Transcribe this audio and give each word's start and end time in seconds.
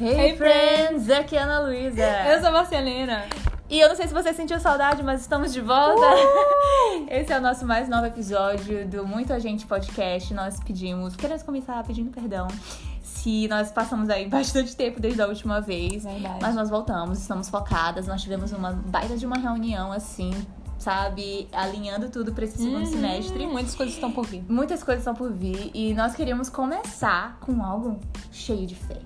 Hey, 0.00 0.30
Hey, 0.30 0.36
friends! 0.36 1.10
Aqui 1.10 1.36
é 1.36 1.40
a 1.40 1.44
Ana 1.44 1.60
Luísa. 1.60 2.02
Eu 2.30 2.38
sou 2.40 2.48
a 2.48 2.52
Marcelina. 2.52 3.24
E 3.70 3.78
eu 3.80 3.88
não 3.88 3.96
sei 3.96 4.06
se 4.08 4.14
você 4.14 4.32
sentiu 4.32 4.58
saudade, 4.58 5.02
mas 5.02 5.20
estamos 5.20 5.52
de 5.52 5.60
volta. 5.60 6.00
Uh! 6.00 7.06
Esse 7.10 7.32
é 7.34 7.38
o 7.38 7.40
nosso 7.40 7.66
mais 7.66 7.86
novo 7.86 8.06
episódio 8.06 8.86
do 8.88 9.06
Muito 9.06 9.30
Agente 9.32 9.66
Podcast. 9.66 10.32
Nós 10.32 10.58
pedimos, 10.60 11.14
queremos 11.16 11.42
começar 11.42 11.84
pedindo 11.84 12.10
perdão 12.10 12.48
se 13.02 13.46
nós 13.48 13.70
passamos 13.70 14.08
aí 14.08 14.24
bastante 14.30 14.74
tempo 14.74 15.00
desde 15.00 15.20
a 15.20 15.26
última 15.26 15.60
vez. 15.60 16.04
Verdade. 16.04 16.38
Mas 16.40 16.54
nós 16.54 16.70
voltamos, 16.70 17.18
estamos 17.20 17.50
focadas. 17.50 18.06
Nós 18.06 18.22
tivemos 18.22 18.52
uma 18.52 18.72
baita 18.72 19.18
de 19.18 19.26
uma 19.26 19.36
reunião 19.36 19.92
assim, 19.92 20.30
sabe? 20.78 21.46
Alinhando 21.52 22.08
tudo 22.08 22.32
para 22.32 22.44
esse 22.44 22.56
segundo 22.56 22.86
Uhum, 22.86 22.86
semestre. 22.86 23.46
Muitas 23.46 23.74
coisas 23.74 23.94
estão 23.94 24.10
por 24.10 24.24
vir. 24.24 24.42
Muitas 24.48 24.82
coisas 24.82 25.02
estão 25.02 25.14
por 25.14 25.30
vir 25.30 25.70
e 25.74 25.92
nós 25.92 26.14
queríamos 26.14 26.48
começar 26.48 27.36
com 27.40 27.62
algo 27.62 28.00
cheio 28.32 28.66
de 28.66 28.76
fé. 28.76 28.96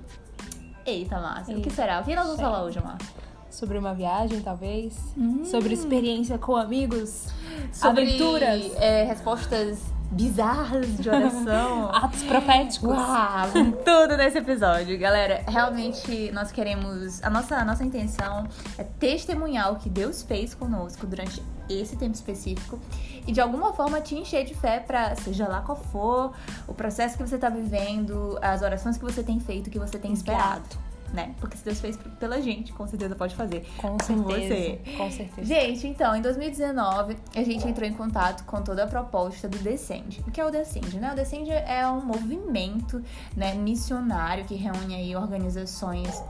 Eita, 0.84 1.20
Márcia, 1.20 1.56
o 1.56 1.60
que 1.60 1.70
será? 1.70 2.00
O 2.00 2.04
que 2.04 2.14
nós 2.14 2.26
vamos 2.26 2.40
falar 2.40 2.64
hoje, 2.64 2.80
Márcia? 2.80 3.08
Sobre 3.50 3.76
uma 3.78 3.94
viagem, 3.94 4.40
talvez. 4.40 4.98
Hum. 5.16 5.44
Sobre 5.44 5.74
experiência 5.74 6.38
com 6.38 6.56
amigos. 6.56 7.28
Sobre 7.72 8.02
Aventuras. 8.02 8.72
é, 8.76 9.04
respostas 9.04 9.78
bizarras 10.10 10.96
de 10.96 11.08
oração. 11.08 11.90
Atos 11.94 12.22
proféticos. 12.22 12.88
Uau, 12.90 13.48
tudo 13.84 14.16
nesse 14.16 14.38
episódio. 14.38 14.98
Galera, 14.98 15.42
realmente 15.46 16.30
nós 16.32 16.50
queremos. 16.50 17.22
A 17.22 17.30
nossa, 17.30 17.56
a 17.56 17.64
nossa 17.64 17.84
intenção 17.84 18.46
é 18.78 18.84
testemunhar 18.84 19.72
o 19.72 19.76
que 19.76 19.88
Deus 19.90 20.22
fez 20.22 20.54
conosco 20.54 21.06
durante 21.06 21.42
esse 21.80 21.96
tempo 21.96 22.14
específico 22.14 22.78
e 23.26 23.32
de 23.32 23.40
alguma 23.40 23.72
forma 23.72 24.00
te 24.00 24.14
encher 24.14 24.44
de 24.44 24.54
fé 24.54 24.80
pra, 24.80 25.14
seja 25.16 25.48
lá 25.48 25.60
qual 25.60 25.76
for, 25.76 26.32
o 26.66 26.74
processo 26.74 27.16
que 27.16 27.22
você 27.22 27.38
tá 27.38 27.48
vivendo, 27.48 28.38
as 28.42 28.62
orações 28.62 28.96
que 28.96 29.04
você 29.04 29.22
tem 29.22 29.38
feito, 29.40 29.70
que 29.70 29.78
você 29.78 29.98
tem 29.98 30.12
esperado. 30.12 30.68
Né? 31.12 31.34
Porque 31.38 31.58
se 31.58 31.64
Deus 31.64 31.78
fez 31.78 31.98
pela 32.18 32.40
gente, 32.40 32.72
com 32.72 32.86
certeza 32.86 33.14
pode 33.14 33.36
fazer. 33.36 33.66
Com 33.76 33.98
Com 33.98 34.00
certeza. 34.00 34.24
você. 34.24 34.80
Com 34.96 35.10
certeza. 35.10 35.46
Gente, 35.46 35.86
então, 35.86 36.16
em 36.16 36.22
2019, 36.22 37.18
a 37.36 37.42
gente 37.42 37.68
entrou 37.68 37.86
em 37.86 37.92
contato 37.92 38.44
com 38.44 38.62
toda 38.62 38.84
a 38.84 38.86
proposta 38.86 39.46
do 39.46 39.58
Descend. 39.58 40.24
O 40.26 40.30
que 40.30 40.40
é 40.40 40.44
o 40.46 40.50
Descend, 40.50 40.98
né? 40.98 41.12
O 41.12 41.14
Descend 41.14 41.50
é 41.50 41.86
um 41.86 42.00
movimento 42.00 43.04
né, 43.36 43.52
missionário 43.52 44.46
que 44.46 44.54
reúne 44.54 44.94
aí 44.94 45.14
organizações, 45.14 46.22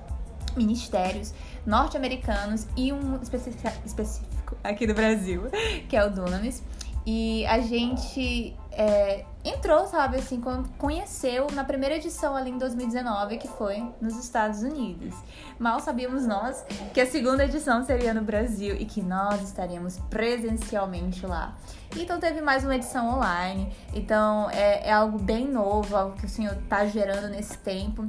ministérios 0.56 1.32
norte-americanos 1.64 2.66
e 2.76 2.92
um 2.92 3.20
específico, 3.22 4.41
aqui 4.62 4.86
do 4.86 4.94
Brasil, 4.94 5.42
que 5.88 5.96
é 5.96 6.04
o 6.04 6.10
Dunamis. 6.10 6.62
E 7.04 7.44
a 7.46 7.58
gente 7.58 8.56
é, 8.70 9.24
entrou, 9.44 9.88
sabe, 9.88 10.18
assim, 10.18 10.40
con- 10.40 10.62
conheceu 10.78 11.48
na 11.52 11.64
primeira 11.64 11.96
edição 11.96 12.36
ali 12.36 12.50
em 12.50 12.58
2019, 12.58 13.38
que 13.38 13.48
foi 13.48 13.84
nos 14.00 14.16
Estados 14.16 14.62
Unidos. 14.62 15.12
Mal 15.58 15.80
sabíamos 15.80 16.24
nós 16.28 16.64
que 16.94 17.00
a 17.00 17.06
segunda 17.06 17.44
edição 17.44 17.84
seria 17.84 18.14
no 18.14 18.22
Brasil 18.22 18.76
e 18.78 18.84
que 18.84 19.02
nós 19.02 19.42
estaríamos 19.42 19.98
presencialmente 20.08 21.26
lá. 21.26 21.56
Então 21.96 22.20
teve 22.20 22.40
mais 22.40 22.62
uma 22.64 22.76
edição 22.76 23.16
online. 23.16 23.68
Então 23.92 24.48
é, 24.50 24.88
é 24.88 24.92
algo 24.92 25.18
bem 25.18 25.48
novo, 25.48 25.96
algo 25.96 26.16
que 26.16 26.26
o 26.26 26.28
Senhor 26.28 26.56
tá 26.68 26.86
gerando 26.86 27.28
nesse 27.28 27.58
tempo. 27.58 28.06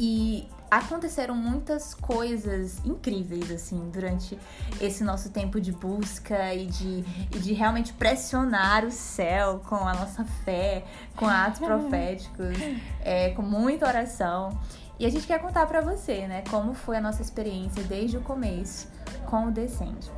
E 0.00 0.48
aconteceram 0.70 1.34
muitas 1.34 1.94
coisas 1.94 2.84
incríveis, 2.84 3.50
assim, 3.50 3.90
durante 3.90 4.38
esse 4.80 5.02
nosso 5.02 5.30
tempo 5.30 5.60
de 5.60 5.72
busca 5.72 6.54
e 6.54 6.66
de, 6.66 7.04
e 7.34 7.38
de 7.38 7.52
realmente 7.52 7.92
pressionar 7.92 8.84
o 8.84 8.90
céu 8.90 9.60
com 9.66 9.76
a 9.76 9.94
nossa 9.94 10.24
fé, 10.44 10.84
com 11.16 11.26
atos 11.26 11.60
proféticos, 11.60 12.56
é, 13.00 13.30
com 13.30 13.42
muita 13.42 13.86
oração. 13.86 14.58
E 14.98 15.06
a 15.06 15.10
gente 15.10 15.26
quer 15.26 15.40
contar 15.40 15.66
pra 15.66 15.80
você, 15.80 16.26
né, 16.26 16.42
como 16.50 16.74
foi 16.74 16.96
a 16.96 17.00
nossa 17.00 17.22
experiência 17.22 17.82
desde 17.84 18.16
o 18.16 18.20
começo 18.20 18.88
com 19.26 19.46
o 19.46 19.50
Descende. 19.50 20.10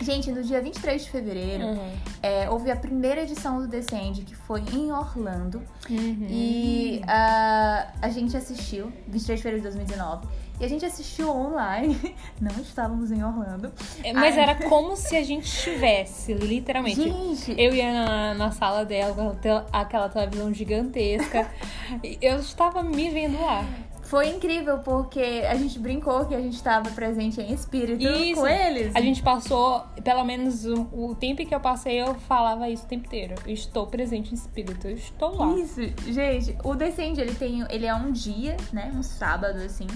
Gente, 0.00 0.30
no 0.30 0.42
dia 0.42 0.60
23 0.60 1.04
de 1.04 1.10
fevereiro, 1.10 1.64
Uhum. 1.64 1.90
é, 2.22 2.48
houve 2.50 2.70
a 2.70 2.76
primeira 2.76 3.22
edição 3.22 3.58
do 3.60 3.66
Descende, 3.66 4.22
que 4.22 4.34
foi 4.34 4.60
em 4.72 4.92
Orlando. 4.92 5.62
Uhum. 5.88 6.26
E 6.28 7.00
ah, 7.06 7.88
a 8.02 8.08
gente 8.10 8.36
assistiu, 8.36 8.92
23 9.08 9.38
de 9.38 9.42
fevereiro 9.42 9.56
de 9.58 9.62
2019. 9.76 10.26
E 10.58 10.64
a 10.64 10.68
gente 10.68 10.86
assistiu 10.86 11.28
online. 11.28 12.14
Não 12.40 12.50
estávamos 12.62 13.10
em 13.12 13.22
Orlando. 13.22 13.70
É, 14.02 14.12
Mas 14.14 14.36
Ai. 14.38 14.42
era 14.42 14.54
como 14.68 14.96
se 14.96 15.14
a 15.14 15.22
gente 15.22 15.44
estivesse, 15.44 16.32
literalmente. 16.32 17.02
Gente, 17.02 17.54
Eu 17.60 17.74
ia 17.74 17.92
na, 17.92 18.34
na 18.34 18.50
sala 18.50 18.82
dela 18.84 19.14
com 19.14 19.28
aquela 19.30 19.60
te- 19.62 19.68
aquela 19.72 20.08
televisão 20.08 20.54
gigantesca. 20.54 21.50
e 22.02 22.16
eu 22.22 22.38
estava 22.40 22.82
me 22.82 23.10
vendo 23.10 23.38
lá. 23.40 23.66
Foi 24.06 24.28
incrível 24.28 24.78
porque 24.78 25.44
a 25.48 25.54
gente 25.56 25.78
brincou 25.78 26.24
que 26.26 26.34
a 26.34 26.40
gente 26.40 26.54
estava 26.54 26.88
presente 26.90 27.40
em 27.40 27.52
espírito 27.52 28.02
Isso. 28.04 28.40
com 28.40 28.46
eles. 28.46 28.94
A 28.94 29.00
gente 29.00 29.20
passou, 29.22 29.84
pelo 30.02 30.24
menos 30.24 30.64
o, 30.64 30.88
o 30.92 31.14
tempo 31.14 31.44
que 31.44 31.54
eu 31.54 31.58
passei, 31.60 32.00
eu 32.00 32.14
falava 32.14 32.68
isso 32.68 32.84
o 32.84 32.86
tempo 32.86 33.06
inteiro. 33.06 33.34
Eu 33.44 33.52
estou 33.52 33.86
presente 33.88 34.30
em 34.30 34.34
espírito, 34.34 34.86
eu 34.86 34.94
estou 34.94 35.36
lá. 35.36 35.56
Isso, 35.58 35.80
gente, 36.06 36.56
o 36.62 36.74
Descende, 36.74 37.20
ele 37.20 37.34
tem, 37.34 37.66
ele 37.68 37.84
é 37.86 37.94
um 37.94 38.12
dia, 38.12 38.56
né, 38.72 38.92
um 38.94 39.02
sábado 39.02 39.58
assim. 39.58 39.86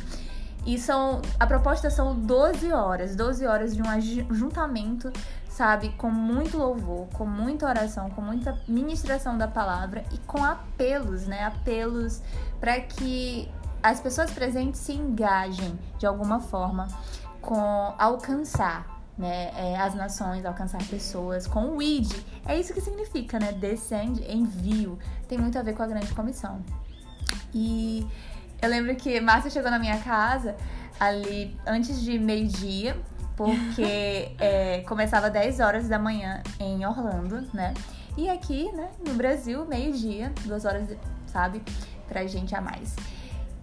E 0.67 0.77
são 0.77 1.23
a 1.39 1.47
proposta 1.47 1.89
são 1.89 2.15
12 2.15 2.71
horas, 2.73 3.17
12 3.17 3.47
horas 3.47 3.75
de 3.75 3.81
um 3.81 3.89
aju- 3.89 4.27
juntamento, 4.31 5.11
sabe, 5.49 5.91
com 5.91 6.11
muito 6.11 6.59
louvor, 6.59 7.07
com 7.15 7.25
muita 7.25 7.67
oração, 7.67 8.11
com 8.11 8.21
muita 8.21 8.61
ministração 8.69 9.39
da 9.39 9.49
palavra 9.49 10.05
e 10.13 10.19
com 10.19 10.45
apelos, 10.45 11.27
né, 11.27 11.45
apelos 11.45 12.21
para 12.61 12.79
que 12.81 13.49
as 13.83 14.01
pessoas 14.01 14.31
presentes 14.31 14.81
se 14.81 14.93
engajem 14.93 15.79
de 15.99 16.07
alguma 16.07 16.41
forma 16.41 16.89
com 17.41 17.95
alcançar 17.99 19.01
né, 19.17 19.51
é, 19.55 19.79
as 19.79 19.95
nações, 19.95 20.45
alcançar 20.45 20.83
pessoas 20.89 21.47
com 21.47 21.77
o 21.77 21.83
ID. 21.83 22.11
É 22.47 22.59
isso 22.59 22.73
que 22.73 22.81
significa, 22.81 23.39
né? 23.39 23.53
Descend, 23.53 24.25
envio. 24.27 24.99
Tem 25.29 25.37
muito 25.37 25.59
a 25.59 25.63
ver 25.63 25.75
com 25.75 25.83
a 25.83 25.87
grande 25.87 26.13
comissão. 26.15 26.65
E 27.53 28.07
eu 28.63 28.69
lembro 28.69 28.95
que 28.97 29.21
Márcia 29.21 29.51
chegou 29.51 29.71
na 29.71 29.79
minha 29.79 29.99
casa 29.99 30.57
ali 30.99 31.55
antes 31.67 32.01
de 32.01 32.19
meio-dia, 32.19 32.97
porque 33.37 34.35
é, 34.41 34.83
começava 34.87 35.29
10 35.29 35.61
horas 35.61 35.89
da 35.89 35.99
manhã 35.99 36.43
em 36.59 36.85
Orlando, 36.87 37.47
né? 37.53 37.75
E 38.17 38.29
aqui, 38.29 38.73
né, 38.73 38.91
no 39.07 39.15
Brasil, 39.15 39.65
meio-dia, 39.67 40.33
duas 40.45 40.65
horas, 40.65 40.89
sabe, 41.27 41.63
pra 42.09 42.27
gente 42.27 42.55
a 42.55 42.61
mais. 42.61 42.97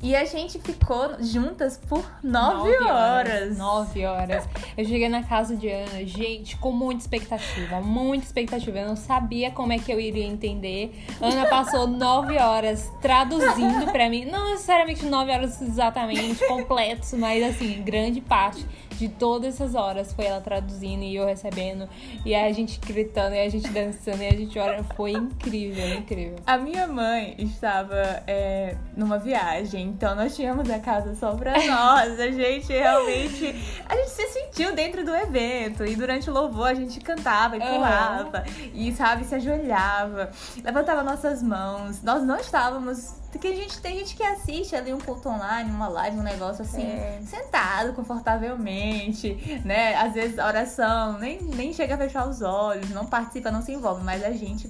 E 0.02 0.16
a 0.16 0.26
gente 0.26 0.60
ficou 0.60 1.16
juntas 1.20 1.78
por 1.78 2.06
nove, 2.24 2.72
horas. 2.84 3.58
Nove 3.58 4.06
horas. 4.06 4.48
Eu 4.78 4.86
cheguei 4.86 5.10
na 5.10 5.24
casa 5.24 5.56
de 5.56 5.70
Ana, 5.70 6.06
gente, 6.06 6.56
com 6.58 6.72
muita 6.72 7.02
expectativa, 7.02 7.82
muita 7.82 8.26
expectativa. 8.26 8.78
Eu 8.80 8.88
não 8.90 8.96
sabia 8.96 9.50
como 9.50 9.74
é 9.74 9.80
que 9.80 9.92
eu 9.92 10.00
iria 10.00 10.24
entender. 10.24 11.04
Ana 11.20 11.48
passou 11.48 11.88
nove 11.88 12.38
horas 12.38 12.92
traduzindo 13.02 13.92
pra 13.92 14.08
mim. 14.08 14.26
Não 14.26 14.52
necessariamente 14.52 15.06
nove 15.06 15.32
horas 15.32 15.60
exatamente 15.62 16.46
completos, 16.46 17.14
mas 17.14 17.44
assim, 17.44 17.82
grande 17.82 18.22
parte 18.22 18.66
de 18.98 19.10
todas 19.10 19.56
essas 19.56 19.76
horas 19.76 20.12
foi 20.12 20.26
ela 20.26 20.42
traduzindo 20.42 21.04
e 21.04 21.16
eu 21.16 21.26
recebendo. 21.26 21.88
E 22.26 22.34
a 22.34 22.52
gente 22.52 22.80
gritando, 22.80 23.36
e 23.36 23.40
a 23.40 23.50
gente 23.50 23.70
dançando, 23.70 24.22
e 24.22 24.28
a 24.28 24.32
gente 24.32 24.58
orando. 24.58 24.84
Foi 24.96 25.12
incrível, 25.12 25.88
incrível. 25.94 26.36
A 26.46 26.58
minha 26.58 26.88
mãe 26.88 27.36
estava 27.38 28.24
é, 28.26 28.76
numa 28.96 29.20
viagem, 29.20 29.86
então 29.88 30.16
nós 30.16 30.36
tínhamos 30.36 30.70
a 30.70 30.80
casa 30.80 31.14
só 31.16 31.36
pra 31.36 31.54
nós. 31.66 32.20
A 32.20 32.32
gente 32.32 32.68
realmente. 32.68 33.56
A 33.88 33.96
gente 33.96 34.10
se 34.10 34.28
sentiu 34.30 34.74
dentro 34.76 35.06
do 35.06 35.16
evento. 35.16 35.86
E 35.86 35.96
durante 35.96 36.30
o 36.30 36.34
louvor 36.34 36.70
a 36.70 36.74
gente 36.74 37.00
cantava 37.00 37.58
e 37.58 37.60
pulava. 37.60 38.44
E, 38.74 38.92
sabe, 38.94 39.26
se 39.26 39.36
ajoelhava, 39.36 40.32
levantava 40.64 41.04
nossas 41.04 41.44
mãos. 41.44 42.02
Nós 42.02 42.24
não 42.24 42.38
estávamos. 42.38 43.16
Porque 43.38 43.50
a 43.50 43.56
gente 43.56 43.80
tem 43.80 44.00
gente 44.00 44.16
que 44.16 44.24
assiste 44.24 44.76
ali 44.76 44.92
um 44.92 44.98
culto 45.00 45.30
online, 45.30 45.70
uma 45.70 45.88
live, 45.88 46.18
um 46.18 46.24
negócio 46.24 46.64
assim, 46.64 46.82
É. 46.82 47.20
sentado 47.24 47.94
confortavelmente, 47.94 49.62
né? 49.64 49.94
Às 49.96 50.14
vezes 50.14 50.40
a 50.40 50.48
oração 50.48 51.20
nem, 51.20 51.40
nem 51.42 51.72
chega 51.72 51.94
a 51.94 51.98
fechar 52.00 52.28
os 52.28 52.42
olhos, 52.42 52.90
não 52.90 53.06
participa, 53.06 53.52
não 53.52 53.62
se 53.62 53.72
envolve, 53.74 54.04
mas 54.04 54.24
a 54.24 54.32
gente, 54.32 54.68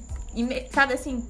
sabe 0.73 0.93
assim, 0.95 1.25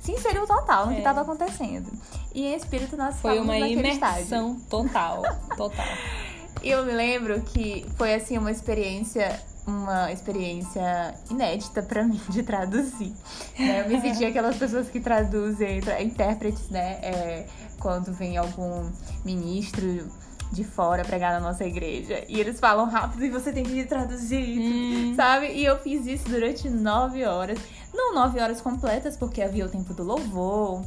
se 0.00 0.12
inseriu 0.12 0.46
total 0.46 0.86
no 0.86 0.92
que 0.92 0.96
É. 0.96 0.98
estava 1.00 1.20
acontecendo. 1.20 1.92
E 2.34 2.46
em 2.46 2.54
espírito 2.54 2.96
nós 2.96 3.16
Foi 3.20 3.38
uma 3.38 3.58
imersão 3.58 4.56
total. 4.68 5.22
Total. 5.56 5.86
E 6.62 6.68
eu 6.68 6.84
me 6.84 6.92
lembro 6.92 7.40
que 7.40 7.86
foi 7.96 8.12
assim 8.12 8.36
uma 8.36 8.50
experiência 8.50 9.40
uma 9.66 10.10
experiência 10.12 11.14
inédita 11.30 11.82
pra 11.82 12.02
mim 12.04 12.20
de 12.30 12.42
traduzir. 12.42 13.12
né? 13.58 13.82
Eu 13.84 13.88
me 13.88 14.00
senti 14.00 14.24
aquelas 14.24 14.56
pessoas 14.56 14.88
que 14.88 15.00
traduzem, 15.00 15.80
tra- 15.80 16.02
intérpretes, 16.02 16.68
né? 16.70 16.98
é, 17.02 17.46
quando 17.78 18.12
vem 18.12 18.36
algum 18.36 18.90
ministro 19.24 20.08
de 20.52 20.64
fora 20.64 21.04
pregar 21.04 21.32
na 21.32 21.40
nossa 21.40 21.64
igreja. 21.64 22.24
E 22.28 22.40
eles 22.40 22.58
falam 22.58 22.86
rápido 22.86 23.24
e 23.24 23.30
você 23.30 23.52
tem 23.52 23.62
que 23.62 23.84
traduzir, 23.84 24.58
Hum. 24.58 25.14
sabe? 25.14 25.46
E 25.52 25.64
eu 25.64 25.78
fiz 25.78 26.04
isso 26.06 26.28
durante 26.28 26.68
nove 26.68 27.24
horas. 27.24 27.58
Não 27.94 28.12
nove 28.14 28.40
horas 28.40 28.60
completas, 28.60 29.16
porque 29.16 29.40
havia 29.42 29.64
o 29.64 29.68
tempo 29.68 29.94
do 29.94 30.02
louvor, 30.02 30.82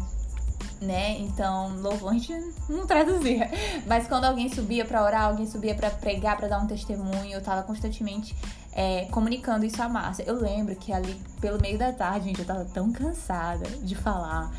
né? 0.82 1.18
Então, 1.20 1.78
louvor 1.78 2.10
a 2.10 2.14
gente 2.14 2.34
não 2.68 2.86
traduzia. 2.86 3.50
Mas 3.88 4.06
quando 4.08 4.26
alguém 4.26 4.50
subia 4.50 4.84
para 4.84 5.02
orar, 5.02 5.24
alguém 5.28 5.46
subia 5.46 5.74
para 5.76 5.90
pregar, 5.90 6.36
para 6.36 6.50
dar 6.50 6.60
um 6.60 6.68
testemunho, 6.68 7.32
eu 7.32 7.42
tava 7.42 7.64
constantemente 7.64 8.36
é, 8.76 9.06
comunicando 9.12 9.66
isso 9.66 9.82
à 9.82 9.88
Márcia. 9.90 10.24
Eu 10.28 10.36
lembro 10.36 10.76
que 10.76 10.92
ali, 10.94 11.16
pelo 11.40 11.60
meio 11.62 11.78
da 11.78 11.92
tarde, 11.94 12.26
gente, 12.26 12.40
eu 12.40 12.46
tava 12.46 12.66
tão 12.66 12.92
cansada 12.92 13.68
de 13.82 13.96
falar. 13.96 14.52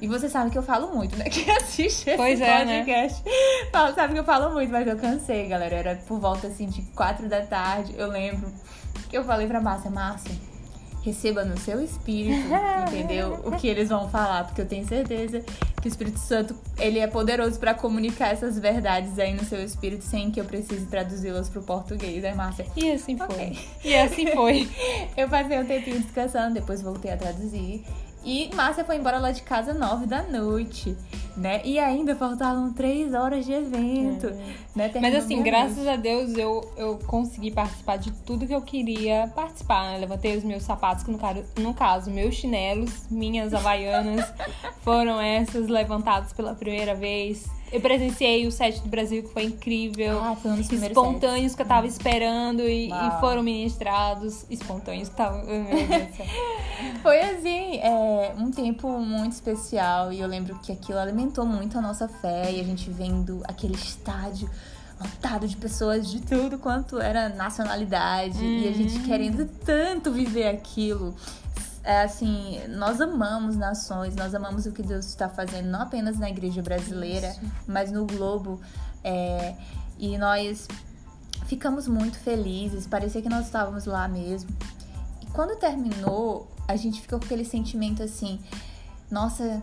E 0.00 0.08
você 0.08 0.30
sabe 0.30 0.50
que 0.50 0.56
eu 0.56 0.62
falo 0.62 0.94
muito, 0.94 1.14
né? 1.16 1.24
Quem 1.28 1.50
assiste 1.54 2.10
pois 2.16 2.40
esse 2.40 2.42
é, 2.50 2.64
né? 2.64 2.78
podcast 2.78 3.22
fala- 3.70 3.94
sabe 3.94 4.14
que 4.14 4.20
eu 4.20 4.24
falo 4.24 4.52
muito, 4.54 4.72
mas 4.72 4.86
eu 4.86 4.96
cansei, 4.96 5.46
galera. 5.46 5.74
Era 5.76 5.96
por 6.06 6.18
volta, 6.18 6.46
assim, 6.46 6.66
de 6.66 6.80
quatro 6.94 7.28
da 7.28 7.42
tarde. 7.42 7.94
Eu 7.98 8.08
lembro 8.08 8.50
que 9.10 9.16
eu 9.18 9.24
falei 9.24 9.46
pra 9.46 9.60
Márcia, 9.60 9.90
Márcia, 9.90 10.32
receba 11.02 11.44
no 11.44 11.58
seu 11.58 11.82
espírito, 11.82 12.48
entendeu? 12.88 13.40
O 13.44 13.52
que 13.52 13.66
eles 13.66 13.88
vão 13.88 14.08
falar, 14.08 14.44
porque 14.44 14.60
eu 14.60 14.66
tenho 14.66 14.86
certeza 14.86 15.42
que 15.80 15.88
o 15.88 15.88
Espírito 15.88 16.18
Santo, 16.18 16.54
ele 16.78 16.98
é 16.98 17.06
poderoso 17.06 17.58
pra 17.58 17.72
comunicar 17.72 18.28
essas 18.28 18.58
verdades 18.58 19.18
aí 19.18 19.32
no 19.32 19.44
seu 19.44 19.62
espírito 19.64 20.04
sem 20.04 20.30
que 20.30 20.38
eu 20.38 20.44
precise 20.44 20.86
traduzi-las 20.86 21.48
pro 21.48 21.62
português, 21.62 22.22
né, 22.22 22.34
Márcia? 22.34 22.66
E 22.76 22.90
assim 22.92 23.16
foi. 23.16 23.26
Ok. 23.26 23.58
E 23.84 23.96
assim 23.96 24.26
foi. 24.26 24.68
Eu 25.16 25.28
passei 25.28 25.58
um 25.58 25.64
tempinho 25.64 26.00
descansando, 26.00 26.54
depois 26.54 26.82
voltei 26.82 27.10
a 27.10 27.16
traduzir. 27.16 27.84
E 28.24 28.50
Márcia 28.54 28.84
foi 28.84 28.96
embora 28.96 29.18
lá 29.18 29.32
de 29.32 29.42
casa 29.42 29.72
nove 29.72 30.06
da 30.06 30.22
noite, 30.22 30.96
né? 31.36 31.62
E 31.64 31.78
ainda 31.78 32.14
faltavam 32.14 32.72
três 32.72 33.14
horas 33.14 33.46
de 33.46 33.52
evento, 33.52 34.26
né? 34.30 34.54
Mas 34.76 34.92
Terminou 34.92 35.18
assim, 35.18 35.42
meia-noite. 35.42 35.74
graças 35.74 35.88
a 35.88 35.96
Deus 35.96 36.36
eu, 36.36 36.70
eu 36.76 36.98
consegui 37.06 37.50
participar 37.50 37.96
de 37.96 38.12
tudo 38.12 38.46
que 38.46 38.54
eu 38.54 38.60
queria 38.62 39.30
participar. 39.34 39.92
né? 39.92 39.98
Levantei 39.98 40.36
os 40.36 40.44
meus 40.44 40.62
sapatos, 40.62 41.02
que 41.02 41.10
no 41.10 41.18
caso, 41.18 41.44
no 41.58 41.72
caso, 41.74 42.10
meus 42.10 42.34
chinelos, 42.34 43.06
minhas 43.10 43.54
havaianas, 43.54 44.30
foram 44.84 45.20
essas 45.20 45.68
levantadas 45.68 46.32
pela 46.32 46.54
primeira 46.54 46.94
vez. 46.94 47.48
Eu 47.72 47.80
presenciei 47.80 48.46
o 48.46 48.52
set 48.52 48.80
do 48.80 48.88
Brasil, 48.88 49.22
que 49.22 49.28
foi 49.28 49.44
incrível. 49.44 50.20
Ah, 50.22 50.34
foi 50.34 50.50
um 50.50 50.56
dos 50.56 50.66
primeiros 50.66 50.96
espontâneos 50.96 51.54
que 51.54 51.62
eu 51.62 51.66
tava 51.66 51.86
esperando 51.86 52.62
e, 52.62 52.88
e 52.88 53.20
foram 53.20 53.42
ministrados. 53.42 54.44
Espontâneos 54.50 55.08
que 55.08 55.16
céu. 55.16 55.32
Foi 57.02 57.20
assim, 57.20 57.76
é, 57.78 58.34
um 58.38 58.50
tempo 58.50 58.88
muito 58.98 59.32
especial 59.32 60.12
e 60.12 60.20
eu 60.20 60.28
lembro 60.28 60.58
que 60.60 60.72
aquilo 60.72 60.98
alimentou 60.98 61.44
muito 61.44 61.78
a 61.78 61.80
nossa 61.80 62.08
fé 62.08 62.50
e 62.52 62.60
a 62.60 62.64
gente 62.64 62.90
vendo 62.90 63.42
aquele 63.46 63.74
estádio 63.74 64.50
lotado 65.00 65.48
de 65.48 65.56
pessoas 65.56 66.10
de 66.10 66.20
tudo 66.20 66.58
quanto 66.58 67.00
era 67.00 67.28
nacionalidade 67.30 68.44
e 68.44 68.68
a 68.68 68.72
gente 68.72 68.98
querendo 69.00 69.46
tanto 69.64 70.12
viver 70.12 70.48
aquilo. 70.48 71.14
É 71.82 72.02
assim, 72.02 72.60
nós 72.68 73.00
amamos 73.00 73.56
nações, 73.56 74.14
nós 74.14 74.34
amamos 74.34 74.66
o 74.66 74.72
que 74.72 74.82
Deus 74.82 75.06
está 75.06 75.28
fazendo, 75.28 75.66
não 75.68 75.82
apenas 75.82 76.18
na 76.18 76.28
igreja 76.28 76.60
brasileira, 76.62 77.34
mas 77.66 77.90
no 77.90 78.06
globo. 78.06 78.60
é, 79.02 79.54
e 79.98 80.16
nós 80.16 80.66
ficamos 81.46 81.86
muito 81.86 82.18
felizes, 82.18 82.86
parecia 82.86 83.20
que 83.20 83.28
nós 83.28 83.46
estávamos 83.46 83.84
lá 83.84 84.08
mesmo. 84.08 84.50
E 85.20 85.26
quando 85.26 85.58
terminou, 85.58 86.50
a 86.66 86.74
gente 86.76 87.02
ficou 87.02 87.18
com 87.18 87.26
aquele 87.26 87.44
sentimento 87.44 88.02
assim, 88.02 88.40
nossa, 89.10 89.62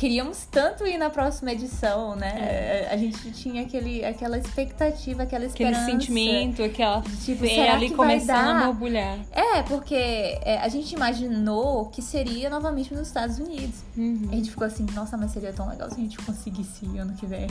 queríamos 0.00 0.46
tanto 0.50 0.86
ir 0.86 0.96
na 0.96 1.10
próxima 1.10 1.52
edição, 1.52 2.16
né? 2.16 2.88
A 2.90 2.96
gente 2.96 3.30
tinha 3.32 3.64
aquele, 3.64 4.02
aquela 4.02 4.38
expectativa, 4.38 5.24
aquela 5.24 5.44
Aquele 5.44 5.68
esperança. 5.68 5.84
sentimento, 5.84 6.62
aquela 6.62 7.02
Tipo, 7.02 7.44
fé 7.44 7.68
ali 7.68 7.90
começando 7.90 8.48
a 8.62 8.64
borbulhar. 8.64 9.18
É, 9.30 9.62
porque 9.62 9.94
é, 9.94 10.58
a 10.62 10.68
gente 10.68 10.94
imaginou 10.94 11.84
que 11.90 12.00
seria 12.00 12.48
novamente 12.48 12.94
nos 12.94 13.08
Estados 13.08 13.38
Unidos. 13.38 13.82
Uhum. 13.94 14.28
A 14.32 14.36
gente 14.36 14.48
ficou 14.50 14.66
assim, 14.66 14.86
nossa, 14.94 15.18
mas 15.18 15.32
seria 15.32 15.52
tão 15.52 15.68
legal 15.68 15.90
se 15.90 15.96
a 15.96 15.98
gente 15.98 16.16
conseguisse 16.16 16.86
ir 16.86 16.98
ano 16.98 17.12
que 17.12 17.26
vem. 17.26 17.46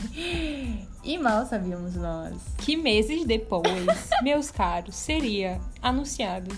E 1.03 1.17
mal 1.19 1.45
sabíamos 1.45 1.95
nós. 1.95 2.33
Que 2.57 2.75
meses 2.75 3.25
depois, 3.27 4.09
meus 4.23 4.49
caros, 4.49 4.95
seria 4.95 5.61
anunciado 5.83 6.49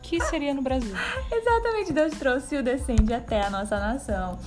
que 0.00 0.20
seria 0.24 0.54
no 0.54 0.62
Brasil. 0.62 0.94
Exatamente, 1.30 1.92
Deus 1.92 2.12
trouxe 2.18 2.56
o 2.56 2.62
Descende 2.62 3.12
até 3.14 3.42
a 3.42 3.50
nossa 3.50 3.78
nação. 3.78 4.38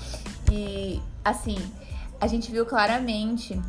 E, 0.54 1.02
assim, 1.26 1.58
a 2.22 2.28
gente 2.28 2.52
viu 2.52 2.66
claramente, 2.66 3.60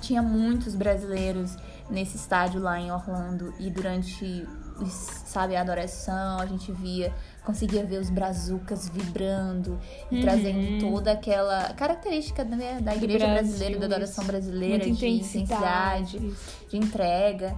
tinha 0.00 0.22
muitos 0.22 0.76
brasileiros 0.76 1.56
nesse 1.90 2.16
estádio 2.16 2.60
lá 2.60 2.78
em 2.78 2.92
Orlando. 2.92 3.52
E 3.58 3.68
durante, 3.68 4.46
sabe, 4.86 5.56
a 5.56 5.60
adoração, 5.60 6.38
a 6.38 6.46
gente 6.46 6.70
via, 6.70 7.12
conseguia 7.44 7.84
ver 7.84 7.98
os 7.98 8.08
brazucas 8.08 8.88
vibrando 8.88 9.78
e 10.10 10.16
Uhum. 10.16 10.22
trazendo 10.22 10.80
toda 10.80 11.10
aquela 11.10 11.72
característica 11.74 12.44
né, 12.44 12.80
da 12.80 12.94
igreja 12.94 13.26
Brasil, 13.26 13.42
brasileira, 13.42 13.80
da 13.80 13.86
adoração 13.86 14.24
brasileira, 14.24 14.84
de 14.84 14.90
intensidade 14.90 16.16
intensidade. 16.16 16.34
de 16.70 16.76
entrega. 16.76 17.56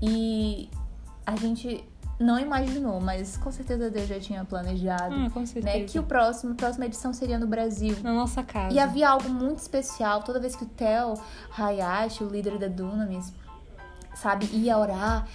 E 0.00 0.70
a 1.26 1.36
gente 1.36 1.84
não 2.18 2.38
imaginou, 2.38 3.00
mas 3.00 3.36
com 3.36 3.50
certeza 3.52 3.90
Deus 3.90 4.08
já 4.08 4.18
tinha 4.18 4.44
planejado, 4.44 5.14
Ah, 5.14 5.30
com 5.30 5.44
certeza. 5.44 5.78
né? 5.78 5.84
Que 5.84 5.98
o 5.98 6.02
próximo, 6.02 6.52
a 6.52 6.54
próxima 6.54 6.86
edição 6.86 7.12
seria 7.12 7.38
no 7.38 7.46
Brasil. 7.46 7.96
Na 8.02 8.12
nossa 8.12 8.42
casa. 8.42 8.74
E 8.74 8.78
havia 8.78 9.08
algo 9.10 9.28
muito 9.28 9.58
especial. 9.58 10.22
Toda 10.22 10.40
vez 10.40 10.56
que 10.56 10.64
o 10.64 10.66
Theo 10.66 11.14
Hayashi, 11.56 12.24
o 12.24 12.28
líder 12.28 12.58
da 12.58 12.68
Dunamis, 12.68 13.32
sabe, 14.14 14.46
ia 14.52 14.78
orar, 14.78 15.26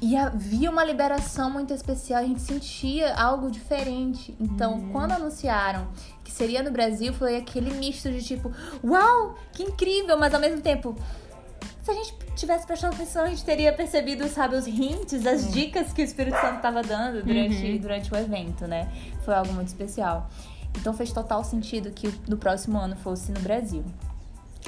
e 0.00 0.16
havia 0.16 0.70
uma 0.70 0.84
liberação 0.84 1.50
muito 1.50 1.74
especial. 1.74 2.22
A 2.22 2.26
gente 2.26 2.40
sentia 2.40 3.14
algo 3.14 3.50
diferente. 3.50 4.34
Então, 4.40 4.74
Uhum. 4.74 4.88
quando 4.92 5.12
anunciaram 5.12 5.88
que 6.24 6.30
seria 6.32 6.62
no 6.62 6.70
Brasil, 6.70 7.12
foi 7.12 7.36
aquele 7.36 7.74
misto 7.74 8.10
de 8.10 8.22
tipo, 8.22 8.50
uau, 8.82 9.36
que 9.52 9.62
incrível, 9.64 10.16
mas 10.18 10.32
ao 10.32 10.40
mesmo 10.40 10.60
tempo. 10.62 10.96
Se 11.82 11.90
a 11.90 11.94
gente 11.94 12.14
tivesse 12.36 12.64
prestado 12.66 12.94
atenção, 12.94 13.24
a 13.24 13.28
gente 13.28 13.44
teria 13.44 13.72
percebido, 13.72 14.26
sabe, 14.28 14.54
os 14.54 14.66
hints, 14.66 15.26
as 15.26 15.52
dicas 15.52 15.92
que 15.92 16.00
o 16.00 16.04
Espírito 16.04 16.40
Santo 16.40 16.56
estava 16.56 16.82
dando 16.82 17.24
durante, 17.24 17.56
Uhum. 17.72 17.78
durante 17.78 18.12
o 18.12 18.16
evento, 18.16 18.66
né? 18.68 18.88
Foi 19.24 19.34
algo 19.34 19.52
muito 19.52 19.68
especial. 19.68 20.30
Então 20.78 20.94
fez 20.94 21.12
total 21.12 21.42
sentido 21.44 21.90
que 21.90 22.12
no 22.28 22.36
próximo 22.36 22.78
ano 22.78 22.96
fosse 22.96 23.32
no 23.32 23.40
Brasil. 23.40 23.84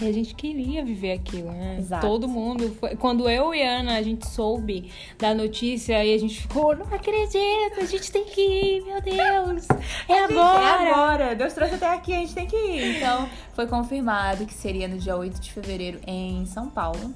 E 0.03 0.09
a 0.09 0.13
gente 0.13 0.35
queria 0.35 0.85
viver 0.85 1.13
aquilo, 1.13 1.53
né? 1.53 1.77
Exato. 1.79 2.07
Todo 2.07 2.27
mundo. 2.27 2.75
Foi... 2.81 2.97
Quando 2.97 3.29
eu 3.31 3.55
e 3.55 3.63
Ana 3.63 3.97
a 3.97 4.03
gente 4.03 4.27
soube 4.27 4.91
da 5.19 5.33
notícia 5.33 6.05
e 6.05 6.15
a 6.15 6.19
gente 6.19 6.43
ficou, 6.43 6.75
não 6.77 6.87
acredito, 6.87 7.81
a 7.81 7.85
gente 7.85 8.11
tem 8.11 8.25
que 8.25 8.41
ir, 8.41 8.85
meu 8.85 9.01
Deus. 9.01 9.69
É 10.09 10.25
agora. 10.25 10.65
É 10.65 10.91
agora! 10.91 11.37
Deus 11.37 11.53
trouxe 11.53 11.75
até 11.77 11.95
aqui, 11.95 12.13
a 12.13 12.19
gente 12.19 12.35
tem 12.35 12.47
que 12.47 12.57
ir. 12.57 12.97
Então, 12.97 13.29
foi 13.55 13.67
confirmado 13.67 14.47
que 14.47 14.55
seria 14.55 14.89
no 14.89 14.99
dia 14.99 15.17
8 15.17 15.41
de 15.41 15.53
fevereiro 15.53 16.01
em 16.07 16.45
São 16.47 16.69
Paulo, 16.69 17.15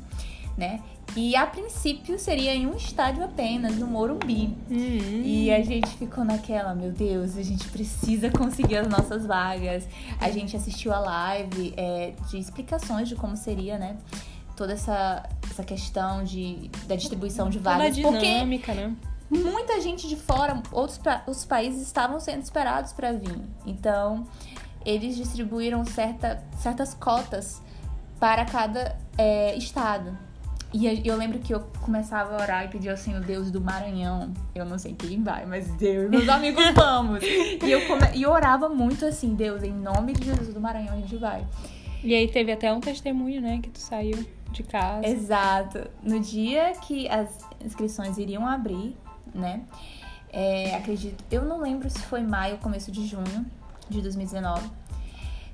né? 0.57 0.81
E 1.17 1.35
a 1.35 1.47
princípio 1.47 2.19
seria 2.19 2.55
em 2.55 2.67
um 2.67 2.77
estádio 2.77 3.25
apenas, 3.25 3.77
no 3.77 3.87
Morumbi. 3.87 4.57
Uhum. 4.71 5.23
E 5.25 5.51
a 5.53 5.63
gente 5.63 5.89
ficou 5.97 6.25
naquela, 6.25 6.75
meu 6.75 6.93
Deus, 6.93 7.37
a 7.37 7.43
gente 7.43 7.69
precisa 7.69 8.31
conseguir 8.31 8.77
as 8.77 8.89
nossas 8.89 9.27
vagas. 9.27 9.89
A 10.21 10.31
gente 10.31 10.57
assistiu 10.57 10.93
a 10.93 11.01
live 11.01 11.75
é, 11.77 12.13
de 12.29 12.39
explicações 12.39 13.09
de 13.09 13.17
como 13.17 13.37
seria, 13.37 13.79
né? 13.79 13.97
Toda 14.57 14.73
essa, 14.73 15.29
essa 15.51 15.65
questão 15.65 16.23
de, 16.25 16.71
da 16.87 16.95
distribuição 16.95 17.49
de 17.49 17.59
Toda 17.59 17.79
vagas. 17.79 17.99
Porque 17.99 18.19
dinâmica, 18.19 18.75
né? 18.75 18.95
muita 19.31 19.81
gente 19.81 20.09
de 20.09 20.17
fora, 20.17 20.63
outros, 20.73 20.99
outros 21.27 21.45
países 21.45 21.83
estavam 21.83 22.19
sendo 22.19 22.43
esperados 22.43 22.93
para 22.93 23.13
vir. 23.13 23.39
Então, 23.67 24.27
eles 24.85 25.17
distribuíram 25.17 25.85
certa, 25.85 26.43
certas 26.59 26.95
cotas 26.95 27.61
para 28.19 28.45
cada 28.45 28.97
é, 29.17 29.55
estado. 29.57 30.17
E 30.73 31.09
eu 31.09 31.17
lembro 31.17 31.39
que 31.39 31.55
eu 31.55 31.61
começava 31.81 32.37
a 32.37 32.43
orar 32.43 32.65
e 32.67 32.69
pedia 32.69 32.93
assim, 32.93 33.17
o 33.17 33.21
Deus 33.21 33.51
do 33.51 33.61
Maranhão. 33.61 34.33
Eu 34.55 34.65
não 34.67 34.79
sei 34.79 34.95
quem 34.95 35.23
vai, 35.23 35.47
mas 35.47 35.67
Deus, 35.73 36.11
meus 36.11 36.29
amigos, 36.29 36.63
vamos! 36.75 37.23
E 37.23 37.71
eu, 37.71 37.87
come... 37.87 38.03
e 38.15 38.23
eu 38.23 38.31
orava 38.31 38.69
muito 38.69 39.07
assim, 39.07 39.35
Deus, 39.35 39.63
em 39.63 39.73
nome 39.73 40.13
de 40.13 40.27
Jesus 40.27 40.53
do 40.53 40.61
Maranhão, 40.61 40.95
a 40.95 41.01
gente 41.01 41.17
vai. 41.17 41.47
E 42.05 42.15
aí 42.15 42.29
teve 42.29 42.53
até 42.53 42.73
um 42.73 42.81
testemunho, 42.81 43.41
né? 43.41 43.61
Que 43.63 43.71
tu 43.71 43.79
saiu 43.79 44.25
de 44.53 44.63
casa. 44.63 45.07
Exato. 45.07 45.87
No 46.03 46.21
dia 46.21 46.73
que 46.83 47.09
as 47.09 47.29
inscrições 47.65 48.19
iriam 48.19 48.47
abrir, 48.47 48.97
né? 49.35 49.63
é, 50.33 50.75
acredito, 50.77 51.25
eu 51.31 51.43
não 51.45 51.61
lembro 51.61 51.89
se 51.89 52.01
foi 52.01 52.23
maio 52.23 52.55
ou 52.55 52.59
começo 52.59 52.91
de 52.91 53.07
junho 53.07 53.47
de 53.89 54.01
2019. 54.01 54.71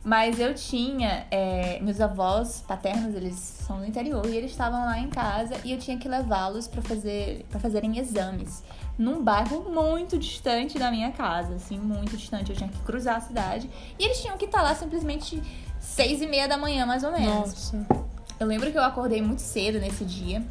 Mas 0.04 0.38
eu 0.38 0.54
tinha, 0.54 1.26
é, 1.30 1.80
meus 1.80 1.98
avós 1.98 2.62
paternos, 2.68 3.14
eles 3.14 3.36
são 3.36 3.78
do 3.78 3.86
interior 3.86 4.26
e 4.26 4.36
eles 4.36 4.50
estavam 4.50 4.84
lá 4.84 4.98
em 4.98 5.08
casa 5.08 5.54
e 5.64 5.72
eu 5.72 5.78
tinha 5.78 5.96
que 5.96 6.06
levá-los 6.06 6.68
para 6.68 6.82
fazer, 6.82 7.46
para 7.48 7.58
fazerem 7.58 7.98
exames 7.98 8.62
num 8.98 9.24
bairro 9.24 9.64
muito 9.70 10.18
distante 10.18 10.78
da 10.78 10.90
minha 10.90 11.10
casa, 11.10 11.54
assim, 11.54 11.78
muito 11.78 12.18
distante. 12.18 12.50
Eu 12.50 12.56
tinha 12.56 12.68
que 12.68 12.78
cruzar 12.80 13.16
a 13.16 13.20
cidade 13.20 13.68
e 13.98 14.04
eles 14.04 14.20
tinham 14.20 14.36
que 14.36 14.44
estar 14.44 14.60
lá 14.60 14.74
simplesmente 14.74 15.42
seis 15.80 16.20
e 16.20 16.26
meia 16.26 16.46
da 16.46 16.58
manhã, 16.58 16.84
mais 16.84 17.02
ou 17.02 17.10
menos. 17.10 17.72
Nossa. 17.72 17.86
Eu 18.38 18.46
lembro 18.46 18.70
que 18.70 18.76
eu 18.76 18.82
acordei 18.84 19.22
muito 19.22 19.40
cedo 19.40 19.78
nesse 19.78 20.04
dia 20.04 20.44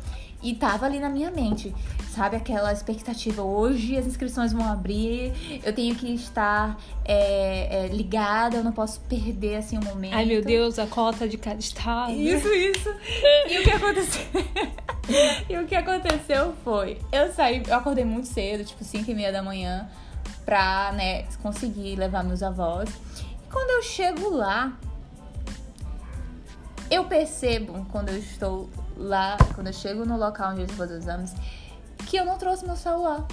E 0.43 0.53
tava 0.53 0.85
ali 0.85 0.99
na 0.99 1.07
minha 1.07 1.31
mente, 1.31 1.73
sabe? 2.13 2.35
Aquela 2.35 2.73
expectativa. 2.73 3.41
Hoje 3.41 3.97
as 3.97 4.05
inscrições 4.05 4.51
vão 4.51 4.69
abrir, 4.69 5.61
eu 5.63 5.73
tenho 5.73 5.95
que 5.95 6.13
estar 6.13 6.77
é, 7.05 7.85
é, 7.85 7.87
ligada, 7.87 8.57
eu 8.57 8.63
não 8.63 8.73
posso 8.73 8.99
perder 9.01 9.55
assim 9.55 9.77
o 9.77 9.81
um 9.81 9.85
momento. 9.85 10.13
Ai, 10.13 10.25
meu 10.25 10.43
Deus, 10.43 10.77
a 10.77 10.85
cota 10.85 11.27
de 11.27 11.37
cada 11.37 11.59
estado. 11.59 12.11
Isso, 12.11 12.49
isso. 12.49 12.89
e 13.49 13.57
o 13.57 13.63
que 13.63 13.71
aconteceu? 13.71 14.25
e 15.49 15.57
o 15.57 15.65
que 15.65 15.75
aconteceu 15.75 16.53
foi, 16.61 16.99
eu 17.09 17.31
saí, 17.31 17.63
eu 17.65 17.75
acordei 17.75 18.03
muito 18.03 18.27
cedo, 18.27 18.65
tipo 18.65 18.83
5 18.83 19.09
e 19.09 19.15
meia 19.15 19.31
da 19.31 19.41
manhã, 19.41 19.89
pra, 20.45 20.91
né, 20.91 21.23
conseguir 21.41 21.95
levar 21.95 22.21
meus 22.21 22.43
avós. 22.43 22.89
E 23.41 23.49
quando 23.49 23.69
eu 23.69 23.81
chego 23.81 24.29
lá, 24.29 24.77
eu 26.91 27.05
percebo, 27.05 27.85
quando 27.91 28.09
eu 28.09 28.17
estou 28.17 28.69
lá, 28.97 29.37
quando 29.55 29.67
eu 29.67 29.73
chego 29.73 30.05
no 30.05 30.17
local 30.17 30.51
onde 30.51 30.61
eu 30.61 30.67
vou 30.67 30.75
fazer 30.77 30.93
os 30.93 31.03
exames, 31.03 31.33
que 32.05 32.17
eu 32.17 32.25
não 32.25 32.37
trouxe 32.37 32.65
meu 32.65 32.75
celular. 32.75 33.25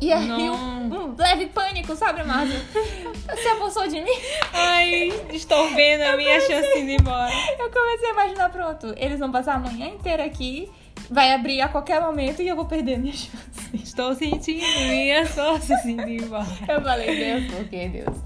E 0.00 0.12
aí, 0.12 0.50
um, 0.50 0.94
um, 0.94 1.16
leve 1.16 1.46
pânico, 1.46 1.96
sabe, 1.96 2.22
Márcia? 2.22 2.60
Você 3.34 3.48
apossou 3.48 3.88
de 3.88 4.00
mim? 4.02 4.18
Ai, 4.52 5.08
estou 5.32 5.70
vendo 5.74 6.02
a 6.02 6.16
minha 6.16 6.34
comecei, 6.34 6.62
chance 6.62 6.82
de 6.84 6.90
ir 6.90 7.00
embora. 7.00 7.32
Eu 7.58 7.70
comecei 7.70 8.08
a 8.08 8.12
imaginar, 8.12 8.50
pronto, 8.50 8.94
eles 8.98 9.18
vão 9.18 9.32
passar 9.32 9.54
a 9.54 9.58
manhã 9.58 9.86
inteira 9.86 10.24
aqui, 10.24 10.70
vai 11.10 11.32
abrir 11.32 11.62
a 11.62 11.68
qualquer 11.68 12.00
momento 12.02 12.42
e 12.42 12.48
eu 12.48 12.54
vou 12.54 12.66
perder 12.66 12.96
a 12.96 12.98
minha 12.98 13.14
chance. 13.14 13.56
Estou 13.72 14.14
sentindo 14.14 14.66
minhas 14.86 15.30
forças 15.30 15.84
indo 15.86 16.06
embora. 16.08 16.46
Eu 16.68 16.82
falei, 16.82 17.16
Deus, 17.16 17.52
por 17.52 17.64
que 17.66 17.88
Deus? 17.88 18.16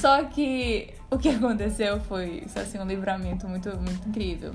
Só 0.00 0.24
que 0.24 0.94
o 1.10 1.18
que 1.18 1.28
aconteceu 1.28 2.00
foi, 2.00 2.42
assim, 2.56 2.78
um 2.78 2.86
livramento 2.86 3.46
muito, 3.46 3.68
muito 3.76 4.08
incrível. 4.08 4.54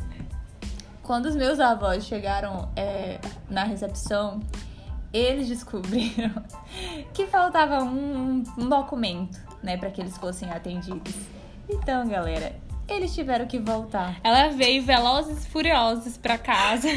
Quando 1.08 1.28
os 1.28 1.38
meus 1.38 1.58
avós 1.58 2.06
chegaram 2.06 2.68
é, 2.76 3.18
na 3.50 3.64
recepção, 3.64 4.42
eles 5.14 5.48
descobriram 5.48 6.44
que 7.16 7.26
faltava 7.28 7.82
um, 7.82 8.44
um 8.58 8.68
documento, 8.68 9.40
né, 9.64 9.78
para 9.78 9.90
que 9.90 10.02
eles 10.02 10.18
fossem 10.18 10.52
atendidos. 10.52 11.16
Então, 11.70 12.06
galera, 12.10 12.54
eles 12.88 13.13
tiveram 13.13 13.46
que 13.46 13.60
voltar. 13.60 14.20
Ela 14.24 14.50
veio 14.50 14.82
velozes 14.82 15.46
e 15.46 15.50
furiosos 15.50 16.17
pra 16.17 16.38
casa. 16.38 16.88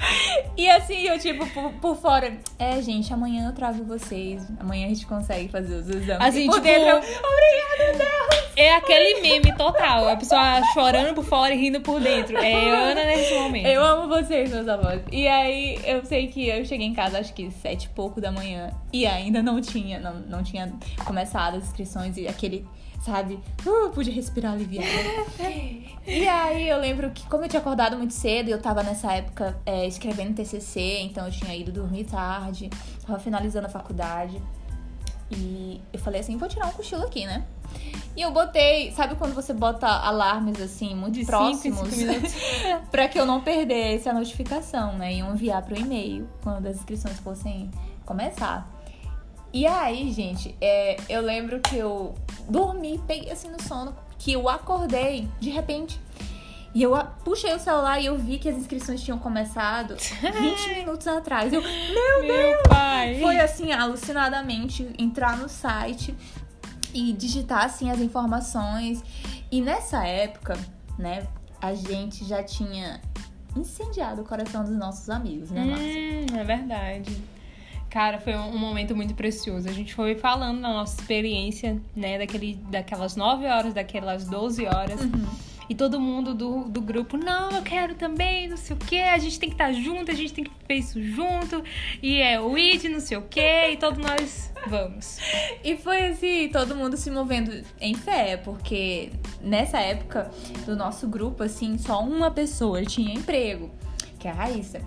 e 0.56 0.68
assim, 0.70 1.02
eu 1.02 1.18
tipo, 1.18 1.46
por, 1.46 1.72
por, 1.72 1.96
fora. 1.96 2.36
É, 2.58 2.80
gente, 2.82 3.12
amanhã 3.12 3.48
eu 3.48 3.54
trago 3.54 3.82
vocês. 3.84 4.46
Amanhã 4.58 4.86
a 4.86 4.88
gente 4.88 5.06
consegue 5.06 5.48
fazer 5.48 5.74
os 5.74 5.88
exames. 5.88 6.26
Assim, 6.26 6.44
e 6.44 6.46
por 6.46 6.54
tipo, 6.54 6.64
dentro, 6.64 6.88
eu, 6.88 6.96
obrigada, 6.96 7.98
Deus! 7.98 8.50
É 8.56 8.74
aquele 8.74 9.22
meme 9.22 9.56
total. 9.56 10.08
A 10.08 10.16
pessoa 10.16 10.60
chorando 10.74 11.14
por 11.14 11.24
fora 11.24 11.54
e 11.54 11.58
rindo 11.58 11.80
por 11.80 11.98
dentro. 12.00 12.36
É 12.36 12.70
Ana 12.70 13.04
nesse 13.04 13.34
momento. 13.34 13.66
Eu 13.66 13.82
amo 13.82 14.08
vocês, 14.08 14.50
meus 14.50 14.68
avós. 14.68 15.00
E 15.10 15.26
aí, 15.26 15.80
eu 15.84 16.04
sei 16.04 16.28
que 16.28 16.48
eu 16.48 16.64
cheguei 16.64 16.86
em 16.86 16.94
casa, 16.94 17.18
acho 17.18 17.32
que 17.32 17.50
sete 17.50 17.84
e 17.84 17.88
pouco 17.88 18.20
da 18.20 18.30
manhã. 18.30 18.70
E 18.92 19.06
ainda 19.06 19.42
não 19.42 19.60
tinha, 19.60 19.98
não, 19.98 20.14
não 20.20 20.42
tinha 20.42 20.70
começado 21.06 21.56
as 21.56 21.64
inscrições 21.64 22.16
e 22.18 22.28
aquele 22.28 22.66
sabe? 23.00 23.40
Uh, 23.66 23.90
pude 23.90 24.10
respirar 24.10 24.52
aliviada. 24.52 24.88
e 26.06 26.28
aí 26.28 26.68
eu 26.68 26.78
lembro 26.78 27.10
que, 27.10 27.26
como 27.26 27.44
eu 27.44 27.48
tinha 27.48 27.60
acordado 27.60 27.96
muito 27.96 28.14
cedo, 28.14 28.48
eu 28.48 28.60
tava 28.60 28.82
nessa 28.82 29.12
época 29.12 29.58
é, 29.64 29.86
escrevendo 29.86 30.34
TCC, 30.34 31.00
então 31.00 31.26
eu 31.26 31.32
tinha 31.32 31.54
ido 31.54 31.72
dormir 31.72 32.04
tarde, 32.04 32.70
tava 33.06 33.18
finalizando 33.18 33.66
a 33.66 33.70
faculdade. 33.70 34.40
E 35.30 35.80
eu 35.92 35.98
falei 35.98 36.20
assim, 36.20 36.36
vou 36.36 36.48
tirar 36.48 36.66
um 36.66 36.72
cochilo 36.72 37.04
aqui, 37.04 37.24
né? 37.24 37.44
E 38.16 38.22
eu 38.22 38.32
botei, 38.32 38.90
sabe 38.90 39.14
quando 39.14 39.32
você 39.32 39.54
bota 39.54 39.86
alarmes 39.86 40.60
assim, 40.60 40.94
muito 40.94 41.14
De 41.14 41.24
próximos? 41.24 41.88
para 42.90 43.08
que 43.08 43.18
eu 43.18 43.24
não 43.24 43.40
perdesse 43.40 44.08
a 44.08 44.12
notificação, 44.12 44.94
né? 44.98 45.14
E 45.14 45.20
enviar 45.20 45.62
pro 45.62 45.78
e-mail 45.78 46.28
quando 46.42 46.66
as 46.66 46.76
inscrições 46.76 47.18
fossem 47.20 47.70
começar. 48.04 48.68
E 49.52 49.66
aí, 49.66 50.12
gente, 50.12 50.54
é, 50.60 50.96
eu 51.08 51.20
lembro 51.20 51.60
que 51.60 51.76
eu 51.76 52.14
dormi, 52.48 53.00
peguei 53.06 53.30
assim 53.30 53.48
no 53.48 53.60
sono, 53.62 53.94
que 54.18 54.32
eu 54.32 54.48
acordei 54.48 55.28
de 55.40 55.50
repente. 55.50 56.00
E 56.72 56.82
eu 56.82 56.96
puxei 57.24 57.52
o 57.52 57.58
celular 57.58 58.00
e 58.00 58.06
eu 58.06 58.16
vi 58.16 58.38
que 58.38 58.48
as 58.48 58.56
inscrições 58.56 59.02
tinham 59.02 59.18
começado 59.18 59.96
20 60.22 60.74
minutos 60.76 61.06
atrás. 61.08 61.52
Eu, 61.52 61.60
meu, 61.60 61.70
meu 61.70 62.22
Deus! 62.22 62.62
Pai. 62.68 63.18
Foi 63.20 63.40
assim, 63.40 63.72
alucinadamente 63.72 64.88
entrar 64.96 65.36
no 65.36 65.48
site 65.48 66.14
e 66.94 67.12
digitar 67.12 67.64
assim 67.64 67.90
as 67.90 67.98
informações. 67.98 69.02
E 69.50 69.60
nessa 69.60 70.06
época, 70.06 70.56
né, 70.96 71.26
a 71.60 71.74
gente 71.74 72.24
já 72.24 72.42
tinha 72.42 73.00
incendiado 73.56 74.22
o 74.22 74.24
coração 74.24 74.62
dos 74.62 74.76
nossos 74.76 75.10
amigos, 75.10 75.50
né, 75.50 75.64
Márcia? 75.64 75.88
Hum, 75.88 76.40
é 76.40 76.44
verdade. 76.44 77.20
Cara, 77.90 78.20
foi 78.20 78.36
um 78.36 78.56
momento 78.56 78.94
muito 78.94 79.14
precioso. 79.14 79.68
A 79.68 79.72
gente 79.72 79.92
foi 79.94 80.14
falando 80.14 80.62
da 80.62 80.68
nossa 80.68 81.00
experiência, 81.00 81.82
né? 81.94 82.18
Daquele, 82.18 82.54
daquelas 82.70 83.16
9 83.16 83.46
horas, 83.46 83.74
daquelas 83.74 84.24
12 84.26 84.64
horas. 84.64 85.00
Uhum. 85.00 85.26
E 85.68 85.74
todo 85.74 86.00
mundo 86.00 86.34
do, 86.34 86.64
do 86.64 86.80
grupo, 86.80 87.16
não, 87.16 87.50
eu 87.50 87.62
quero 87.62 87.94
também, 87.94 88.48
não 88.48 88.56
sei 88.56 88.74
o 88.74 88.78
quê, 88.78 88.96
a 88.96 89.18
gente 89.18 89.38
tem 89.38 89.48
que 89.48 89.54
estar 89.54 89.66
tá 89.66 89.72
junto, 89.72 90.10
a 90.10 90.14
gente 90.14 90.32
tem 90.32 90.42
que 90.42 90.50
fazer 90.50 90.74
isso 90.74 91.00
junto, 91.00 91.62
e 92.02 92.20
é 92.20 92.40
o 92.40 92.58
ID, 92.58 92.86
não 92.86 92.98
sei 92.98 93.16
o 93.16 93.22
quê, 93.22 93.70
e 93.70 93.76
todos 93.76 94.04
nós 94.04 94.52
vamos. 94.66 95.18
E 95.62 95.76
foi 95.76 96.08
assim, 96.08 96.48
todo 96.48 96.74
mundo 96.74 96.96
se 96.96 97.08
movendo 97.08 97.64
em 97.80 97.94
fé, 97.94 98.36
porque 98.36 99.12
nessa 99.40 99.78
época 99.78 100.32
do 100.66 100.74
nosso 100.74 101.06
grupo, 101.06 101.44
assim, 101.44 101.78
só 101.78 102.02
uma 102.02 102.32
pessoa 102.32 102.84
tinha 102.84 103.14
emprego, 103.14 103.70
que 104.18 104.26
é 104.26 104.32
a 104.32 104.34
Raíssa. 104.34 104.80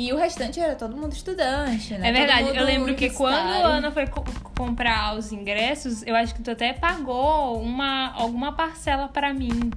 E 0.00 0.10
o 0.14 0.16
restante 0.16 0.58
era 0.58 0.74
todo 0.74 0.96
mundo 0.96 1.12
estudante, 1.12 1.92
né? 1.98 2.08
É 2.08 2.12
verdade. 2.12 2.56
Eu 2.56 2.64
lembro 2.64 2.94
que 2.94 3.10
quando 3.10 3.36
a 3.36 3.66
Ana 3.66 3.90
foi 3.90 4.06
co 4.06 4.24
comprar 4.56 5.14
os 5.14 5.30
ingressos, 5.30 6.02
eu 6.06 6.16
acho 6.16 6.34
que 6.34 6.42
tu 6.42 6.50
até 6.50 6.72
pagou 6.72 7.60
uma, 7.60 8.10
alguma 8.14 8.52
parcela 8.54 9.08
para 9.08 9.34
mim. 9.34 9.70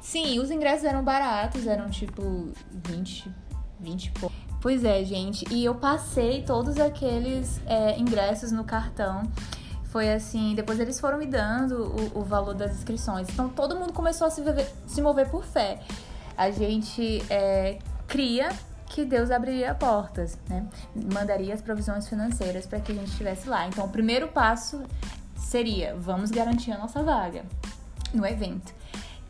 Sim, 0.00 0.38
os 0.38 0.50
ingressos 0.50 0.84
eram 0.84 1.04
baratos, 1.04 1.66
eram 1.66 1.90
tipo 1.90 2.52
20, 2.88 3.30
20 3.80 4.04
e 4.06 4.10
pouco. 4.12 4.34
Pois 4.62 4.82
é, 4.82 5.04
gente. 5.04 5.44
E 5.52 5.62
eu 5.62 5.74
passei 5.74 6.42
todos 6.42 6.80
aqueles 6.80 7.60
é, 7.66 7.98
ingressos 7.98 8.50
no 8.50 8.64
cartão. 8.64 9.30
Foi 9.84 10.10
assim, 10.10 10.54
depois 10.54 10.80
eles 10.80 10.98
foram 10.98 11.18
me 11.18 11.26
dando 11.26 11.84
o, 12.14 12.20
o 12.20 12.22
valor 12.22 12.54
das 12.54 12.72
inscrições. 12.72 13.28
Então 13.28 13.50
todo 13.50 13.76
mundo 13.76 13.92
começou 13.92 14.26
a 14.26 14.30
se, 14.30 14.40
viver, 14.40 14.66
se 14.86 15.02
mover 15.02 15.28
por 15.28 15.44
fé. 15.44 15.80
A 16.34 16.50
gente 16.50 17.22
é, 17.28 17.78
cria 18.06 18.48
que 18.94 19.04
Deus 19.04 19.32
abriria 19.32 19.74
portas, 19.74 20.38
né? 20.48 20.64
Mandaria 21.12 21.52
as 21.52 21.60
provisões 21.60 22.08
financeiras 22.08 22.64
para 22.64 22.78
que 22.78 22.92
a 22.92 22.94
gente 22.94 23.08
estivesse 23.08 23.48
lá. 23.48 23.66
Então, 23.66 23.84
o 23.86 23.88
primeiro 23.88 24.28
passo 24.28 24.84
seria: 25.36 25.96
vamos 25.96 26.30
garantir 26.30 26.70
a 26.70 26.78
nossa 26.78 27.02
vaga 27.02 27.44
no 28.14 28.24
evento. 28.24 28.72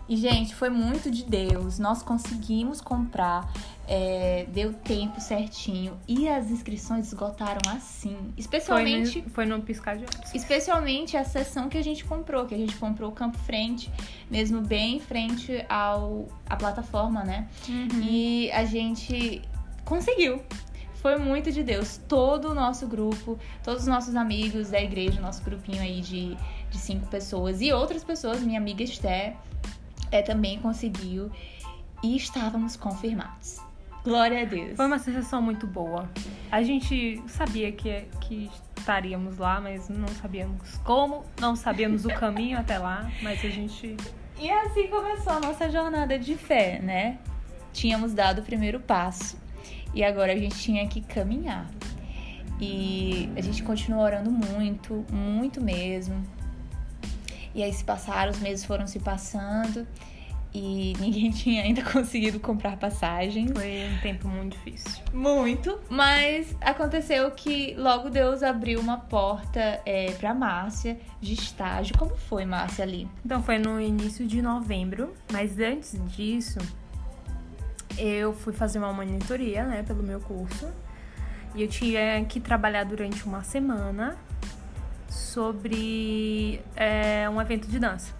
E, 0.06 0.18
gente, 0.18 0.54
foi 0.54 0.68
muito 0.68 1.11
de 1.11 1.25
Deus. 1.25 1.78
Nós 1.78 2.02
conseguimos 2.02 2.78
comprar, 2.78 3.50
é, 3.88 4.44
deu 4.52 4.75
tempo 4.75 5.18
certinho. 5.18 5.99
E 6.06 6.28
as 6.28 6.50
inscrições 6.50 7.06
esgotaram 7.06 7.62
assim. 7.75 8.18
Especialmente. 8.37 9.12
Foi 9.12 9.23
no, 9.23 9.30
foi 9.30 9.47
no 9.47 9.62
piscar 9.62 9.97
de 9.97 10.04
olhos. 10.04 10.35
Especialmente 10.35 11.16
a 11.16 11.25
sessão 11.25 11.71
que 11.71 11.78
a 11.78 11.83
gente 11.83 12.04
comprou, 12.04 12.44
que 12.44 12.54
a 12.54 12.59
gente 12.59 12.76
comprou 12.76 13.09
o 13.09 13.14
campo 13.14 13.38
frente, 13.38 13.90
mesmo 14.30 14.61
bem 14.61 14.97
em 14.97 15.00
frente 15.00 15.64
ao, 15.71 16.28
à 16.50 16.54
plataforma, 16.54 17.25
né? 17.25 17.49
Uhum. 17.66 18.02
E 18.02 18.52
a 18.52 18.66
gente 18.66 19.40
conseguiu. 19.85 20.43
Foi 21.05 21.19
muito 21.19 21.53
de 21.53 21.62
Deus. 21.62 22.00
Todo 22.09 22.49
o 22.49 22.55
nosso 22.55 22.87
grupo, 22.87 23.38
todos 23.62 23.83
os 23.83 23.88
nossos 23.88 24.17
amigos 24.17 24.71
da 24.71 24.81
igreja, 24.81 25.21
nosso 25.21 25.45
grupinho 25.45 25.83
aí 25.83 26.00
de, 26.00 26.35
de 26.71 26.79
cinco 26.79 27.07
pessoas 27.09 27.61
e 27.61 27.71
outras 27.73 28.03
pessoas, 28.03 28.41
minha 28.41 28.59
amiga 28.59 28.83
Esther 28.83 29.35
é, 30.11 30.23
também 30.23 30.59
conseguiu 30.61 31.31
e 32.03 32.17
estávamos 32.17 32.75
confirmados. 32.75 33.61
Glória 34.03 34.43
a 34.43 34.45
Deus. 34.47 34.76
Foi 34.76 34.87
uma 34.87 34.99
sensação 34.99 35.43
muito 35.43 35.67
boa. 35.67 36.09
A 36.50 36.62
gente 36.62 37.23
sabia 37.26 37.71
que, 37.71 38.07
que 38.23 38.50
estaríamos 38.76 39.37
lá, 39.37 39.61
mas 39.61 39.91
não 39.91 40.09
sabíamos 40.09 40.79
como, 40.79 41.25
não 41.38 41.55
sabíamos 41.55 42.07
o 42.07 42.09
caminho 42.09 42.59
até 42.59 42.79
lá, 42.79 43.11
mas 43.23 43.45
a 43.45 43.49
gente. 43.49 43.95
E 44.38 44.50
assim 44.50 44.88
começou 44.88 45.35
a 45.35 45.41
nossa 45.41 45.71
jornada 45.71 46.19
de 46.19 46.35
fé, 46.35 46.81
né? 46.81 47.19
Tínhamos 47.75 48.14
dado 48.14 48.41
o 48.41 48.43
primeiro 48.43 48.81
passo 48.81 49.44
e 49.95 50.03
agora 50.03 50.33
a 50.33 50.37
gente 50.37 50.57
tinha 50.59 50.87
que 50.87 51.01
caminhar. 51.01 51.71
E 52.61 53.29
a 53.37 53.41
gente 53.41 53.63
continuou 53.63 54.03
orando 54.03 54.31
muito, 54.31 55.05
muito 55.11 55.61
mesmo. 55.61 56.23
E 57.55 57.63
aí 57.63 57.73
se 57.73 57.85
passaram, 57.85 58.33
os 58.33 58.41
meses 58.41 58.65
foram 58.65 58.87
se 58.87 58.99
passando 58.99 59.87
e 60.53 60.93
ninguém 61.01 61.31
tinha 61.31 61.63
ainda 61.63 61.83
conseguido 61.83 62.39
comprar 62.39 62.77
passagens. 62.77 63.51
Foi 63.53 63.89
um 63.93 64.01
tempo 64.01 64.29
muito 64.29 64.57
difícil. 64.57 65.03
Muito. 65.13 65.81
Mas 65.91 66.57
aconteceu 66.61 67.31
que 67.33 67.75
logo 67.77 68.09
Deus 68.09 68.43
abriu 68.43 68.81
uma 68.81 68.99
porta 68.99 69.81
é, 69.85 70.13
para 70.13 70.33
Márcia 70.33 70.99
de 71.21 71.35
estágio. 71.35 71.97
Como 71.99 72.17
foi, 72.17 72.45
Márcia, 72.45 72.85
ali? 72.85 73.09
Então 73.25 73.43
foi 73.43 73.59
no 73.59 73.81
início 73.81 74.27
de 74.27 74.41
novembro, 74.41 75.13
mas 75.33 75.59
antes 75.59 75.99
disso 76.09 76.59
eu 77.99 78.33
fui 78.33 78.53
fazer 78.53 78.79
uma 78.79 78.93
monitoria, 78.93 79.65
né, 79.65 79.83
pelo 79.83 80.03
meu 80.03 80.21
curso. 80.21 80.69
E 81.55 81.63
eu 81.63 81.69
tinha 81.69 82.25
que 82.25 82.41
trabalhar 82.41 82.85
durante 82.85 83.25
uma 83.25 83.43
semana 83.45 84.17
sobre 85.09 86.61
é, 86.75 87.29
um 87.31 87.41
evento 87.41 87.69
de 87.69 87.79
dança. 87.79 88.13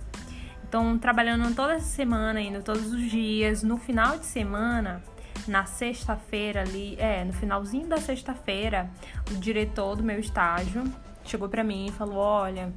Então, 0.69 0.99
trabalhando 0.99 1.55
toda 1.55 1.75
essa 1.75 1.87
semana, 1.87 2.41
indo 2.41 2.63
todos 2.63 2.93
os 2.93 3.11
dias, 3.11 3.63
no 3.63 3.77
final 3.77 4.19
de 4.19 4.27
semana, 4.27 5.03
na 5.47 5.67
sexta-feira 5.67 6.63
ali, 6.63 6.97
é, 6.99 7.25
no 7.25 7.33
finalzinho 7.33 7.87
da 7.87 7.99
sexta-feira, 7.99 8.91
o 9.31 9.35
diretor 9.35 9.97
do 9.97 10.03
meu 10.03 10.19
estágio 10.19 10.83
chegou 11.25 11.49
para 11.49 11.63
mim 11.63 11.87
e 11.87 11.93
falou: 11.93 12.17
Olha, 12.17 12.73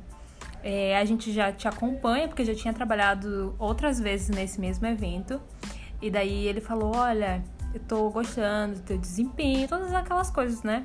é, 0.63 0.97
a 0.97 1.05
gente 1.05 1.31
já 1.31 1.51
te 1.51 1.67
acompanha, 1.67 2.27
porque 2.27 2.43
já 2.43 2.53
tinha 2.53 2.73
trabalhado 2.73 3.55
outras 3.57 3.99
vezes 3.99 4.29
nesse 4.29 4.59
mesmo 4.59 4.85
evento. 4.85 5.41
E 6.01 6.09
daí 6.09 6.47
ele 6.47 6.61
falou: 6.61 6.95
Olha, 6.95 7.43
eu 7.73 7.79
tô 7.79 8.09
gostando 8.09 8.75
do 8.75 8.81
teu 8.81 8.97
desempenho, 8.97 9.67
todas 9.67 9.93
aquelas 9.93 10.29
coisas, 10.29 10.63
né? 10.63 10.83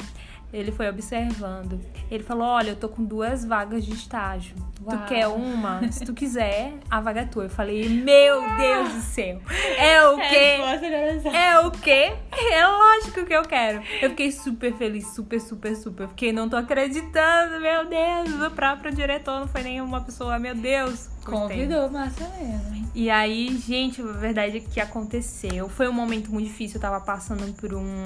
Ele 0.52 0.70
foi 0.70 0.88
observando. 0.88 1.80
Ele 2.10 2.22
falou: 2.22 2.46
Olha, 2.46 2.70
eu 2.70 2.76
tô 2.76 2.88
com 2.88 3.02
duas 3.02 3.44
vagas 3.44 3.84
de 3.84 3.92
estágio. 3.92 4.54
Uau. 4.84 4.98
Tu 4.98 5.04
quer 5.06 5.28
uma? 5.28 5.90
Se 5.90 6.04
tu 6.04 6.12
quiser, 6.12 6.74
a 6.90 7.00
vaga 7.00 7.22
é 7.22 7.24
tua. 7.24 7.44
Eu 7.44 7.50
falei: 7.50 7.88
Meu 7.88 8.42
Deus 8.56 8.92
do 8.92 9.00
céu! 9.00 9.40
É 9.78 10.06
o 10.06 10.16
quê? 10.28 11.28
É 11.34 11.58
o 11.60 11.70
quê? 11.70 12.12
É 12.52 12.66
lógico 12.66 13.24
que 13.24 13.34
eu 13.34 13.42
quero. 13.42 13.82
Eu 14.00 14.10
fiquei 14.10 14.30
super 14.30 14.74
feliz, 14.74 15.14
super, 15.14 15.40
super, 15.40 15.74
super. 15.76 16.08
Fiquei, 16.08 16.32
não 16.32 16.48
tô 16.48 16.56
acreditando, 16.56 17.60
meu 17.60 17.86
Deus. 17.88 18.46
O 18.46 18.50
próprio 18.50 18.92
diretor 18.92 19.40
não 19.40 19.48
foi 19.48 19.62
nenhuma 19.62 20.00
pessoa, 20.02 20.38
meu 20.38 20.54
Deus. 20.54 21.08
Convidou 21.24 21.88
Marcelena. 21.88 22.82
E 22.94 23.08
aí, 23.08 23.56
gente, 23.56 24.02
a 24.02 24.04
verdade 24.04 24.58
é 24.58 24.60
que 24.60 24.80
aconteceu. 24.80 25.68
Foi 25.68 25.88
um 25.88 25.92
momento 25.92 26.30
muito 26.30 26.48
difícil. 26.48 26.76
Eu 26.76 26.82
tava 26.82 27.00
passando 27.00 27.50
por 27.54 27.72
um. 27.72 28.04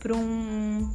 por 0.00 0.12
um 0.12 0.92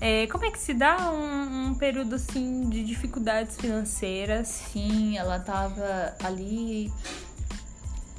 é, 0.00 0.26
como 0.28 0.46
é 0.46 0.50
que 0.50 0.58
se 0.58 0.72
dá 0.72 1.12
um, 1.12 1.68
um, 1.68 1.74
período 1.74 2.14
assim 2.14 2.68
de 2.70 2.82
dificuldades 2.82 3.56
financeiras? 3.56 4.48
Sim, 4.48 5.18
ela 5.18 5.38
tava 5.38 6.14
ali. 6.24 6.90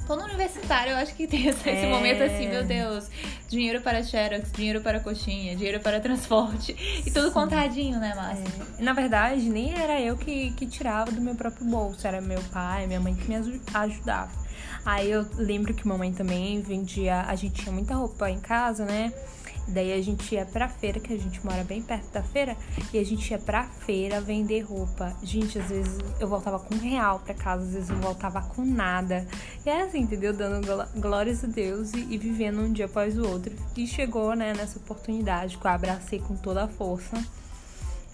Tô 0.06 0.16
no 0.16 0.24
universitário, 0.24 0.92
eu 0.92 0.96
acho 0.96 1.14
que 1.14 1.26
tem 1.26 1.46
esse, 1.46 1.68
é... 1.68 1.88
momento 1.88 2.22
assim, 2.22 2.48
meu 2.48 2.64
Deus, 2.64 3.08
dinheiro 3.48 3.80
para 3.80 4.02
Xerox, 4.02 4.50
dinheiro 4.52 4.80
para 4.80 5.00
coxinha, 5.00 5.56
dinheiro 5.56 5.80
para 5.80 6.00
transporte. 6.00 6.76
E 7.04 7.10
tudo 7.10 7.28
Sim. 7.28 7.32
contadinho, 7.32 7.98
né, 7.98 8.12
Márcia? 8.14 8.44
É. 8.78 8.82
Na 8.82 8.92
verdade, 8.92 9.48
nem 9.48 9.74
era 9.74 10.00
eu 10.00 10.16
que, 10.16 10.52
que 10.52 10.66
tirava 10.66 11.10
do 11.10 11.20
meu 11.20 11.34
próprio 11.34 11.66
bolso, 11.66 12.06
era 12.06 12.20
meu 12.20 12.42
pai, 12.52 12.86
minha 12.86 13.00
mãe 13.00 13.14
que 13.14 13.28
me 13.28 13.36
ajudava. 13.74 14.30
Aí 14.84 15.10
eu 15.10 15.26
lembro 15.36 15.72
que 15.72 15.86
mamãe 15.86 16.12
também 16.12 16.60
vendia, 16.60 17.22
a 17.22 17.34
gente 17.36 17.62
tinha 17.62 17.72
muita 17.72 17.94
roupa 17.94 18.28
em 18.28 18.40
casa, 18.40 18.84
né? 18.84 19.12
Daí 19.68 19.92
a 19.92 20.02
gente 20.02 20.34
ia 20.34 20.44
pra 20.44 20.68
feira, 20.68 20.98
que 20.98 21.12
a 21.12 21.18
gente 21.18 21.44
mora 21.44 21.62
bem 21.64 21.80
perto 21.80 22.10
da 22.12 22.22
feira, 22.22 22.56
e 22.92 22.98
a 22.98 23.04
gente 23.04 23.30
ia 23.30 23.38
pra 23.38 23.64
feira 23.64 24.20
vender 24.20 24.60
roupa. 24.60 25.16
Gente, 25.22 25.58
às 25.58 25.68
vezes 25.68 25.98
eu 26.18 26.28
voltava 26.28 26.58
com 26.58 26.74
um 26.74 26.78
real 26.78 27.20
pra 27.20 27.34
casa, 27.34 27.64
às 27.64 27.72
vezes 27.72 27.90
eu 27.90 27.96
voltava 27.96 28.42
com 28.42 28.64
nada. 28.64 29.26
E 29.64 29.70
era 29.70 29.84
assim, 29.84 30.00
entendeu? 30.00 30.32
Dando 30.32 30.66
glórias 31.00 31.44
a 31.44 31.46
Deus 31.46 31.92
e, 31.92 32.06
e 32.10 32.18
vivendo 32.18 32.60
um 32.60 32.72
dia 32.72 32.86
após 32.86 33.18
o 33.18 33.26
outro. 33.26 33.54
E 33.76 33.86
chegou, 33.86 34.34
né, 34.34 34.52
nessa 34.52 34.78
oportunidade 34.78 35.56
que 35.56 35.66
eu 35.66 35.70
abracei 35.70 36.18
com 36.18 36.36
toda 36.36 36.64
a 36.64 36.68
força. 36.68 37.22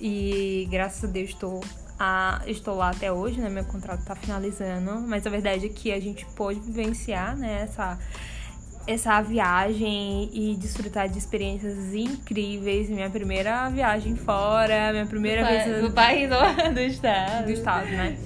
E 0.00 0.68
graças 0.70 1.04
a 1.04 1.12
Deus 1.12 1.30
estou 1.30 1.60
a, 1.98 2.42
estou 2.46 2.76
lá 2.76 2.90
até 2.90 3.10
hoje, 3.10 3.40
né? 3.40 3.48
Meu 3.48 3.64
contrato 3.64 4.04
tá 4.04 4.14
finalizando. 4.14 5.00
Mas 5.00 5.26
a 5.26 5.30
verdade 5.30 5.66
é 5.66 5.68
que 5.68 5.90
a 5.90 5.98
gente 5.98 6.24
pôde 6.36 6.60
vivenciar, 6.60 7.36
né? 7.36 7.62
Essa, 7.62 7.98
essa 8.88 9.20
viagem 9.20 10.30
e 10.32 10.56
desfrutar 10.56 11.10
de 11.10 11.18
experiências 11.18 11.92
incríveis. 11.92 12.88
Minha 12.88 13.10
primeira 13.10 13.68
viagem 13.68 14.16
fora, 14.16 14.90
minha 14.92 15.04
primeira 15.04 15.42
do 15.42 15.48
vez 15.48 15.82
do 15.82 15.90
país 15.90 16.30
do, 16.30 16.36
do 16.72 16.80
estado, 16.80 17.44
do 17.44 17.52
estado, 17.52 17.86
né? 17.90 18.16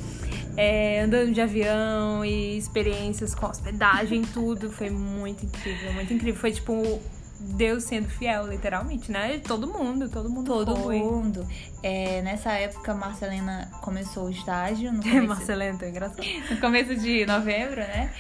É, 0.56 1.00
andando 1.00 1.32
de 1.32 1.40
avião 1.40 2.24
e 2.24 2.56
experiências 2.56 3.34
com 3.34 3.46
hospedagem, 3.46 4.22
tudo 4.32 4.70
foi 4.70 4.88
muito 4.88 5.44
incrível, 5.44 5.92
muito 5.94 6.14
incrível. 6.14 6.40
Foi 6.40 6.52
tipo 6.52 7.00
Deus 7.40 7.82
sendo 7.82 8.08
fiel, 8.08 8.46
literalmente, 8.46 9.10
né? 9.10 9.40
Todo 9.40 9.66
mundo, 9.66 10.08
todo 10.08 10.30
mundo. 10.30 10.46
Todo 10.46 10.76
foi. 10.76 11.00
mundo. 11.00 11.44
É, 11.82 12.22
nessa 12.22 12.52
época, 12.52 12.94
Marcelena 12.94 13.68
começou 13.80 14.26
o 14.26 14.30
estágio. 14.30 14.92
No 14.92 15.02
começo, 15.02 15.26
Marcelena, 15.26 15.76
tá 15.76 15.88
engraçado. 15.88 16.24
No 16.48 16.56
começo 16.58 16.94
de 16.94 17.26
novembro, 17.26 17.80
né? 17.80 18.12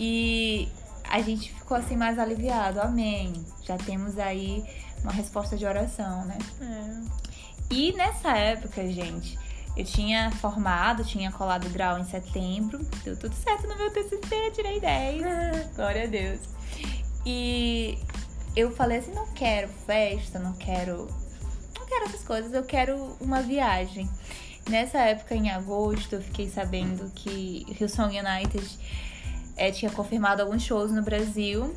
E 0.00 0.68
a 1.12 1.20
gente 1.20 1.52
ficou 1.52 1.76
assim 1.76 1.94
mais 1.94 2.18
aliviado. 2.18 2.80
Amém. 2.80 3.34
Já 3.62 3.76
temos 3.76 4.18
aí 4.18 4.64
uma 5.02 5.12
resposta 5.12 5.58
de 5.58 5.66
oração, 5.66 6.24
né? 6.24 6.38
É. 6.58 7.74
E 7.74 7.92
nessa 7.92 8.34
época, 8.34 8.88
gente, 8.90 9.38
eu 9.76 9.84
tinha 9.84 10.30
formado, 10.30 11.04
tinha 11.04 11.30
colado 11.30 11.68
grau 11.68 11.98
em 11.98 12.04
setembro. 12.06 12.78
Deu 13.04 13.14
tudo 13.14 13.34
certo 13.34 13.68
no 13.68 13.76
meu 13.76 13.92
TCC, 13.92 14.52
tirei 14.54 14.80
10. 14.80 15.22
Glória 15.76 16.04
a 16.04 16.06
Deus. 16.06 16.40
E 17.26 17.98
eu 18.56 18.74
falei 18.74 18.98
assim, 18.98 19.12
não 19.12 19.26
quero 19.34 19.68
festa, 19.86 20.38
não 20.38 20.54
quero. 20.54 21.08
Não 21.78 21.86
quero 21.86 22.06
essas 22.06 22.24
coisas, 22.24 22.54
eu 22.54 22.64
quero 22.64 23.18
uma 23.20 23.42
viagem. 23.42 24.08
Nessa 24.66 24.98
época, 25.00 25.34
em 25.34 25.50
agosto, 25.50 26.14
eu 26.14 26.22
fiquei 26.22 26.48
sabendo 26.48 27.10
que 27.14 27.66
Hillsong 27.78 28.18
United 28.18 28.78
é, 29.56 29.70
tinha 29.70 29.90
confirmado 29.90 30.42
alguns 30.42 30.62
shows 30.62 30.90
no 30.90 31.02
Brasil. 31.02 31.74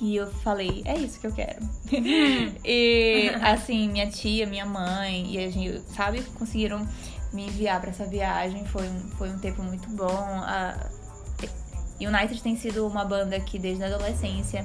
E 0.00 0.14
eu 0.14 0.30
falei, 0.30 0.82
é 0.84 0.96
isso 0.96 1.18
que 1.18 1.26
eu 1.26 1.32
quero. 1.32 1.58
e 2.64 3.30
assim, 3.42 3.88
minha 3.88 4.08
tia, 4.08 4.46
minha 4.46 4.64
mãe, 4.64 5.34
e 5.34 5.38
a 5.44 5.50
gente, 5.50 5.82
sabe, 5.92 6.22
conseguiram 6.38 6.86
me 7.32 7.46
enviar 7.46 7.80
para 7.80 7.90
essa 7.90 8.06
viagem. 8.06 8.64
Foi 8.66 8.88
um, 8.88 9.00
foi 9.16 9.28
um 9.28 9.38
tempo 9.38 9.62
muito 9.62 9.88
bom. 9.90 10.06
A 10.06 10.88
United 12.00 12.40
tem 12.42 12.56
sido 12.56 12.86
uma 12.86 13.04
banda 13.04 13.38
que 13.40 13.58
desde 13.58 13.82
a 13.82 13.86
adolescência 13.88 14.64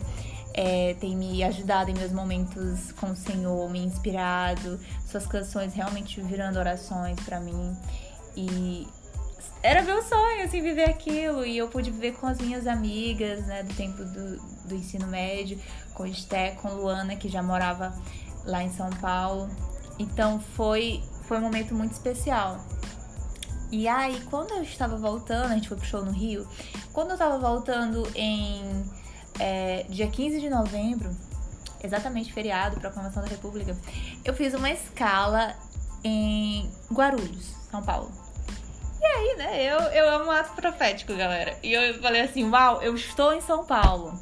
é, 0.53 0.93
tem 0.99 1.15
me 1.15 1.43
ajudado 1.43 1.89
em 1.89 1.95
meus 1.95 2.11
momentos 2.11 2.91
com 2.91 3.07
o 3.07 3.15
Senhor, 3.15 3.69
me 3.71 3.79
inspirado, 3.79 4.79
suas 5.05 5.25
canções 5.25 5.73
realmente 5.73 6.21
virando 6.21 6.59
orações 6.59 7.19
para 7.21 7.39
mim. 7.39 7.75
E 8.35 8.87
era 9.63 9.81
meu 9.81 10.03
sonho, 10.03 10.43
assim, 10.43 10.61
viver 10.61 10.89
aquilo. 10.89 11.45
E 11.45 11.57
eu 11.57 11.69
pude 11.69 11.89
viver 11.89 12.13
com 12.15 12.27
as 12.27 12.37
minhas 12.37 12.67
amigas, 12.67 13.45
né, 13.47 13.63
do 13.63 13.73
tempo 13.73 14.03
do, 14.03 14.37
do 14.67 14.75
ensino 14.75 15.07
médio, 15.07 15.57
com 15.93 16.05
Esté, 16.05 16.51
com 16.51 16.67
Luana, 16.73 17.15
que 17.15 17.29
já 17.29 17.41
morava 17.41 17.97
lá 18.45 18.61
em 18.61 18.71
São 18.73 18.89
Paulo. 18.89 19.49
Então 19.97 20.39
foi, 20.39 21.01
foi 21.27 21.37
um 21.37 21.41
momento 21.41 21.73
muito 21.73 21.93
especial. 21.93 22.59
E 23.71 23.87
aí, 23.87 24.21
quando 24.29 24.51
eu 24.51 24.61
estava 24.61 24.97
voltando, 24.97 25.51
a 25.51 25.55
gente 25.55 25.69
foi 25.69 25.77
pro 25.77 25.85
show 25.85 26.05
no 26.05 26.11
Rio, 26.11 26.47
quando 26.91 27.09
eu 27.09 27.13
estava 27.13 27.39
voltando 27.39 28.07
em 28.13 28.85
é, 29.39 29.83
dia 29.89 30.07
15 30.07 30.39
de 30.39 30.49
novembro, 30.49 31.09
exatamente 31.83 32.31
feriado, 32.31 32.79
proclamação 32.79 33.23
da 33.23 33.29
República, 33.29 33.75
eu 34.23 34.33
fiz 34.33 34.53
uma 34.53 34.69
escala 34.69 35.55
em 36.03 36.69
Guarulhos, 36.91 37.55
São 37.71 37.81
Paulo. 37.81 38.22
E 39.03 39.05
aí, 39.05 39.35
né, 39.37 39.63
eu, 39.65 39.79
eu 39.91 40.09
amo 40.15 40.31
ato 40.31 40.53
profético, 40.53 41.13
galera. 41.13 41.57
E 41.61 41.73
eu 41.73 41.93
falei 41.99 42.21
assim, 42.21 42.49
uau, 42.49 42.81
eu 42.81 42.95
estou 42.95 43.33
em 43.33 43.41
São 43.41 43.65
Paulo. 43.65 44.17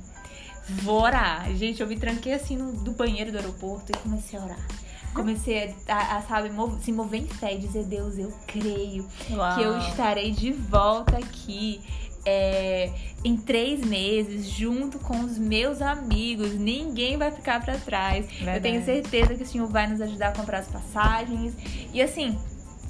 Vou 0.67 1.03
orar. 1.03 1.53
Gente, 1.55 1.81
eu 1.81 1.87
me 1.87 1.95
tranquei 1.97 2.33
assim 2.33 2.57
no, 2.57 2.73
do 2.73 2.91
banheiro 2.91 3.31
do 3.31 3.37
aeroporto 3.37 3.91
e 3.91 3.97
comecei 3.99 4.39
a 4.39 4.43
orar. 4.43 4.67
Comecei 5.13 5.75
a, 5.87 6.17
a, 6.17 6.21
sabe, 6.23 6.49
se 6.81 6.91
mover 6.91 7.21
em 7.21 7.27
fé 7.27 7.53
e 7.53 7.59
dizer, 7.59 7.83
Deus, 7.83 8.17
eu 8.17 8.33
creio 8.47 9.07
uau. 9.29 9.55
que 9.55 9.61
eu 9.61 9.77
estarei 9.77 10.31
de 10.31 10.51
volta 10.51 11.15
aqui. 11.17 11.79
É, 12.23 12.91
em 13.23 13.35
três 13.35 13.83
meses, 13.83 14.47
junto 14.47 14.99
com 14.99 15.19
os 15.21 15.37
meus 15.37 15.81
amigos. 15.81 16.53
Ninguém 16.53 17.17
vai 17.17 17.31
ficar 17.31 17.63
para 17.63 17.77
trás. 17.77 18.25
Verdade. 18.25 18.57
Eu 18.57 18.61
tenho 18.61 18.83
certeza 18.83 19.35
que 19.35 19.43
o 19.43 19.45
Senhor 19.45 19.67
vai 19.67 19.87
nos 19.87 20.01
ajudar 20.01 20.29
a 20.29 20.31
comprar 20.31 20.59
as 20.59 20.67
passagens. 20.67 21.53
E 21.93 22.01
assim, 22.01 22.37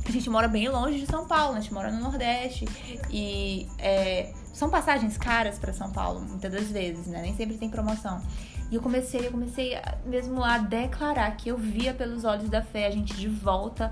a 0.05 0.11
gente 0.11 0.29
mora 0.29 0.47
bem 0.47 0.67
longe 0.67 0.99
de 0.99 1.05
São 1.05 1.27
Paulo, 1.27 1.57
a 1.57 1.59
gente 1.59 1.73
mora 1.73 1.91
no 1.91 1.99
Nordeste. 1.99 2.65
E 3.09 3.67
é, 3.77 4.33
são 4.53 4.69
passagens 4.69 5.17
caras 5.17 5.59
para 5.59 5.73
São 5.73 5.91
Paulo, 5.91 6.21
muitas 6.21 6.51
das 6.51 6.71
vezes, 6.71 7.07
né? 7.07 7.21
Nem 7.21 7.35
sempre 7.35 7.57
tem 7.57 7.69
promoção. 7.69 8.21
E 8.69 8.75
eu 8.75 8.81
comecei, 8.81 9.27
eu 9.27 9.31
comecei 9.31 9.77
mesmo 10.05 10.43
a 10.43 10.57
declarar 10.57 11.35
que 11.35 11.49
eu 11.49 11.57
via 11.57 11.93
pelos 11.93 12.23
olhos 12.23 12.49
da 12.49 12.61
fé 12.61 12.87
a 12.87 12.91
gente 12.91 13.13
de 13.15 13.27
volta. 13.27 13.91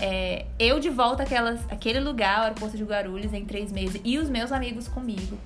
É, 0.00 0.46
eu 0.58 0.78
de 0.78 0.90
volta 0.90 1.22
àquelas, 1.22 1.60
àquele 1.70 2.00
lugar, 2.00 2.40
o 2.40 2.42
aeroporto 2.42 2.76
de 2.76 2.84
Guarulhos, 2.84 3.32
em 3.32 3.44
três 3.44 3.72
meses, 3.72 4.00
e 4.04 4.18
os 4.18 4.28
meus 4.28 4.52
amigos 4.52 4.88
comigo. 4.88 5.38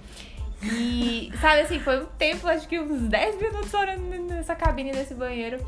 E, 0.62 1.32
sabe 1.40 1.60
assim, 1.60 1.78
foi 1.78 2.02
um 2.02 2.06
tempo, 2.18 2.46
acho 2.48 2.68
que 2.68 2.78
uns 2.78 3.08
10 3.08 3.40
minutos 3.40 3.72
orando 3.72 4.02
nessa 4.02 4.54
cabine 4.54 4.92
desse 4.92 5.14
banheiro. 5.14 5.64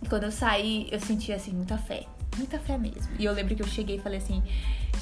E 0.00 0.08
quando 0.08 0.24
eu 0.24 0.30
saí, 0.30 0.88
eu 0.92 1.00
senti, 1.00 1.32
assim, 1.32 1.52
muita 1.52 1.76
fé 1.76 2.06
muita 2.36 2.58
fé 2.58 2.76
mesmo. 2.78 3.08
E 3.18 3.24
eu 3.24 3.32
lembro 3.32 3.54
que 3.54 3.62
eu 3.62 3.66
cheguei 3.66 3.96
e 3.96 4.00
falei 4.00 4.18
assim, 4.18 4.42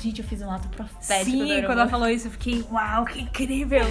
gente, 0.03 0.21
eu 0.21 0.27
fiz 0.27 0.41
um 0.43 0.51
ato 0.51 0.69
profético. 0.69 1.31
Sim, 1.31 1.61
do 1.61 1.67
quando 1.67 1.81
ela 1.81 1.89
falou 1.89 2.09
isso, 2.09 2.29
eu 2.29 2.31
fiquei, 2.31 2.65
uau, 2.71 3.05
que 3.05 3.21
incrível! 3.21 3.85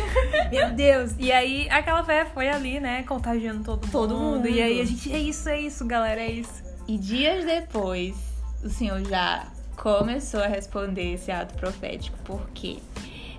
Meu 0.52 0.71
Deus! 0.71 1.15
E 1.17 1.32
aí, 1.32 1.69
aquela 1.69 2.04
fé 2.04 2.26
foi 2.26 2.50
ali, 2.50 2.80
né, 2.80 3.04
contagiando 3.04 3.63
todo, 3.63 3.88
Todo 3.89 4.15
mundo. 4.15 4.48
E 4.48 4.62
aí, 4.62 4.82
a 4.82 4.86
gente, 4.86 5.12
é 5.12 5.19
isso, 5.19 5.50
é 5.50 5.60
isso, 5.60 5.86
galera, 5.86 6.21
é 6.21 6.32
isso. 6.32 6.63
E 6.88 6.98
dias 6.98 7.45
depois, 7.45 8.15
o 8.63 8.69
Senhor 8.69 9.04
já 9.08 9.48
começou 9.76 10.41
a 10.41 10.48
responder 10.48 11.13
esse 11.13 11.32
ato 11.32 11.54
profético, 11.56 12.17
porque 12.24 12.78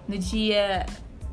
no 0.06 0.18
dia 0.18 0.86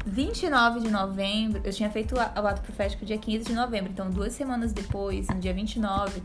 29 0.05 0.81
de 0.81 0.89
novembro, 0.89 1.61
eu 1.63 1.71
tinha 1.71 1.89
feito 1.89 2.15
o 2.15 2.19
ato 2.19 2.61
profético 2.61 3.05
dia 3.05 3.17
15 3.17 3.45
de 3.45 3.53
novembro, 3.53 3.91
então 3.91 4.09
duas 4.09 4.33
semanas 4.33 4.73
depois, 4.73 5.27
no 5.29 5.39
dia 5.39 5.53
29, 5.53 6.21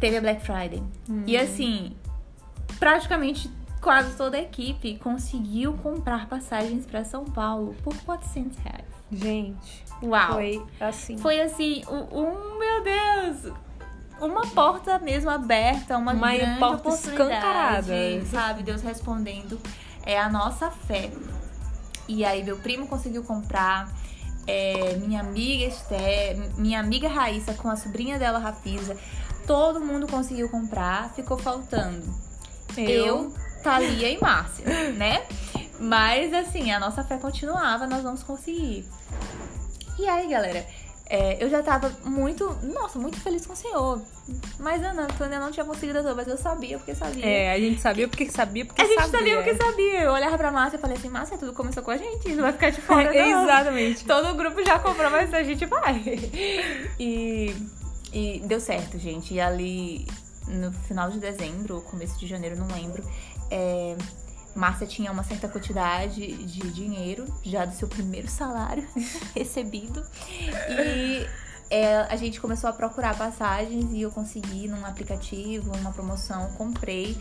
teve 0.00 0.16
a 0.16 0.20
Black 0.20 0.42
Friday. 0.44 0.82
E 1.26 1.36
assim, 1.36 1.96
praticamente 2.78 3.50
quase 3.80 4.16
toda 4.16 4.36
a 4.36 4.40
equipe 4.40 4.96
conseguiu 4.98 5.74
comprar 5.74 6.26
passagens 6.28 6.86
para 6.86 7.04
São 7.04 7.24
Paulo 7.24 7.74
por 7.82 7.94
400 7.98 8.56
reais. 8.58 8.84
Gente, 9.12 9.84
Uau! 10.02 10.32
foi 10.32 10.62
assim. 10.80 11.18
Foi 11.18 11.40
assim, 11.40 11.82
um, 11.88 12.20
um- 12.20 12.58
meu 12.58 12.82
Deus, 12.82 13.52
uma 14.20 14.46
porta 14.46 14.98
mesmo 14.98 15.28
aberta, 15.30 15.96
uma, 15.98 16.12
Uma 16.12 16.32
grande 16.34 16.58
porta 16.58 16.88
escancarada. 16.88 18.24
sabe? 18.30 18.62
Deus 18.62 18.82
respondendo 18.82 19.60
é 20.04 20.18
a 20.18 20.28
nossa 20.28 20.70
fé. 20.70 21.10
E 22.08 22.24
aí 22.24 22.42
meu 22.42 22.56
primo 22.58 22.86
conseguiu 22.86 23.22
comprar, 23.22 23.88
é, 24.46 24.96
minha 24.96 25.20
amiga 25.20 25.64
Esté, 25.64 26.34
minha 26.56 26.80
amiga 26.80 27.08
Raíssa 27.08 27.54
com 27.54 27.68
a 27.68 27.76
sobrinha 27.76 28.18
dela 28.18 28.38
Rafisa, 28.38 28.96
todo 29.46 29.80
mundo 29.80 30.06
conseguiu 30.06 30.48
comprar, 30.48 31.12
ficou 31.14 31.36
faltando 31.38 32.02
eu, 32.76 33.32
Thalia 33.62 34.10
e 34.10 34.18
Márcia, 34.20 34.64
né? 34.94 35.22
Mas 35.78 36.32
assim, 36.32 36.70
a 36.72 36.80
nossa 36.80 37.04
fé 37.04 37.18
continuava, 37.18 37.86
nós 37.86 38.02
vamos 38.02 38.22
conseguir. 38.22 38.84
E 39.98 40.08
aí, 40.08 40.28
galera, 40.28 40.66
é, 41.08 41.42
eu 41.42 41.50
já 41.50 41.62
tava 41.62 41.92
muito, 42.04 42.56
nossa, 42.62 42.98
muito 42.98 43.20
feliz 43.20 43.46
com 43.46 43.52
o 43.52 43.56
Senhor. 43.56 44.02
Mas 44.58 44.82
Ana, 44.82 45.06
tu 45.06 45.22
ainda 45.22 45.38
não 45.38 45.50
tinha 45.50 45.64
conseguido 45.64 46.02
tudo, 46.02 46.16
mas 46.16 46.26
eu 46.26 46.36
sabia, 46.36 46.78
porque 46.78 46.94
sabia. 46.94 47.24
É, 47.24 47.52
a 47.52 47.58
gente 47.58 47.80
sabia 47.80 48.08
porque 48.08 48.30
sabia, 48.30 48.64
porque 48.64 48.80
a 48.80 48.86
gente 48.86 49.00
sabia. 49.00 49.18
sabia 49.18 49.36
porque 49.36 49.54
sabia. 49.54 50.00
Eu 50.00 50.12
olhava 50.12 50.38
pra 50.38 50.50
Márcia 50.50 50.78
e 50.78 50.80
falei 50.80 50.96
assim, 50.96 51.08
Márcia, 51.08 51.36
tudo 51.36 51.52
começou 51.52 51.82
com 51.82 51.90
a 51.90 51.96
gente, 51.96 52.34
não 52.34 52.42
vai 52.42 52.52
ficar 52.52 52.70
de 52.70 52.80
fora, 52.82 53.12
não. 53.12 53.42
Exatamente. 53.42 54.04
Todo 54.04 54.30
o 54.30 54.34
grupo 54.34 54.64
já 54.64 54.78
comprou, 54.78 55.10
mas 55.10 55.32
a 55.34 55.42
gente 55.42 55.66
vai. 55.66 56.02
E, 56.98 57.54
e 58.14 58.40
deu 58.46 58.60
certo, 58.60 58.98
gente. 58.98 59.34
E 59.34 59.40
ali, 59.40 60.06
no 60.46 60.72
final 60.72 61.10
de 61.10 61.18
dezembro, 61.18 61.80
começo 61.82 62.18
de 62.18 62.26
janeiro, 62.26 62.56
não 62.56 62.68
lembro, 62.68 63.04
é, 63.50 63.96
Márcia 64.54 64.86
tinha 64.86 65.10
uma 65.10 65.24
certa 65.24 65.48
quantidade 65.48 66.32
de 66.44 66.70
dinheiro, 66.70 67.26
já 67.42 67.64
do 67.64 67.74
seu 67.74 67.88
primeiro 67.88 68.28
salário 68.28 68.86
recebido. 69.34 70.04
E 70.70 71.26
é, 71.68 71.96
a 72.08 72.16
gente 72.16 72.40
começou 72.40 72.70
a 72.70 72.72
procurar 72.72 73.18
passagens 73.18 73.90
e 73.92 74.02
eu 74.02 74.10
consegui 74.10 74.68
num 74.68 74.86
aplicativo, 74.86 75.74
uma 75.76 75.92
promoção, 75.92 76.52
comprei 76.52 77.18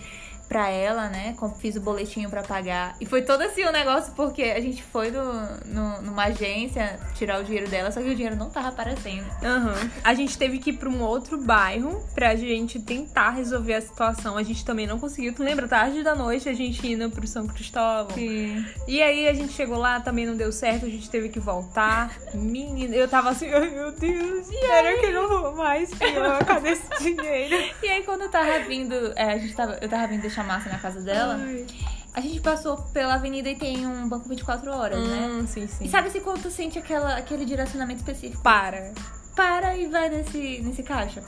pra 0.47 0.69
ela, 0.69 1.09
né? 1.09 1.35
Fiz 1.59 1.75
o 1.75 1.81
boletinho 1.81 2.29
pra 2.29 2.43
pagar. 2.43 2.95
E 3.01 3.05
foi 3.05 3.21
todo 3.23 3.41
assim 3.41 3.63
o 3.63 3.71
negócio, 3.71 4.13
porque 4.15 4.43
a 4.43 4.59
gente 4.59 4.83
foi 4.83 5.09
no, 5.11 5.23
no- 5.65 6.01
numa 6.01 6.25
agência 6.25 6.99
tirar 7.15 7.39
o 7.39 7.43
dinheiro 7.43 7.67
dela, 7.69 7.91
só 7.91 8.01
que 8.01 8.09
o 8.09 8.15
dinheiro 8.15 8.35
não 8.35 8.49
tava 8.49 8.67
aparecendo. 8.69 9.25
Aham. 9.43 9.73
A 10.03 10.13
gente 10.13 10.37
teve 10.37 10.59
que 10.59 10.69
ir 10.71 10.73
pra 10.73 10.89
um 10.89 11.01
outro 11.01 11.37
bairro 11.37 12.03
pra 12.13 12.35
gente 12.35 12.79
tentar 12.79 13.31
resolver 13.31 13.73
a 13.73 13.81
situação. 13.81 14.37
A 14.37 14.43
gente 14.43 14.63
também 14.63 14.85
não 14.85 14.99
conseguiu. 14.99 15.33
Tu 15.33 15.43
lembra? 15.43 15.67
Tarde 15.67 16.03
da 16.03 16.13
noite 16.15 16.47
a 16.49 16.53
gente 16.53 16.85
indo 16.87 17.09
pro 17.09 17.25
São 17.27 17.47
Cristóvão. 17.47 18.15
Sim. 18.15 18.65
E 18.87 19.01
aí 19.01 19.27
a 19.27 19.33
gente 19.33 19.53
chegou 19.53 19.77
lá, 19.77 19.99
também 19.99 20.25
não 20.25 20.35
deu 20.35 20.51
certo, 20.51 20.85
a 20.85 20.89
gente 20.89 21.09
teve 21.09 21.29
que 21.29 21.39
voltar. 21.39 22.15
Menina, 22.33 22.95
eu 22.95 23.07
tava 23.07 23.29
assim, 23.31 23.49
ai 23.53 23.69
meu 23.69 23.91
Deus, 23.91 24.47
era 24.69 24.97
que 24.99 25.05
eu 25.07 25.13
não 25.13 25.27
vou 25.41 25.55
mais, 25.55 25.89
Senhor, 25.89 26.37
cadê 26.45 26.69
esse 26.71 26.87
dinheiro? 27.01 27.55
E 27.81 27.87
aí 27.87 28.03
quando 28.03 28.21
eu 28.23 28.29
tava 28.29 28.59
vindo, 28.59 29.13
é, 29.15 29.23
a 29.33 29.37
gente 29.37 29.53
tava, 29.55 29.77
eu 29.81 29.89
tava 29.89 30.07
vindo 30.07 30.29
Márcia 30.41 30.71
na 30.71 30.79
casa 30.79 31.01
dela, 31.01 31.35
Ai. 31.35 31.67
a 32.13 32.21
gente 32.21 32.39
passou 32.39 32.77
pela 32.93 33.15
avenida 33.15 33.49
e 33.49 33.55
tem 33.55 33.85
um 33.85 34.07
banco 34.07 34.27
24 34.29 34.71
horas, 34.71 35.05
né? 35.05 35.27
Hum, 35.27 35.45
sim, 35.45 35.67
sim. 35.67 35.83
E 35.83 35.89
sabe 35.89 36.07
assim 36.07 36.21
quando 36.21 36.41
tu 36.41 36.49
sente 36.49 36.79
aquela, 36.79 37.17
aquele 37.17 37.43
direcionamento 37.43 37.99
específico? 37.99 38.41
Para. 38.41 38.93
Para 39.35 39.75
e 39.75 39.87
vai 39.87 40.09
nesse, 40.09 40.61
nesse 40.61 40.81
caixa. 40.81 41.21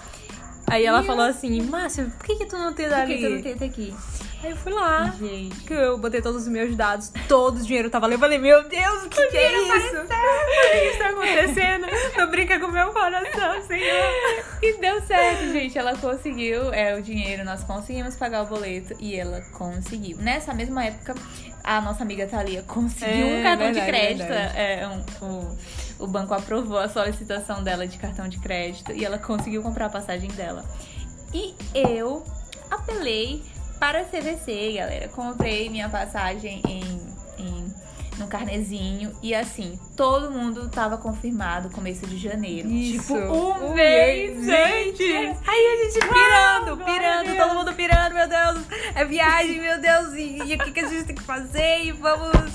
Aí 0.68 0.86
ela 0.86 1.04
falou 1.04 1.26
assim, 1.26 1.62
Márcia, 1.64 2.06
por 2.18 2.26
que 2.26 2.36
que 2.38 2.46
tu 2.46 2.58
não 2.58 2.74
tem 2.74 2.88
Por 2.88 2.96
dali? 2.96 3.16
que 3.18 3.24
tu 3.24 3.30
não 3.30 3.42
tenta 3.42 3.66
aqui? 3.66 3.94
Aí 4.44 4.52
eu 4.52 4.58
fui 4.58 4.74
lá. 4.74 5.14
Gente. 5.20 5.56
Que 5.62 5.74
eu 5.74 5.98
botei 5.98 6.22
todos 6.22 6.44
os 6.44 6.48
meus 6.48 6.76
dados, 6.76 7.12
todo 7.28 7.58
o 7.60 7.62
dinheiro 7.64 7.90
tava 7.90 8.06
ali. 8.06 8.16
Eu 8.16 8.20
falei, 8.20 8.38
meu 8.38 8.68
Deus, 8.68 9.04
o 9.06 9.10
que, 9.10 9.28
que 9.28 9.38
é 9.38 9.62
isso? 9.62 9.98
O 9.98 10.08
que 10.08 10.78
está 10.88 11.10
acontecendo? 11.10 11.86
Não 12.18 12.30
brinca 12.30 12.60
com 12.60 12.68
o 12.68 12.72
meu 12.72 12.92
coração, 12.92 13.62
Senhor. 13.68 14.14
E 14.62 14.78
deu 14.80 15.02
certo, 15.04 15.52
gente. 15.52 15.78
Ela 15.78 15.96
conseguiu 15.98 16.74
é, 16.74 16.96
o 16.98 17.02
dinheiro, 17.02 17.44
nós 17.44 17.64
conseguimos 17.64 18.16
pagar 18.16 18.44
o 18.44 18.48
boleto 18.48 18.96
e 19.00 19.16
ela 19.16 19.42
conseguiu. 19.54 20.18
Nessa 20.18 20.54
mesma 20.54 20.84
época, 20.86 21.16
a 21.64 21.80
nossa 21.82 22.04
amiga 22.04 22.28
Thalia 22.28 22.64
conseguiu 22.64 23.28
É, 23.28 23.40
um 23.40 23.44
cartão 23.44 23.68
de 23.72 23.80
verdade, 23.80 23.88
crédito. 23.98 24.28
verdade. 24.28 24.54
É, 24.58 24.88
um- 24.88 25.26
o, 25.26 25.58
o 26.00 26.08
banco 26.08 26.34
aprovou 26.34 26.78
a 26.78 26.90
solicitação 26.90 27.64
dela 27.64 27.88
de 27.88 27.98
cartão 27.98 28.28
de 28.28 28.40
crédito 28.40 28.92
e 28.92 29.06
ela 29.06 29.18
conseguiu 29.18 29.62
comprar 29.62 29.88
a 29.88 29.90
passagem 29.90 30.30
dela. 30.32 30.64
E 31.34 31.54
eu 31.74 32.24
apelei 32.70 33.44
para 33.80 34.02
a 34.02 34.06
CVC, 34.06 34.74
galera. 34.78 35.08
Comprei 35.10 35.70
minha 35.70 35.90
passagem 35.90 36.62
em, 36.68 37.16
em 37.38 37.74
no 38.18 38.28
carnezinho 38.28 39.14
e 39.22 39.36
assim, 39.36 39.78
todo 39.96 40.32
mundo 40.32 40.70
tava 40.70 40.98
confirmado 40.98 41.70
começo 41.70 42.06
de 42.08 42.18
janeiro. 42.18 42.70
Isso. 42.70 43.14
Tipo, 43.14 43.34
um 43.34 43.72
Um 43.72 43.74
mês, 43.74 44.38
mês, 44.38 44.98
gente! 44.98 45.04
Aí 45.46 45.66
a 45.68 45.84
gente 45.84 46.08
pirando, 46.08 46.78
pirando, 46.78 47.38
todo 47.38 47.56
mundo 47.56 47.74
pirando, 47.74 48.14
meu 48.14 48.28
Deus. 48.28 48.66
É 48.96 49.06
viagem, 49.06 49.60
meu 49.60 49.80
Deus. 49.80 50.14
E, 50.14 50.38
e 50.38 50.56
o 50.56 50.58
que, 50.60 50.72
que 50.72 50.80
a 50.80 50.88
gente 50.88 51.04
tem 51.06 51.16
que 51.16 51.24
fazer? 51.24 51.84
E 51.84 51.92
vamos, 51.92 52.52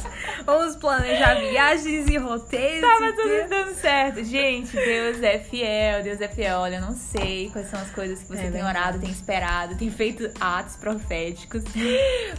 vamos 0.59 0.77
planejar 0.77 1.35
viagens 1.35 2.09
e 2.09 2.17
roteiros. 2.17 2.81
Tava 2.81 3.13
tudo 3.13 3.49
dando 3.49 3.75
certo. 3.75 4.25
Gente, 4.25 4.73
Deus 4.73 5.23
é 5.23 5.39
fiel, 5.39 6.03
Deus 6.03 6.21
é 6.21 6.29
fiel. 6.29 6.59
Olha, 6.59 6.77
eu 6.77 6.81
não 6.81 6.95
sei 6.95 7.51
quais 7.51 7.69
são 7.69 7.81
as 7.81 7.91
coisas 7.91 8.21
que 8.21 8.29
você 8.29 8.47
É 8.47 8.51
tem 8.51 8.65
orado, 8.65 8.99
tem 8.99 9.11
esperado, 9.11 9.77
tem 9.77 9.91
feito 9.91 10.31
atos 10.41 10.77
proféticos. 10.77 11.63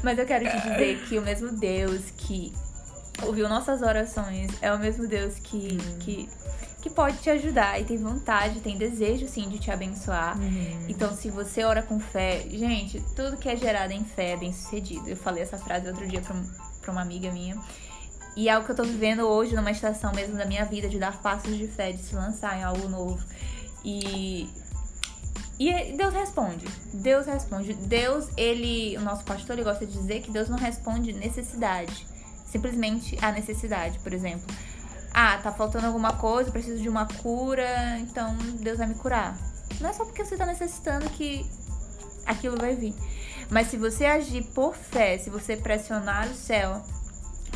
Mas 0.03 0.17
eu 0.17 0.25
quero 0.25 0.49
te 0.49 0.61
dizer 0.61 1.01
que 1.07 1.17
o 1.17 1.21
mesmo 1.21 1.51
Deus 1.51 2.01
que 2.17 2.53
ouviu 3.23 3.47
nossas 3.47 3.81
orações 3.81 4.51
é 4.61 4.71
o 4.73 4.79
mesmo 4.79 5.07
Deus 5.07 5.35
que, 5.39 5.77
que, 5.99 6.29
que 6.81 6.89
pode 6.89 7.17
te 7.17 7.29
ajudar 7.29 7.79
e 7.79 7.83
tem 7.83 7.97
vontade, 7.97 8.59
tem 8.61 8.77
desejo 8.77 9.27
sim 9.27 9.47
de 9.49 9.59
te 9.59 9.71
abençoar. 9.71 10.37
Uhum. 10.37 10.85
Então, 10.89 11.15
se 11.15 11.29
você 11.29 11.63
ora 11.63 11.81
com 11.81 11.99
fé, 11.99 12.43
gente, 12.49 13.01
tudo 13.15 13.37
que 13.37 13.49
é 13.49 13.55
gerado 13.55 13.93
em 13.93 14.03
fé 14.03 14.31
é 14.31 14.37
bem 14.37 14.53
sucedido. 14.53 15.07
Eu 15.07 15.17
falei 15.17 15.43
essa 15.43 15.57
frase 15.57 15.87
outro 15.87 16.07
dia 16.07 16.21
pra, 16.21 16.35
pra 16.81 16.91
uma 16.91 17.01
amiga 17.01 17.31
minha. 17.31 17.55
E 18.35 18.47
é 18.47 18.53
algo 18.53 18.65
que 18.65 18.71
eu 18.71 18.75
tô 18.75 18.83
vivendo 18.83 19.21
hoje 19.21 19.55
numa 19.55 19.71
estação 19.71 20.13
mesmo 20.13 20.37
da 20.37 20.45
minha 20.45 20.63
vida, 20.65 20.87
de 20.87 20.97
dar 20.97 21.21
passos 21.21 21.57
de 21.57 21.67
fé, 21.67 21.91
de 21.91 22.01
se 22.01 22.15
lançar 22.15 22.57
em 22.57 22.63
algo 22.63 22.87
novo. 22.87 23.23
E. 23.83 24.49
E 25.59 25.95
Deus 25.95 26.13
responde. 26.13 26.65
Deus 26.93 27.25
responde. 27.25 27.73
Deus, 27.73 28.29
ele. 28.37 28.97
O 28.97 29.01
nosso 29.01 29.23
pastor 29.23 29.55
ele 29.55 29.63
gosta 29.63 29.85
de 29.85 29.91
dizer 29.93 30.21
que 30.21 30.31
Deus 30.31 30.49
não 30.49 30.57
responde 30.57 31.13
necessidade. 31.13 32.07
Simplesmente 32.47 33.17
a 33.21 33.31
necessidade, 33.31 33.99
por 33.99 34.13
exemplo. 34.13 34.47
Ah, 35.13 35.37
tá 35.43 35.51
faltando 35.51 35.87
alguma 35.87 36.13
coisa, 36.13 36.51
preciso 36.51 36.81
de 36.81 36.87
uma 36.87 37.05
cura, 37.05 37.99
então 37.99 38.35
Deus 38.61 38.77
vai 38.77 38.87
me 38.87 38.95
curar. 38.95 39.37
Não 39.79 39.89
é 39.89 39.93
só 39.93 40.05
porque 40.05 40.23
você 40.23 40.37
tá 40.37 40.45
necessitando 40.45 41.09
que 41.09 41.45
aquilo 42.25 42.57
vai 42.57 42.75
vir. 42.75 42.95
Mas 43.49 43.67
se 43.67 43.77
você 43.77 44.05
agir 44.05 44.43
por 44.53 44.73
fé, 44.73 45.17
se 45.17 45.29
você 45.29 45.57
pressionar 45.57 46.29
o 46.29 46.33
céu, 46.33 46.81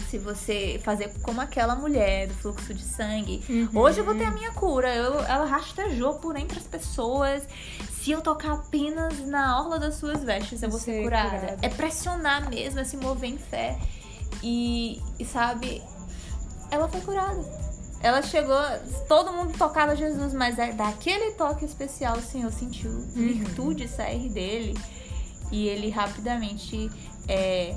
se 0.09 0.17
você 0.17 0.79
fazer 0.83 1.11
como 1.21 1.41
aquela 1.41 1.75
mulher 1.75 2.27
do 2.27 2.33
fluxo 2.35 2.73
de 2.73 2.83
sangue, 2.83 3.43
Uhum. 3.49 3.69
hoje 3.81 3.99
eu 3.99 4.05
vou 4.05 4.15
ter 4.15 4.25
a 4.25 4.31
minha 4.31 4.51
cura. 4.51 4.93
Eu, 4.93 5.19
ela 5.21 5.45
rastejou 5.45 6.15
por 6.15 6.35
entre 6.37 6.57
as 6.59 6.65
pessoas. 6.67 7.43
Se 7.91 8.11
eu 8.11 8.21
tocar 8.21 8.53
apenas 8.53 9.19
na 9.25 9.59
orla 9.59 9.79
das 9.79 9.95
suas 9.95 10.23
vestes, 10.23 10.61
eu 10.61 10.69
vou 10.69 10.79
ser 10.79 10.93
Ser 10.93 11.03
curada. 11.03 11.29
curada. 11.39 11.57
É 11.61 11.69
pressionar 11.69 12.49
mesmo, 12.49 12.79
é 12.79 12.83
se 12.83 12.97
mover 12.97 13.29
em 13.31 13.37
fé. 13.37 13.77
E, 14.43 15.01
e 15.19 15.25
sabe, 15.25 15.81
ela 16.69 16.87
foi 16.87 17.01
curada. 17.01 17.65
Ela 18.01 18.21
chegou, 18.21 18.59
todo 19.07 19.33
mundo 19.33 19.57
tocava 19.57 19.95
Jesus, 19.95 20.33
mas 20.33 20.59
é 20.59 20.71
daquele 20.73 21.31
toque 21.31 21.65
especial 21.65 22.17
o 22.17 22.21
Senhor 22.21 22.51
sentiu 22.51 22.91
virtude 23.15 23.87
sair 23.87 24.29
dele. 24.29 24.77
E 25.51 25.67
ele 25.67 25.89
rapidamente 25.89 26.91
é, 27.27 27.75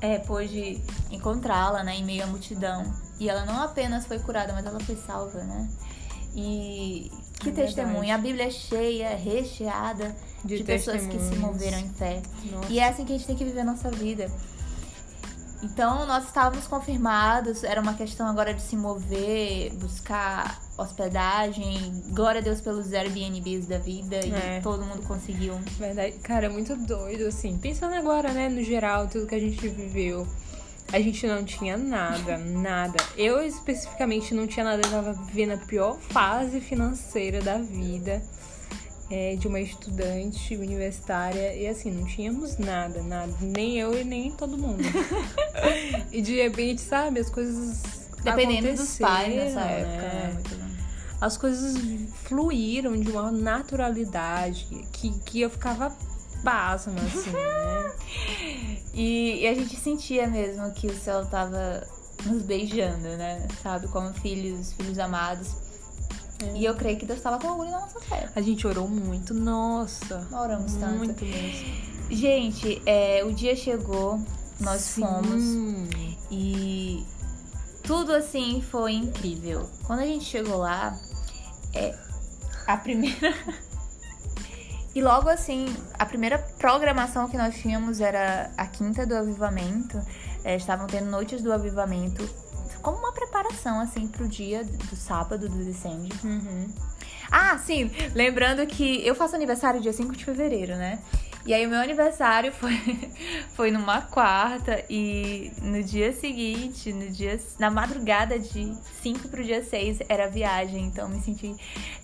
é, 0.00 0.18
pôde 0.18 0.80
encontrá-la 1.10 1.82
né, 1.82 1.96
em 1.96 2.04
meio 2.04 2.24
à 2.24 2.26
multidão. 2.26 2.84
E 3.18 3.28
ela 3.28 3.44
não 3.44 3.62
apenas 3.62 4.06
foi 4.06 4.18
curada, 4.18 4.52
mas 4.52 4.64
ela 4.66 4.80
foi 4.80 4.96
salva, 4.96 5.42
né? 5.42 5.68
E 6.34 7.10
Que 7.40 7.48
É 7.48 7.52
testemunho. 7.52 8.14
A 8.14 8.18
Bíblia 8.18 8.46
é 8.46 8.50
cheia, 8.50 9.16
recheada 9.16 10.14
de, 10.44 10.58
De 10.58 10.64
pessoas 10.64 11.06
que 11.06 11.18
se 11.18 11.34
moveram 11.36 11.78
em 11.78 11.88
fé. 11.90 12.22
Nossa. 12.50 12.72
E 12.72 12.78
é 12.78 12.88
assim 12.88 13.04
que 13.04 13.12
a 13.12 13.16
gente 13.16 13.26
tem 13.26 13.36
que 13.36 13.44
viver 13.44 13.60
a 13.60 13.64
nossa 13.64 13.90
vida. 13.90 14.30
Então, 15.72 16.06
nós 16.06 16.24
estávamos 16.26 16.66
confirmados, 16.68 17.64
era 17.64 17.80
uma 17.80 17.94
questão 17.94 18.26
agora 18.28 18.54
de 18.54 18.62
se 18.62 18.76
mover, 18.76 19.74
buscar 19.74 20.60
hospedagem. 20.78 22.02
Glória 22.10 22.40
a 22.40 22.44
Deus 22.44 22.60
pelos 22.60 22.92
Airbnbs 22.92 23.66
da 23.66 23.78
vida 23.78 24.24
e 24.24 24.32
É. 24.32 24.60
todo 24.62 24.84
mundo 24.84 25.02
conseguiu. 25.06 25.58
Verdade, 25.78 26.12
cara, 26.18 26.46
é 26.46 26.48
muito 26.48 26.76
doido, 26.76 27.26
assim. 27.26 27.58
Pensando 27.58 27.94
agora, 27.96 28.32
né, 28.32 28.48
no 28.48 28.62
geral, 28.62 29.08
tudo 29.08 29.26
que 29.26 29.34
a 29.34 29.40
gente 29.40 29.68
viveu. 29.68 30.26
A 30.92 31.00
gente 31.00 31.26
não 31.26 31.44
tinha 31.44 31.76
nada, 31.76 32.38
nada. 32.46 32.96
Eu 33.16 33.44
especificamente 33.44 34.32
não 34.32 34.46
tinha 34.46 34.64
nada, 34.64 34.86
eu 34.86 34.90
tava 34.90 35.12
vivendo 35.14 35.54
a 35.54 35.56
pior 35.66 35.98
fase 35.98 36.60
financeira 36.60 37.40
da 37.42 37.58
vida. 37.58 38.22
É, 39.10 39.36
de 39.36 39.46
uma 39.46 39.60
estudante 39.60 40.56
universitária. 40.56 41.54
E 41.54 41.66
assim, 41.66 41.90
não 41.90 42.04
tínhamos 42.06 42.58
nada, 42.58 43.02
nada. 43.02 43.32
Nem 43.40 43.78
eu 43.78 43.98
e 43.98 44.04
nem 44.04 44.30
todo 44.32 44.56
mundo. 44.58 44.82
e 46.10 46.20
de 46.20 46.36
repente, 46.36 46.80
sabe, 46.80 47.20
as 47.20 47.30
coisas. 47.30 48.06
Dependendo 48.22 48.72
dos 48.74 48.98
pais 48.98 49.34
nessa 49.34 49.60
época. 49.60 50.02
né? 50.02 50.14
né? 50.14 50.32
Muito 50.32 50.56
bom. 50.56 50.66
as 51.20 51.36
coisas 51.36 51.76
fluíram 52.24 52.98
de 52.98 53.10
uma 53.10 53.30
naturalidade 53.30 54.66
que, 54.92 55.12
que 55.20 55.40
eu 55.40 55.50
ficava 55.50 55.96
pasma, 56.42 57.00
assim, 57.00 57.30
né? 57.30 57.92
E, 58.94 59.42
e 59.42 59.46
a 59.46 59.52
gente 59.52 59.76
sentia 59.76 60.26
mesmo 60.26 60.72
que 60.72 60.86
o 60.86 60.96
céu 60.96 61.26
tava 61.26 61.86
nos 62.24 62.42
beijando, 62.42 63.06
né? 63.16 63.46
Sabe? 63.62 63.88
Como 63.88 64.14
filhos, 64.14 64.72
filhos 64.72 64.98
amados. 64.98 65.65
E 66.54 66.64
eu 66.64 66.74
creio 66.74 66.98
que 66.98 67.06
Deus 67.06 67.18
estava 67.18 67.38
com 67.38 67.48
orgulho 67.48 67.70
da 67.70 67.80
nossa 67.80 68.00
fé. 68.00 68.30
A 68.34 68.40
gente 68.40 68.66
orou 68.66 68.88
muito, 68.88 69.32
nossa. 69.32 70.26
Oramos 70.32 70.74
tanto. 70.74 70.98
Muito 70.98 71.24
mesmo. 71.24 71.96
Gente, 72.10 72.82
é, 72.86 73.24
o 73.24 73.32
dia 73.32 73.56
chegou, 73.56 74.20
nós 74.60 74.82
Sim. 74.82 75.02
fomos 75.02 75.42
e 76.30 77.04
tudo 77.82 78.12
assim 78.12 78.60
foi 78.60 78.92
incrível. 78.92 79.68
Quando 79.86 80.00
a 80.00 80.06
gente 80.06 80.24
chegou 80.24 80.58
lá, 80.58 80.96
é, 81.74 81.94
a 82.66 82.76
primeira. 82.76 83.34
e 84.94 85.00
logo 85.00 85.28
assim, 85.28 85.66
a 85.98 86.04
primeira 86.04 86.38
programação 86.58 87.28
que 87.28 87.36
nós 87.36 87.56
tínhamos 87.56 88.00
era 88.00 88.50
a 88.56 88.66
quinta 88.66 89.06
do 89.06 89.14
avivamento. 89.14 90.00
É, 90.44 90.56
estavam 90.56 90.86
tendo 90.86 91.10
noites 91.10 91.42
do 91.42 91.52
avivamento. 91.52 92.28
Como 92.86 92.98
uma 92.98 93.10
preparação, 93.10 93.80
assim, 93.80 94.06
pro 94.06 94.28
dia 94.28 94.62
do 94.62 94.94
sábado 94.94 95.48
do 95.48 95.64
Descende. 95.64 96.08
Uhum. 96.22 96.72
Ah, 97.28 97.58
sim, 97.58 97.90
lembrando 98.14 98.64
que 98.64 99.04
eu 99.04 99.12
faço 99.12 99.34
aniversário 99.34 99.80
dia 99.80 99.92
5 99.92 100.14
de 100.14 100.24
fevereiro, 100.24 100.76
né? 100.76 101.00
E 101.44 101.52
aí 101.52 101.66
o 101.66 101.68
meu 101.68 101.80
aniversário 101.80 102.52
foi, 102.52 102.76
foi 103.54 103.72
numa 103.72 104.02
quarta 104.02 104.84
e 104.88 105.50
no 105.60 105.82
dia 105.82 106.12
seguinte, 106.12 106.92
no 106.92 107.10
dia, 107.10 107.40
na 107.58 107.72
madrugada 107.72 108.38
de 108.38 108.72
5 109.02 109.30
pro 109.30 109.42
dia 109.42 109.64
6 109.64 110.02
era 110.08 110.28
viagem, 110.28 110.84
então 110.84 111.08
me 111.08 111.20
senti, 111.20 111.56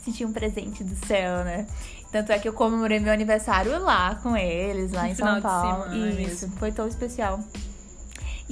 senti 0.05 0.25
um 0.25 0.33
presente 0.33 0.83
do 0.83 0.97
céu, 1.07 1.45
né? 1.45 1.65
Tanto 2.11 2.33
é 2.33 2.41
que 2.41 2.49
eu 2.49 2.53
comemorei 2.53 2.99
meu 2.99 3.13
aniversário 3.13 3.79
lá 3.79 4.17
com 4.17 4.37
eles, 4.37 4.91
lá 4.91 5.05
No 5.05 5.11
em 5.11 5.15
São 5.15 5.41
Paulo. 5.41 5.85
semana, 5.85 6.21
Isso, 6.21 6.51
foi 6.59 6.73
tão 6.73 6.89
especial. 6.89 7.39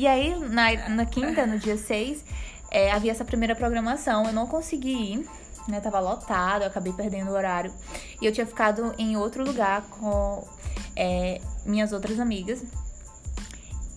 E 0.01 0.07
aí, 0.07 0.35
na, 0.49 0.89
na 0.89 1.05
quinta, 1.05 1.47
no 1.47 1.59
dia 1.59 1.77
6, 1.77 2.25
é, 2.71 2.91
havia 2.91 3.11
essa 3.11 3.23
primeira 3.23 3.55
programação. 3.55 4.25
Eu 4.25 4.33
não 4.33 4.47
consegui 4.47 4.95
ir, 5.13 5.29
né? 5.69 5.79
Tava 5.79 6.01
lotado, 6.01 6.63
eu 6.63 6.69
acabei 6.69 6.91
perdendo 6.95 7.31
o 7.31 7.35
horário. 7.35 7.71
E 8.19 8.25
eu 8.25 8.33
tinha 8.33 8.47
ficado 8.47 8.95
em 8.97 9.19
outro 9.19 9.45
lugar 9.45 9.83
com 9.91 10.49
é, 10.97 11.39
minhas 11.67 11.93
outras 11.93 12.19
amigas. 12.19 12.65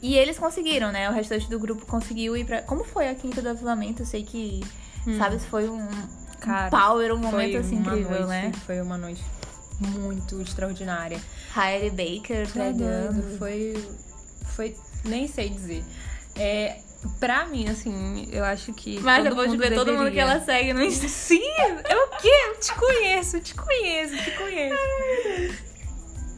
E 0.01 0.17
eles 0.17 0.37
conseguiram, 0.37 0.91
né? 0.91 1.09
O 1.09 1.13
restante 1.13 1.49
do 1.49 1.57
grupo 1.57 1.85
conseguiu 1.85 2.35
ir 2.35 2.43
pra. 2.43 2.61
Como 2.63 2.83
foi 2.83 3.07
a 3.07 3.15
quinta 3.15 3.41
do 3.41 3.47
avilamento? 3.47 4.01
Eu 4.01 4.05
sei 4.05 4.23
que, 4.23 4.59
sabe, 5.17 5.39
foi 5.39 5.69
um, 5.69 5.77
um 5.77 5.87
Hum. 5.87 6.07
Cara, 6.41 6.69
power, 6.69 7.13
um 7.13 7.17
momento 7.17 7.55
assim 7.55 7.77
incrível, 7.77 8.09
noite, 8.09 8.27
né? 8.27 8.51
Foi 8.65 8.81
uma 8.81 8.97
noite 8.97 9.23
muito 9.79 10.41
extraordinária. 10.41 11.17
Heidi 11.55 11.89
Baker 11.91 12.51
pregando. 12.51 13.37
Foi. 13.37 13.73
Foi. 14.47 14.75
Nem 15.03 15.27
sei 15.27 15.49
dizer. 15.49 15.83
É. 16.35 16.77
Pra 17.19 17.45
mim, 17.45 17.67
assim, 17.67 18.29
eu 18.31 18.45
acho 18.45 18.71
que. 18.73 18.97
Mas 19.01 19.25
eu 19.25 19.35
vou 19.35 19.45
te 19.45 19.57
ver 19.57 19.73
todo 19.75 19.93
mundo 19.93 20.09
que 20.09 20.19
ela 20.19 20.39
segue 20.39 20.71
no. 20.71 20.89
Sim, 20.91 21.41
eu 21.89 21.97
o 22.05 22.17
quê? 22.21 22.29
Eu 22.47 22.59
te 22.61 22.73
conheço, 22.75 23.39
te 23.41 23.53
conheço, 23.55 24.15
te 24.23 24.31
conheço. 24.31 25.63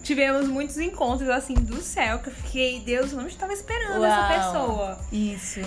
Tivemos 0.01 0.47
muitos 0.47 0.78
encontros 0.78 1.30
assim 1.30 1.54
do 1.54 1.82
céu 1.82 2.19
que 2.19 2.30
eu 2.30 2.34
fiquei, 2.34 2.80
Deus, 2.80 3.12
não 3.12 3.28
estava 3.28 3.54
esperando 3.54 4.04
essa 4.04 4.19
Uau. 4.19 4.54
pessoa. 4.54 4.99
Isso. 5.12 5.60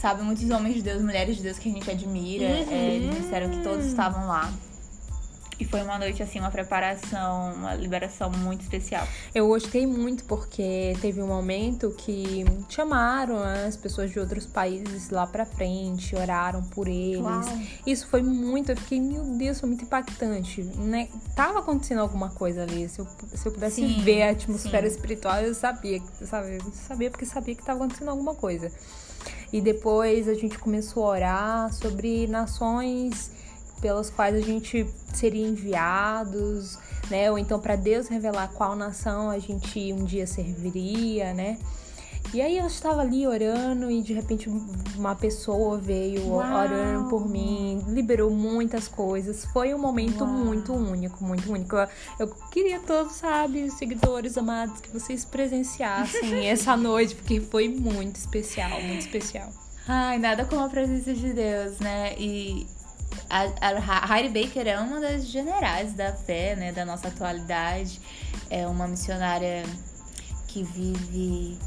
Sabe, 0.00 0.22
muitos 0.22 0.48
homens 0.50 0.74
de 0.76 0.82
Deus, 0.82 1.00
mulheres 1.00 1.36
de 1.36 1.42
Deus 1.44 1.58
que 1.58 1.68
a 1.68 1.72
gente 1.72 1.88
admira, 1.88 2.44
Uhum. 2.46 2.72
é, 2.72 2.94
eles 2.94 3.16
disseram 3.22 3.50
que 3.50 3.58
todos 3.62 3.86
estavam 3.86 4.26
lá. 4.26 4.52
E 5.62 5.64
foi 5.64 5.80
uma 5.80 5.96
noite, 5.96 6.20
assim, 6.20 6.40
uma 6.40 6.50
preparação, 6.50 7.54
uma 7.54 7.72
liberação 7.76 8.28
muito 8.28 8.62
especial. 8.62 9.06
Eu 9.32 9.46
gostei 9.46 9.86
muito 9.86 10.24
porque 10.24 10.96
teve 11.00 11.22
um 11.22 11.28
momento 11.28 11.94
que 11.96 12.44
chamaram 12.68 13.38
as 13.38 13.76
pessoas 13.76 14.10
de 14.10 14.18
outros 14.18 14.44
países 14.44 15.10
lá 15.10 15.24
pra 15.24 15.46
frente, 15.46 16.16
oraram 16.16 16.64
por 16.64 16.88
eles. 16.88 17.20
Uau. 17.20 17.42
Isso 17.86 18.08
foi 18.08 18.22
muito, 18.22 18.72
eu 18.72 18.76
fiquei, 18.76 19.00
meu 19.00 19.22
Deus, 19.22 19.60
foi 19.60 19.68
muito 19.68 19.84
impactante, 19.84 20.64
né? 20.64 21.06
Tava 21.36 21.60
acontecendo 21.60 22.00
alguma 22.00 22.30
coisa 22.30 22.64
ali. 22.64 22.88
Se 22.88 22.98
eu, 22.98 23.06
se 23.32 23.46
eu 23.46 23.52
pudesse 23.52 23.76
Sim, 23.76 24.02
ver 24.02 24.22
a 24.22 24.30
atmosfera 24.30 24.90
sim. 24.90 24.96
espiritual, 24.96 25.42
eu 25.42 25.54
sabia, 25.54 26.02
sabe? 26.26 26.56
Eu 26.56 26.72
sabia 26.72 27.08
porque 27.08 27.24
sabia 27.24 27.54
que 27.54 27.64
tava 27.64 27.84
acontecendo 27.84 28.08
alguma 28.08 28.34
coisa. 28.34 28.68
E 29.52 29.60
depois 29.60 30.26
a 30.26 30.34
gente 30.34 30.58
começou 30.58 31.04
a 31.04 31.10
orar 31.10 31.72
sobre 31.72 32.26
nações 32.26 33.30
pelas 33.82 34.08
quais 34.08 34.34
a 34.34 34.40
gente 34.40 34.86
seria 35.12 35.46
enviados, 35.46 36.78
né? 37.10 37.30
Ou 37.30 37.36
então 37.36 37.58
para 37.60 37.76
Deus 37.76 38.06
revelar 38.06 38.48
qual 38.54 38.74
nação 38.76 39.28
a 39.28 39.38
gente 39.38 39.92
um 39.92 40.04
dia 40.04 40.26
serviria, 40.26 41.34
né? 41.34 41.58
E 42.32 42.40
aí 42.40 42.56
eu 42.56 42.66
estava 42.66 43.02
ali 43.02 43.26
orando 43.26 43.90
e 43.90 44.00
de 44.00 44.14
repente 44.14 44.48
uma 44.96 45.14
pessoa 45.14 45.76
veio 45.76 46.28
Uau! 46.28 46.64
orando 46.64 47.08
por 47.10 47.28
mim, 47.28 47.84
liberou 47.88 48.30
muitas 48.30 48.88
coisas. 48.88 49.44
Foi 49.46 49.74
um 49.74 49.78
momento 49.78 50.24
Uau! 50.24 50.32
muito 50.32 50.72
único, 50.72 51.22
muito 51.22 51.52
único. 51.52 51.76
Eu, 51.76 51.88
eu 52.20 52.28
queria 52.50 52.80
todos, 52.80 53.16
sabe, 53.16 53.70
seguidores 53.72 54.38
amados, 54.38 54.80
que 54.80 54.88
vocês 54.90 55.26
presenciassem 55.26 56.46
essa 56.48 56.74
noite, 56.74 57.14
porque 57.16 57.40
foi 57.40 57.68
muito 57.68 58.16
especial, 58.16 58.80
muito 58.80 59.00
especial. 59.00 59.50
Ai, 59.86 60.18
nada 60.18 60.44
como 60.46 60.64
a 60.64 60.68
presença 60.68 61.12
de 61.12 61.32
Deus, 61.34 61.80
né? 61.80 62.14
E 62.16 62.66
a, 63.32 64.06
a 64.06 64.18
Heidi 64.18 64.28
Baker 64.28 64.66
é 64.66 64.78
uma 64.78 65.00
das 65.00 65.26
generais 65.26 65.94
da 65.94 66.12
fé, 66.12 66.54
né? 66.54 66.70
Da 66.70 66.84
nossa 66.84 67.08
atualidade. 67.08 67.98
É 68.50 68.66
uma 68.66 68.86
missionária 68.86 69.64
que 70.48 70.62
vive. 70.62 71.58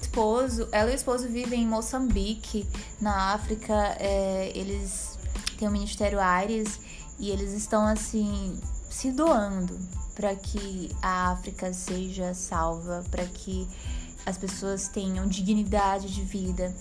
Esposo, 0.00 0.68
ela 0.72 0.90
e 0.90 0.92
o 0.92 0.96
esposo 0.96 1.28
vivem 1.28 1.62
em 1.62 1.66
Moçambique, 1.66 2.68
na 3.00 3.32
África. 3.32 3.74
É, 3.98 4.52
eles 4.54 5.18
têm 5.58 5.68
o 5.68 5.70
Ministério 5.72 6.20
Aires 6.20 6.80
e 7.18 7.30
eles 7.30 7.52
estão 7.52 7.86
assim 7.86 8.58
se 8.88 9.12
doando 9.12 9.78
para 10.14 10.34
que 10.34 10.90
a 11.00 11.30
África 11.30 11.72
seja 11.72 12.34
salva, 12.34 13.04
para 13.10 13.24
que 13.24 13.68
as 14.26 14.38
pessoas 14.38 14.88
tenham 14.88 15.26
dignidade 15.26 16.12
de 16.12 16.22
vida, 16.22 16.74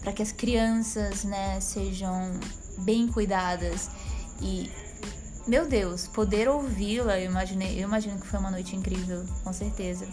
para 0.00 0.12
que 0.12 0.22
as 0.22 0.32
crianças, 0.32 1.24
né, 1.24 1.60
sejam 1.60 2.38
bem 2.78 3.08
cuidadas 3.08 3.90
e 4.40 4.70
meu 5.46 5.66
Deus, 5.66 6.06
poder 6.06 6.48
ouvi-la, 6.48 7.18
eu 7.18 7.30
imaginei, 7.30 7.78
eu 7.78 7.88
imagino 7.88 8.20
que 8.20 8.26
foi 8.26 8.38
uma 8.38 8.50
noite 8.50 8.76
incrível, 8.76 9.24
com 9.42 9.52
certeza. 9.52 10.06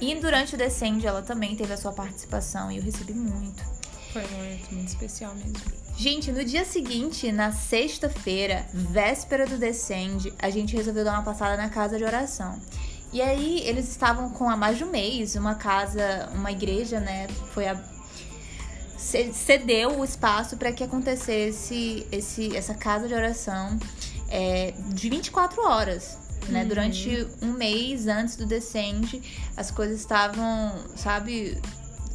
E 0.00 0.14
durante 0.14 0.54
o 0.54 0.58
Descende 0.58 1.06
ela 1.06 1.22
também 1.22 1.56
teve 1.56 1.72
a 1.72 1.76
sua 1.76 1.92
participação 1.92 2.70
e 2.70 2.78
eu 2.78 2.82
recebi 2.82 3.14
muito. 3.14 3.62
Foi 4.12 4.26
muito, 4.26 4.74
muito 4.74 4.88
especial 4.88 5.34
mesmo. 5.34 5.54
Gente, 5.96 6.32
no 6.32 6.44
dia 6.44 6.64
seguinte, 6.64 7.30
na 7.30 7.52
sexta-feira, 7.52 8.66
véspera 8.72 9.46
do 9.46 9.58
Descende, 9.58 10.32
a 10.38 10.48
gente 10.48 10.74
resolveu 10.74 11.04
dar 11.04 11.12
uma 11.12 11.22
passada 11.22 11.56
na 11.56 11.68
casa 11.68 11.98
de 11.98 12.04
oração. 12.04 12.58
E 13.12 13.20
aí 13.20 13.60
eles 13.66 13.88
estavam 13.88 14.30
com 14.30 14.48
há 14.48 14.56
mais 14.56 14.78
de 14.78 14.84
um 14.84 14.90
mês, 14.90 15.34
uma 15.34 15.54
casa, 15.56 16.28
uma 16.34 16.50
igreja, 16.52 17.00
né? 17.00 17.26
Foi 17.52 17.66
a 17.66 17.76
ce- 18.96 19.32
cedeu 19.32 19.98
o 19.98 20.04
espaço 20.04 20.56
para 20.56 20.72
que 20.72 20.84
acontecesse 20.84 22.06
esse, 22.12 22.56
essa 22.56 22.74
casa 22.74 23.08
de 23.08 23.14
oração 23.14 23.78
é, 24.28 24.74
de 24.88 25.08
24 25.10 25.60
horas. 25.62 26.18
Né? 26.48 26.64
Durante 26.64 27.26
um 27.42 27.52
mês 27.52 28.06
antes 28.06 28.36
do 28.36 28.46
Descende, 28.46 29.20
as 29.56 29.70
coisas 29.70 30.00
estavam, 30.00 30.72
sabe, 30.96 31.60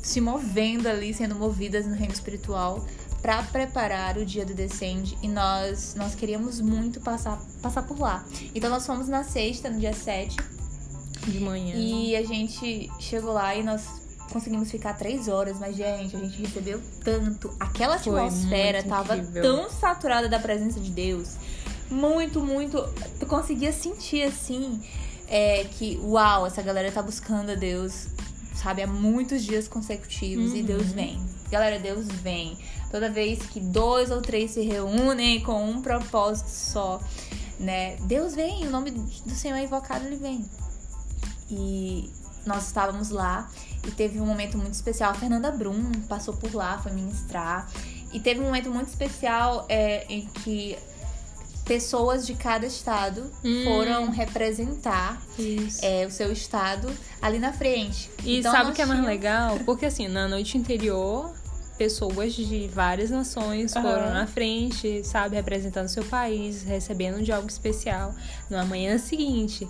se 0.01 0.19
movendo 0.19 0.87
ali, 0.87 1.13
sendo 1.13 1.35
movidas 1.35 1.85
no 1.85 1.93
reino 1.95 2.13
espiritual 2.13 2.85
pra 3.21 3.41
preparar 3.43 4.17
o 4.17 4.25
dia 4.25 4.45
do 4.45 4.53
Descende 4.53 5.17
e 5.21 5.27
nós, 5.27 5.95
nós 5.95 6.15
queríamos 6.15 6.59
muito 6.61 6.99
passar, 7.01 7.39
passar 7.61 7.83
por 7.83 7.99
lá. 7.99 8.25
Então 8.53 8.69
nós 8.69 8.85
fomos 8.85 9.07
na 9.07 9.23
sexta, 9.23 9.69
no 9.69 9.79
dia 9.79 9.93
7, 9.93 10.35
De 11.27 11.39
manhã. 11.39 11.75
e 11.75 12.15
a 12.15 12.23
gente 12.23 12.89
chegou 12.99 13.33
lá 13.33 13.55
e 13.55 13.63
nós 13.63 13.83
conseguimos 14.31 14.71
ficar 14.71 14.93
três 14.93 15.27
horas, 15.27 15.57
mas, 15.59 15.75
gente, 15.75 16.15
a 16.15 16.19
gente 16.19 16.41
recebeu 16.41 16.81
tanto. 17.03 17.51
Aquela 17.59 17.97
Foi 17.99 18.19
atmosfera 18.19 18.83
tava 18.83 19.17
incrível. 19.17 19.41
tão 19.43 19.69
saturada 19.69 20.27
da 20.27 20.39
presença 20.39 20.79
de 20.79 20.89
Deus. 20.91 21.35
Muito, 21.89 22.41
muito. 22.41 22.81
Tu 23.19 23.25
conseguia 23.27 23.71
sentir 23.71 24.23
assim 24.23 24.81
é, 25.27 25.63
que, 25.65 25.99
uau, 26.03 26.45
essa 26.47 26.61
galera 26.61 26.91
tá 26.91 27.01
buscando 27.01 27.51
a 27.51 27.55
Deus, 27.55 28.07
sabe, 28.55 28.81
há 28.81 28.87
muitos 28.87 29.43
dias 29.43 29.67
consecutivos 29.67 30.53
e 30.53 30.59
Uhum. 30.61 30.65
Deus 30.65 30.87
vem. 30.91 31.19
Galera, 31.51 31.79
Deus 31.79 32.07
vem. 32.07 32.57
Toda 32.89 33.09
vez 33.09 33.39
que 33.47 33.59
dois 33.59 34.09
ou 34.09 34.21
três 34.21 34.51
se 34.51 34.61
reúnem 34.61 35.41
com 35.43 35.63
um 35.63 35.81
propósito 35.81 36.49
só, 36.49 36.99
né? 37.59 37.97
Deus 38.07 38.33
vem, 38.33 38.65
o 38.65 38.71
nome 38.71 38.89
do 38.91 39.29
Senhor 39.35 39.55
é 39.57 39.63
invocado, 39.63 40.05
ele 40.07 40.15
vem. 40.15 40.43
E 41.49 42.09
nós 42.45 42.67
estávamos 42.67 43.09
lá 43.09 43.49
e 43.87 43.91
teve 43.91 44.19
um 44.19 44.25
momento 44.25 44.57
muito 44.57 44.73
especial. 44.73 45.11
A 45.11 45.13
Fernanda 45.13 45.51
Brum 45.51 45.91
passou 46.07 46.33
por 46.35 46.53
lá, 46.53 46.77
foi 46.79 46.91
ministrar. 46.91 47.69
E 48.13 48.19
teve 48.19 48.39
um 48.39 48.43
momento 48.45 48.69
muito 48.71 48.87
especial 48.87 49.65
é, 49.67 50.05
em 50.07 50.25
que 50.27 50.77
pessoas 51.65 52.25
de 52.27 52.35
cada 52.35 52.65
estado 52.67 53.31
Hum. 53.43 53.63
foram 53.65 54.11
representar 54.11 55.19
é, 55.81 56.05
o 56.05 56.11
seu 56.11 56.31
estado 56.31 56.91
ali 57.21 57.39
na 57.39 57.51
frente. 57.51 58.09
E 58.23 58.39
Então, 58.39 58.51
sabe 58.51 58.69
o 58.69 58.73
que 58.73 58.81
é 58.81 58.85
mais 58.85 58.99
tínhamos- 58.99 59.07
legal? 59.17 59.59
Porque 59.65 59.85
assim, 59.87 60.07
na 60.07 60.27
noite 60.27 60.57
anterior, 60.57 61.33
pessoas 61.77 62.33
de 62.33 62.67
várias 62.67 63.09
nações 63.09 63.73
foram 63.73 63.89
Aham. 64.05 64.13
na 64.13 64.27
frente, 64.27 65.03
sabe, 65.03 65.35
representando 65.35 65.87
seu 65.87 66.05
país, 66.05 66.61
recebendo 66.63 67.21
de 67.23 67.31
algo 67.31 67.47
especial. 67.49 68.13
Na 68.49 68.63
manhã 68.63 68.97
seguinte, 68.99 69.67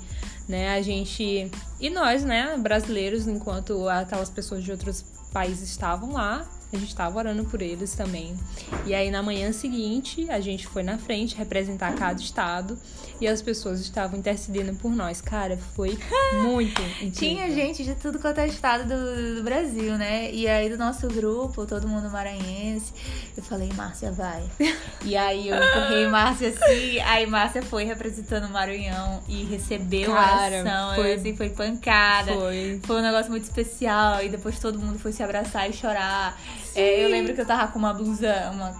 né, 0.48 0.76
a 0.76 0.82
gente. 0.82 1.52
E 1.80 1.90
nós, 1.90 2.24
né, 2.24 2.58
brasileiros, 2.58 3.28
enquanto 3.28 3.88
aquelas 3.90 4.30
pessoas 4.30 4.64
de 4.64 4.72
outros 4.72 5.04
países 5.34 5.70
estavam 5.70 6.14
lá, 6.14 6.48
a 6.76 6.80
gente 6.80 6.90
estava 6.90 7.18
orando 7.18 7.44
por 7.46 7.62
eles 7.62 7.94
também. 7.94 8.36
E 8.86 8.94
aí 8.94 9.10
na 9.12 9.22
manhã 9.24 9.52
seguinte, 9.52 10.30
a 10.30 10.40
gente 10.40 10.68
foi 10.68 10.84
na 10.84 10.98
frente 10.98 11.36
representar 11.36 11.94
cada 11.96 12.20
estado 12.20 12.78
e 13.20 13.28
as 13.28 13.42
pessoas 13.42 13.80
estavam 13.80 14.20
intercedendo 14.20 14.74
por 14.76 14.92
nós. 14.94 15.22
Cara, 15.22 15.58
foi 15.76 15.98
muito 16.44 16.82
incrível. 16.82 17.12
Tinha 17.12 17.52
gente 17.52 17.84
de 17.84 17.96
tudo 17.96 18.20
quanto 18.20 18.40
é 18.40 18.48
estado 18.48 18.84
do, 18.88 19.36
do 19.38 19.44
Brasil, 19.44 19.98
né? 19.98 20.32
E 20.32 20.48
aí 20.48 20.70
do 20.70 20.78
nosso 20.78 21.08
grupo, 21.08 21.66
todo 21.66 21.88
mundo 21.88 22.10
maranhense, 22.10 22.94
eu 23.36 23.44
falei, 23.44 23.70
Márcia, 23.74 24.12
vai. 24.12 24.44
e 25.04 25.16
aí 25.16 25.48
eu 25.48 25.56
empurrei 25.56 26.08
Márcia 26.08 26.50
assim, 26.50 27.00
aí 27.00 27.26
Márcia 27.26 27.62
foi 27.62 27.84
representando 27.86 28.46
o 28.46 28.50
Maranhão 28.50 29.24
e 29.28 29.44
recebeu 29.46 30.12
Cara, 30.14 30.58
a 30.58 30.62
oração. 30.62 30.96
foi- 30.96 31.14
assim, 31.14 31.36
foi 31.36 31.50
pancada. 31.50 32.34
Foi. 32.34 32.80
Foi 32.84 32.98
um 32.98 33.02
negócio 33.02 33.32
muito 33.32 33.44
especial. 33.44 34.24
E 34.24 34.30
depois 34.30 34.60
todo 34.60 34.78
mundo 34.78 35.00
foi 35.00 35.12
se 35.12 35.24
abraçar 35.24 35.70
e 35.70 35.74
chorar. 35.74 36.38
É, 36.76 37.04
eu 37.04 37.10
lembro 37.10 37.34
que 37.34 37.42
eu 37.42 37.46
tava 37.46 37.72
com 37.72 37.80
uma 37.80 37.94
blusa, 37.94 38.52
uma, 38.54 38.76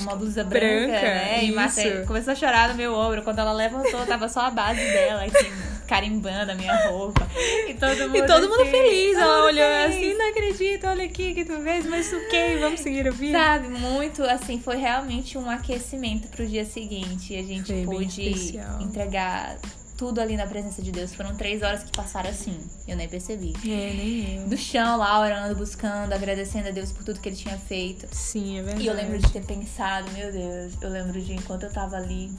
uma 0.00 0.16
blusa 0.16 0.42
branca, 0.44 0.88
Branca, 0.88 1.00
né? 1.02 1.38
E 1.42 1.46
isso. 1.46 1.54
Márcia 1.56 2.04
começou 2.06 2.32
a 2.32 2.36
chorar 2.36 2.68
no 2.70 2.74
meu 2.74 2.94
ombro. 2.94 3.22
Quando 3.22 3.38
ela 3.38 3.52
levantou, 3.52 4.04
tava 4.06 4.28
só 4.28 4.40
a 4.40 4.50
base 4.50 4.80
dela, 4.80 5.24
assim, 5.24 5.50
carimbando 5.86 6.52
a 6.52 6.54
minha 6.54 6.74
roupa. 6.88 7.26
E 7.68 7.74
todo 7.74 7.96
mundo, 8.08 8.16
E 8.16 8.26
todo 8.26 8.48
mundo 8.48 8.62
assim, 8.62 8.70
feliz. 8.70 9.16
Ela 9.16 9.44
olhou 9.44 9.86
assim, 9.86 10.14
não 10.14 10.30
acredito, 10.30 10.86
olha 10.86 11.04
aqui 11.04 11.34
que 11.34 11.44
tu 11.44 11.60
fez, 11.62 11.86
mas 11.86 12.12
ok, 12.12 12.58
vamos 12.58 12.80
seguir 12.80 13.06
a 13.08 13.10
vida. 13.10 13.38
Sabe, 13.38 13.68
muito 13.68 14.22
assim, 14.24 14.60
foi 14.60 14.76
realmente 14.76 15.38
um 15.38 15.48
aquecimento 15.48 16.28
pro 16.28 16.46
dia 16.46 16.64
seguinte. 16.64 17.32
E 17.32 17.38
a 17.38 17.42
gente 17.42 17.66
Foi 17.66 17.84
pôde 17.84 18.58
entregar 18.80 19.56
tudo 19.96 20.20
ali 20.20 20.36
na 20.36 20.46
presença 20.46 20.82
de 20.82 20.92
Deus. 20.92 21.14
Foram 21.14 21.34
três 21.34 21.62
horas 21.62 21.82
que 21.82 21.90
passaram 21.90 22.30
assim, 22.30 22.58
eu 22.86 22.96
nem 22.96 23.08
percebi. 23.08 23.54
É, 23.64 23.94
nem 23.94 24.36
eu. 24.36 24.48
Do 24.48 24.56
chão 24.56 24.98
lá, 24.98 25.20
orando, 25.20 25.54
buscando, 25.56 26.12
agradecendo 26.12 26.68
a 26.68 26.70
Deus 26.70 26.92
por 26.92 27.04
tudo 27.04 27.20
que 27.20 27.28
ele 27.28 27.36
tinha 27.36 27.56
feito. 27.58 28.06
Sim, 28.12 28.58
é 28.58 28.62
verdade. 28.62 28.84
E 28.84 28.86
eu 28.86 28.94
lembro 28.94 29.18
de 29.18 29.30
ter 29.32 29.44
pensado, 29.44 30.10
meu 30.12 30.30
Deus, 30.30 30.74
eu 30.80 30.90
lembro 30.90 31.20
de 31.20 31.32
enquanto 31.32 31.64
eu 31.64 31.72
tava 31.72 31.96
ali, 31.96 32.30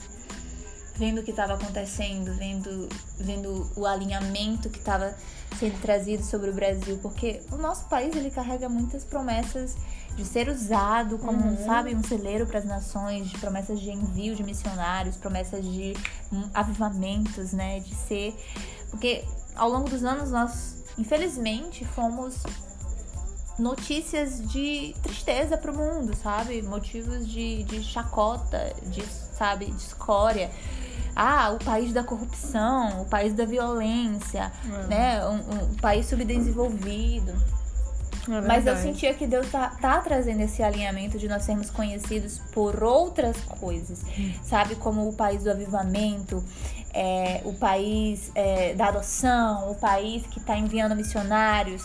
vendo 0.98 1.20
o 1.20 1.22
que 1.22 1.32
tava 1.32 1.54
acontecendo, 1.54 2.34
vendo, 2.34 2.88
vendo 3.18 3.70
o 3.76 3.86
alinhamento 3.86 4.68
que 4.68 4.80
tava 4.80 5.14
sendo 5.58 5.80
trazido 5.80 6.24
sobre 6.24 6.50
o 6.50 6.52
Brasil, 6.52 6.98
porque 7.00 7.40
o 7.52 7.56
nosso 7.56 7.84
país 7.86 8.14
ele 8.16 8.30
carrega 8.30 8.68
muitas 8.68 9.04
promessas 9.04 9.76
de 10.16 10.24
ser 10.24 10.48
usado 10.48 11.16
como, 11.18 11.50
Uhum. 11.50 11.64
sabe, 11.64 11.94
um 11.94 12.02
celeiro 12.02 12.46
para 12.46 12.58
as 12.58 12.64
nações, 12.64 13.28
de 13.28 13.38
promessas 13.38 13.80
de 13.80 13.90
envio 13.90 14.34
de 14.34 14.42
missionários, 14.42 15.16
promessas 15.16 15.64
de 15.64 15.96
hum, 16.32 16.50
avivamentos, 16.52 17.52
né, 17.52 17.78
de 17.78 17.94
ser, 17.94 18.34
porque 18.90 19.24
ao 19.54 19.70
longo 19.70 19.88
dos 19.88 20.02
anos 20.02 20.30
nós, 20.32 20.82
infelizmente, 20.98 21.84
fomos 21.84 22.42
notícias 23.58 24.40
de 24.48 24.94
tristeza 25.02 25.56
pro 25.56 25.74
mundo, 25.74 26.14
sabe? 26.16 26.62
Motivos 26.62 27.26
de, 27.28 27.64
de 27.64 27.82
chacota, 27.82 28.72
de, 28.86 29.04
sabe, 29.36 29.66
de 29.66 29.82
escória. 29.82 30.50
Ah, 31.20 31.50
o 31.50 31.64
país 31.64 31.92
da 31.92 32.04
corrupção, 32.04 33.02
o 33.02 33.04
país 33.06 33.32
da 33.32 33.44
violência, 33.44 34.52
É. 34.64 34.86
né? 34.86 35.26
Um, 35.26 35.72
um 35.72 35.74
país 35.74 36.06
subdesenvolvido. 36.06 37.32
É 38.28 38.40
Mas 38.42 38.66
eu 38.66 38.76
sentia 38.76 39.12
que 39.14 39.26
Deus 39.26 39.50
tá, 39.50 39.70
tá 39.80 40.00
trazendo 40.00 40.42
esse 40.42 40.62
alinhamento 40.62 41.18
de 41.18 41.26
nós 41.26 41.42
sermos 41.42 41.70
conhecidos 41.70 42.38
por 42.52 42.84
outras 42.84 43.36
coisas, 43.40 44.04
sabe? 44.44 44.76
Como 44.76 45.08
o 45.08 45.14
país 45.14 45.42
do 45.42 45.50
avivamento, 45.50 46.44
é, 46.92 47.40
o 47.44 47.54
país 47.54 48.30
é, 48.34 48.74
da 48.74 48.88
adoção, 48.88 49.70
o 49.72 49.74
país 49.74 50.26
que 50.26 50.38
tá 50.40 50.56
enviando 50.56 50.94
missionários. 50.94 51.82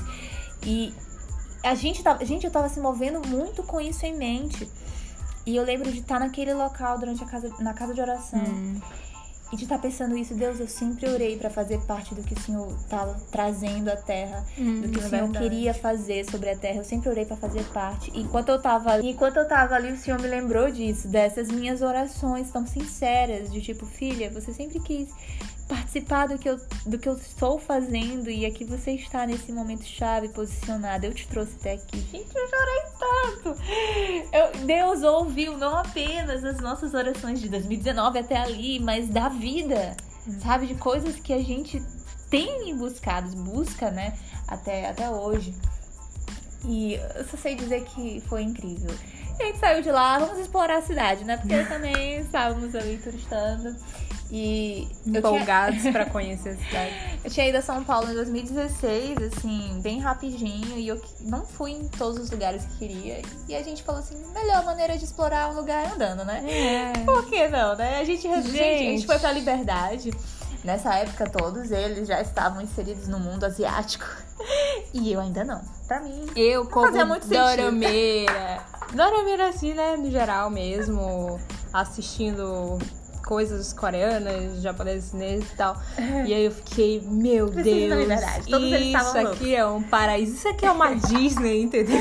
E 0.62 0.94
a 1.64 1.74
gente, 1.74 2.04
tava, 2.04 2.24
gente, 2.24 2.46
eu 2.46 2.52
tava 2.52 2.70
se 2.70 2.80
movendo 2.80 3.26
muito 3.28 3.64
com 3.64 3.80
isso 3.80 4.06
em 4.06 4.16
mente. 4.16 4.70
E 5.46 5.56
eu 5.56 5.64
lembro 5.64 5.92
de 5.92 6.00
estar 6.00 6.20
naquele 6.20 6.54
local 6.54 6.98
durante 7.00 7.24
a 7.24 7.28
casa, 7.28 7.50
na 7.60 7.74
casa 7.74 7.94
de 7.94 8.02
oração. 8.02 8.40
Hum. 8.40 8.82
E 9.54 9.56
de 9.56 9.66
estar 9.66 9.78
pensando 9.78 10.18
isso, 10.18 10.34
Deus, 10.34 10.60
eu 10.60 10.68
sempre 10.68 11.08
orei 11.08 11.38
pra 11.38 11.48
fazer 11.48 11.80
parte 11.82 12.16
do 12.16 12.24
que 12.24 12.34
o 12.34 12.40
Senhor 12.40 12.74
tava 12.90 13.22
trazendo 13.32 13.88
à 13.90 13.96
terra, 13.96 14.44
Hum, 14.58 14.82
do 14.82 14.90
que 14.90 14.98
o 14.98 15.02
Senhor 15.08 15.28
verdade. 15.28 15.38
queria 15.48 15.76
fazer 15.76 16.26
sobre 16.28 16.50
a 16.50 16.58
terra. 16.58 16.78
Eu 16.78 16.84
sempre 16.84 17.08
orei 17.08 17.24
pra 17.24 17.38
fazer 17.38 17.64
parte. 17.66 18.10
E 18.16 18.22
enquanto 18.22 18.50
eu 18.50 18.60
tava 18.60 18.90
ali, 18.94 19.10
enquanto 19.12 19.38
eu 19.38 19.48
tava 19.48 19.76
ali, 19.76 19.92
o 19.92 19.98
Senhor 19.98 20.20
me 20.20 20.28
lembrou 20.28 20.72
disso, 20.72 21.08
dessas 21.08 21.50
minhas 21.52 21.84
orações 21.84 22.50
tão 22.50 22.66
sinceras, 22.66 23.52
de 23.52 23.62
tipo, 23.62 23.86
filha, 23.86 24.32
você 24.32 24.52
sempre 24.52 24.80
quis 24.80 25.08
participar 25.78 26.28
do 26.28 26.38
que 26.38 26.48
eu, 26.48 26.60
do 26.86 26.98
que 27.00 27.10
eu 27.10 27.14
estou 27.18 27.58
fazendo 27.60 28.30
e 28.30 28.46
aqui 28.46 28.64
você 28.64 28.92
está 28.92 29.26
nesse 29.26 29.52
momento 29.52 29.84
chave 29.84 30.30
posicionada. 30.30 31.06
Eu 31.08 31.14
te 31.14 31.28
trouxe 31.28 31.56
até 31.60 31.74
aqui. 31.74 32.00
Gente, 32.12 32.32
eu 32.36 32.48
chorei 32.50 32.84
tanto. 33.00 33.62
Eu- 34.32 34.66
Deus 34.66 35.02
ouviu 35.04 35.58
não 35.58 35.76
apenas 35.78 36.44
as 36.44 36.60
nossas 36.60 36.94
orações 36.94 37.40
de 37.42 37.50
2019 37.50 38.20
até 38.20 38.38
ali, 38.38 38.80
mas 38.80 39.10
da 39.10 39.30
vida, 39.30 39.96
sabe? 40.44 40.68
De 40.68 40.76
coisas 40.76 41.16
que 41.16 41.34
a 41.34 41.40
gente 41.44 41.82
tem 42.30 42.76
buscado, 42.78 43.30
busca, 43.38 43.90
né? 43.90 44.18
Até, 44.48 44.90
até 44.90 45.10
hoje. 45.10 45.56
E 46.66 46.94
eu 46.94 47.26
só 47.26 47.36
sei 47.38 47.56
dizer 47.56 47.84
que 47.86 48.22
foi 48.28 48.44
incrível. 48.44 48.94
E 49.40 49.44
a 49.44 49.46
gente 49.48 49.60
saiu 49.60 49.82
de 49.82 49.92
lá, 49.92 50.20
vamos 50.20 50.38
explorar 50.40 50.78
a 50.78 50.82
cidade, 50.82 51.26
né? 51.26 51.36
Porque 51.38 51.56
também 51.66 52.20
estávamos 52.20 52.74
ali 52.76 52.98
turistando. 53.04 53.76
E 54.36 54.88
eu 54.90 55.04
tinha, 55.04 55.20
Empolgados 55.20 55.84
pra 55.92 56.08
conhecer 56.08 56.50
a 56.50 56.56
cidade. 56.58 56.94
eu 57.24 57.30
tinha 57.30 57.48
ido 57.48 57.60
a 57.60 57.62
São 57.62 57.84
Paulo 57.84 58.10
em 58.10 58.16
2016, 58.16 59.18
assim, 59.22 59.80
bem 59.84 60.00
rapidinho, 60.00 60.76
e 60.76 60.88
eu 60.88 61.00
não 61.20 61.46
fui 61.46 61.74
em 61.74 61.88
todos 61.88 62.18
os 62.18 62.32
lugares 62.32 62.66
que 62.66 62.80
queria. 62.80 63.22
E 63.48 63.56
a 63.56 63.62
gente 63.62 63.84
falou 63.84 64.02
assim, 64.02 64.16
melhor 64.34 64.66
maneira 64.66 64.98
de 64.98 65.06
explorar 65.06 65.52
um 65.52 65.54
lugar 65.54 65.86
é 65.86 65.94
andando, 65.94 66.26
né? 66.26 66.44
É. 66.50 66.94
Por 67.06 67.28
que 67.28 67.48
não, 67.48 67.76
né? 67.76 68.00
A 68.00 68.04
gente, 68.04 68.24
gente. 68.24 68.34
a 68.34 68.42
gente 68.42 68.58
Gente. 68.58 69.06
foi 69.06 69.20
pra 69.20 69.32
Liberdade. 69.32 70.12
Nessa 70.64 70.96
época, 70.96 71.30
todos 71.30 71.70
eles 71.70 72.08
já 72.08 72.20
estavam 72.20 72.60
inseridos 72.60 73.08
no 73.08 73.20
mundo 73.20 73.44
asiático. 73.44 74.06
E 74.94 75.12
eu 75.14 75.22
ainda 75.22 75.44
não. 75.44 75.62
Pra 75.88 76.02
mim, 76.02 76.26
Eu, 76.36 76.66
como 76.68 76.88
fazia 76.88 77.06
muito 77.06 77.28
dorameira, 77.28 78.62
dorameira 78.94 79.48
assim, 79.50 79.74
né, 79.74 79.96
no 79.96 80.12
geral 80.12 80.50
mesmo, 80.50 81.40
assistindo 81.72 82.78
coisas 83.26 83.74
coreanas, 83.74 84.62
japonesas, 84.62 85.12
chinesas 85.12 85.52
e 85.52 85.56
tal. 85.56 85.78
E 85.98 86.34
aí 86.34 86.46
eu 86.46 86.52
fiquei, 86.52 87.02
meu 87.02 87.48
Preciso 87.48 87.76
Deus, 87.76 88.00
liberdade. 88.02 88.50
Todos 88.50 88.72
isso 88.72 89.18
aqui 89.18 89.56
é 89.56 89.66
um 89.66 89.82
paraíso, 89.82 90.36
isso 90.36 90.48
aqui 90.48 90.66
é 90.66 90.72
uma 90.72 90.94
Disney, 91.08 91.64
entendeu? 91.64 92.00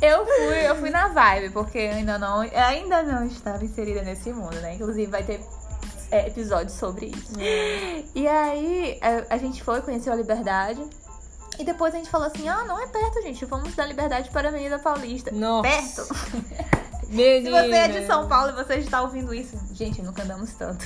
eu 0.00 0.24
fui, 0.24 0.68
eu 0.68 0.76
fui 0.76 0.90
na 0.90 1.08
vibe, 1.08 1.50
porque 1.50 1.78
eu 1.78 1.92
ainda 1.92 2.18
não, 2.18 2.40
ainda 2.40 3.02
não 3.02 3.26
estava 3.26 3.64
inserida 3.64 4.02
nesse 4.02 4.32
mundo, 4.32 4.54
né? 4.56 4.74
Inclusive 4.74 5.10
vai 5.10 5.22
ter 5.22 5.40
é, 6.10 6.26
episódios 6.26 6.74
sobre 6.74 7.06
isso. 7.06 7.32
E 8.14 8.28
aí 8.28 8.98
a, 9.00 9.34
a 9.34 9.38
gente 9.38 9.62
foi, 9.62 9.80
conheceu 9.80 10.12
a 10.12 10.16
Liberdade. 10.16 10.82
E 11.58 11.64
depois 11.64 11.94
a 11.94 11.98
gente 11.98 12.08
falou 12.08 12.26
assim: 12.26 12.48
ah, 12.48 12.64
não 12.64 12.80
é 12.80 12.86
perto, 12.86 13.20
gente. 13.22 13.44
Vamos 13.44 13.74
da 13.74 13.84
Liberdade 13.84 14.30
para 14.30 14.48
a 14.48 14.50
Avenida 14.50 14.78
Paulista. 14.78 15.30
Nossa. 15.30 15.68
Perto. 15.68 16.80
Se 17.10 17.50
você 17.50 17.74
é 17.74 17.88
de 17.88 18.06
São 18.06 18.28
Paulo 18.28 18.50
e 18.50 18.64
você 18.64 18.76
está 18.76 19.02
ouvindo 19.02 19.34
isso, 19.34 19.58
gente, 19.72 20.00
nunca 20.00 20.22
andamos 20.22 20.52
tanto. 20.54 20.84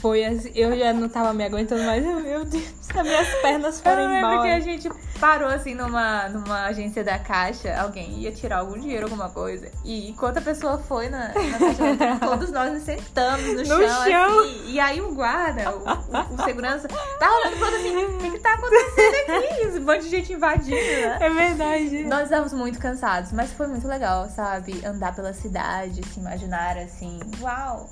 Foi 0.00 0.24
assim, 0.24 0.50
eu 0.54 0.76
já 0.78 0.92
não 0.92 1.08
tava 1.08 1.32
me 1.32 1.44
aguentando 1.44 1.82
mais. 1.84 2.04
Meu 2.04 2.44
Deus, 2.44 2.64
as 2.94 3.02
minhas 3.02 3.28
pernas 3.42 3.80
foram 3.80 4.02
eu 4.02 4.08
lembro 4.08 4.32
embora. 4.32 4.42
que 4.42 4.48
a 4.54 4.60
gente 4.60 4.90
parou 5.18 5.48
assim 5.48 5.74
numa, 5.74 6.28
numa 6.28 6.64
agência 6.66 7.02
da 7.02 7.18
caixa, 7.18 7.74
alguém 7.80 8.18
ia 8.20 8.30
tirar 8.30 8.58
algum 8.58 8.78
dinheiro, 8.78 9.04
alguma 9.04 9.30
coisa. 9.30 9.70
E 9.84 10.10
enquanto 10.10 10.36
a 10.38 10.40
pessoa 10.42 10.78
foi 10.78 11.08
na, 11.08 11.28
na 11.28 11.58
caixa, 11.58 12.18
todos 12.26 12.50
nós 12.52 12.72
nos 12.72 12.82
sentamos 12.82 13.46
no, 13.54 13.64
chão, 13.64 13.78
chão. 14.04 14.40
assim. 14.40 14.64
E 14.72 14.78
aí 14.80 15.00
o 15.00 15.14
guarda, 15.14 15.70
o, 15.74 15.78
o- 15.78 16.34
o 16.34 16.44
segurança, 16.44 16.86
tá 16.88 17.26
rolando 17.28 17.56
todo 17.58 17.74
assim, 17.76 17.96
o 17.96 18.18
que, 18.18 18.30
que 18.32 18.38
tá 18.38 18.52
acontecendo 18.52 19.44
aqui? 19.44 19.60
Esse 19.66 19.80
monte 19.80 20.02
de 20.02 20.08
gente 20.10 20.32
invadindo, 20.34 20.76
né? 20.76 21.16
É 21.20 21.30
verdade. 21.30 22.02
Nós 22.04 22.24
estávamos 22.24 22.52
muito 22.52 22.78
cansados, 22.78 23.32
mas 23.32 23.50
foi 23.52 23.66
muito 23.66 23.88
legal, 23.88 24.28
sabe? 24.28 24.84
Andar 24.84 25.14
pela 25.14 25.32
cidade, 25.32 26.06
se 26.06 26.20
imaginar 26.20 26.76
assim, 26.76 27.18
uau, 27.40 27.88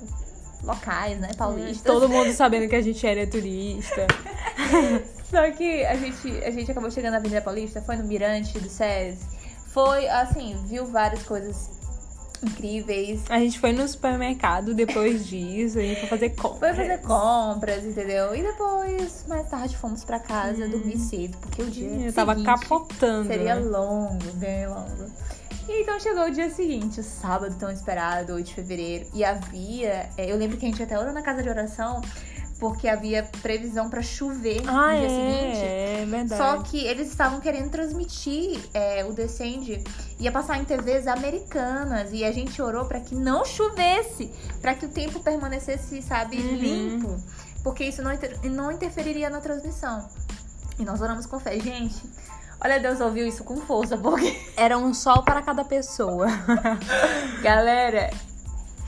locais, 0.63 1.19
né? 1.19 1.29
Paulistas. 1.37 1.81
Todo 1.81 2.09
mundo 2.09 2.31
sabendo 2.33 2.67
que 2.67 2.75
a 2.75 2.81
gente 2.81 3.05
era 3.05 3.25
turista. 3.27 4.07
Só 5.29 5.51
que 5.51 5.83
a 5.85 5.95
gente, 5.95 6.27
a 6.43 6.51
gente 6.51 6.71
acabou 6.71 6.89
chegando 6.91 7.13
na 7.13 7.17
Avenida 7.17 7.41
Paulista, 7.41 7.81
foi 7.81 7.95
no 7.95 8.03
Mirante 8.03 8.59
do 8.59 8.69
SES. 8.69 9.19
Foi, 9.67 10.07
assim, 10.07 10.55
viu 10.67 10.85
várias 10.85 11.23
coisas 11.23 11.75
incríveis. 12.43 13.23
A 13.29 13.39
gente 13.39 13.59
foi 13.59 13.73
no 13.73 13.87
supermercado 13.87 14.73
depois 14.73 15.25
disso, 15.27 15.79
a 15.79 15.81
gente 15.81 15.99
foi 16.01 16.09
fazer 16.09 16.29
compras. 16.31 16.75
Foi 16.75 16.85
fazer 16.85 17.01
compras, 17.01 17.83
entendeu? 17.83 18.35
E 18.35 18.43
depois, 18.43 19.25
mais 19.27 19.49
tarde, 19.49 19.75
fomos 19.77 20.03
pra 20.03 20.19
casa 20.19 20.67
dormir 20.67 20.97
cedo, 20.97 21.37
porque 21.39 21.61
o 21.61 21.69
dia 21.69 21.89
Hum. 21.89 22.05
Eu 22.05 22.13
tava 22.13 22.41
capotando. 22.41 23.27
seria 23.27 23.55
né? 23.55 23.61
longo, 23.61 24.31
bem 24.33 24.67
longo. 24.67 25.11
E 25.67 25.81
então 25.81 25.99
chegou 25.99 26.25
o 26.25 26.31
dia 26.31 26.49
seguinte, 26.49 26.99
o 26.99 27.03
sábado 27.03 27.55
tão 27.57 27.71
esperado, 27.71 28.33
8 28.33 28.45
de 28.47 28.53
fevereiro. 28.53 29.07
E 29.13 29.23
havia. 29.23 30.09
é, 30.17 30.31
Eu 30.31 30.37
lembro 30.37 30.57
que 30.57 30.65
a 30.65 30.69
gente 30.69 30.81
até 30.83 30.97
orou 30.99 31.11
na 31.13 31.23
casa 31.23 31.41
de 31.41 31.49
oração, 31.49 32.01
porque 32.59 32.87
havia 32.87 33.23
previsão 33.41 33.89
pra 33.89 34.01
chover 34.03 34.61
Ah, 34.67 34.93
no 34.93 34.99
dia 34.99 35.07
é, 35.07 35.09
seguinte. 35.09 35.65
é 35.65 36.05
verdade. 36.07 36.41
Só 36.41 36.61
que 36.63 36.85
eles 36.85 37.09
estavam 37.09 37.39
querendo 37.39 37.69
transmitir 37.71 38.59
é, 38.73 39.03
o 39.05 39.11
Descende, 39.13 39.83
ia 40.19 40.31
passar 40.31 40.57
em 40.59 40.65
TVs 40.65 41.07
americanas 41.07 42.09
e 42.13 42.23
a 42.23 42.31
gente 42.31 42.61
orou 42.61 42.85
pra 42.85 42.99
que 42.99 43.15
não 43.15 43.43
chovesse, 43.43 44.31
pra 44.61 44.75
que 44.75 44.85
o 44.85 44.89
tempo 44.89 45.19
permanecesse, 45.21 45.99
sabe, 46.03 46.37
Uhum. 46.37 46.55
limpo, 46.55 47.17
porque 47.63 47.83
isso 47.83 48.01
não, 48.03 48.13
inter- 48.13 48.37
não 48.43 48.71
interferiria 48.71 49.29
na 49.31 49.41
transmissão. 49.41 50.07
E 50.77 50.83
nós 50.83 51.01
oramos 51.01 51.25
com 51.25 51.39
fé, 51.39 51.57
gente. 51.59 52.03
Olha, 52.61 52.79
Deus 52.79 52.99
ouviu 52.99 53.27
isso 53.27 53.43
com 53.43 53.57
força, 53.57 53.97
porque 53.97 54.39
Era 54.55 54.77
um 54.77 54.93
sol 54.93 55.23
para 55.23 55.41
cada 55.41 55.63
pessoa. 55.63 56.27
Galera, 57.41 58.09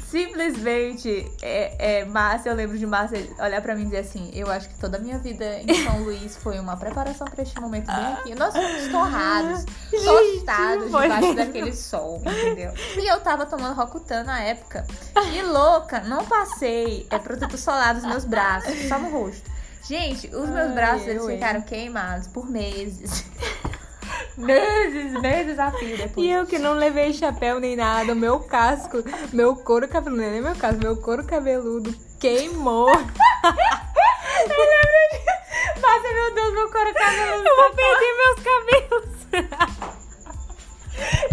simplesmente 0.10 1.30
é, 1.42 2.00
é, 2.00 2.06
Márcia, 2.06 2.50
eu 2.50 2.56
lembro 2.56 2.78
de 2.78 2.86
Márcia 2.86 3.28
olhar 3.40 3.62
pra 3.62 3.76
mim 3.76 3.82
e 3.82 3.86
dizer 3.86 4.00
assim: 4.00 4.32
Eu 4.34 4.50
acho 4.50 4.70
que 4.70 4.76
toda 4.76 4.98
a 4.98 5.00
minha 5.00 5.18
vida 5.20 5.60
em 5.62 5.84
São 5.84 6.04
Luís 6.04 6.38
foi 6.38 6.60
uma 6.60 6.78
preparação 6.78 7.28
pra 7.28 7.44
este 7.44 7.60
momento 7.60 7.88
bem 7.88 8.14
aqui. 8.14 8.36
Nós 8.36 8.54
fomos 8.54 8.88
torrados, 8.88 9.66
tostados 9.92 10.86
debaixo 10.86 11.34
daquele 11.36 11.74
sol, 11.74 12.22
entendeu? 12.26 12.74
E 12.98 13.08
eu 13.08 13.20
tava 13.20 13.46
tomando 13.46 13.76
Rocutan 13.76 14.24
na 14.24 14.42
época. 14.42 14.86
E 15.34 15.42
louca, 15.42 16.00
não 16.02 16.26
passei 16.26 17.06
é, 17.10 17.20
protetor 17.20 17.58
solar 17.58 17.94
nos 17.94 18.06
meus 18.06 18.26
braços, 18.26 18.74
só 18.88 18.98
no 18.98 19.10
rosto. 19.10 19.57
Gente, 19.88 20.28
os 20.28 20.50
meus 20.50 20.68
Ai, 20.68 20.74
braços 20.74 21.08
eles 21.08 21.24
eu, 21.24 21.30
hein? 21.30 21.38
ficaram 21.38 21.62
queimados 21.62 22.28
por 22.28 22.50
meses. 22.50 23.24
meses, 24.36 25.14
meses 25.22 25.58
a 25.58 25.72
fio 25.72 25.96
depois. 25.96 26.28
E 26.28 26.30
eu 26.30 26.46
que 26.46 26.60
não 26.60 26.74
levei 26.74 27.14
chapéu 27.14 27.58
nem 27.60 27.78
nada, 27.78 28.14
meu 28.14 28.42
casco, 28.42 28.98
meu 29.32 29.56
couro 29.56 29.88
cabeludo, 29.88 30.22
nem 30.22 30.42
meu 30.42 30.56
casco, 30.56 30.82
meu 30.84 30.98
couro 30.98 31.24
cabeludo 31.24 31.96
queimou. 32.20 32.92
Márcia, 35.82 36.14
meu 36.14 36.34
Deus, 36.34 36.54
meu 36.54 36.70
couro 36.70 36.94
cabeludo. 36.94 37.48
Eu 37.48 37.56
vou 37.56 37.72
perder 37.74 38.18
meus 38.18 38.40
cabelos. 38.44 39.08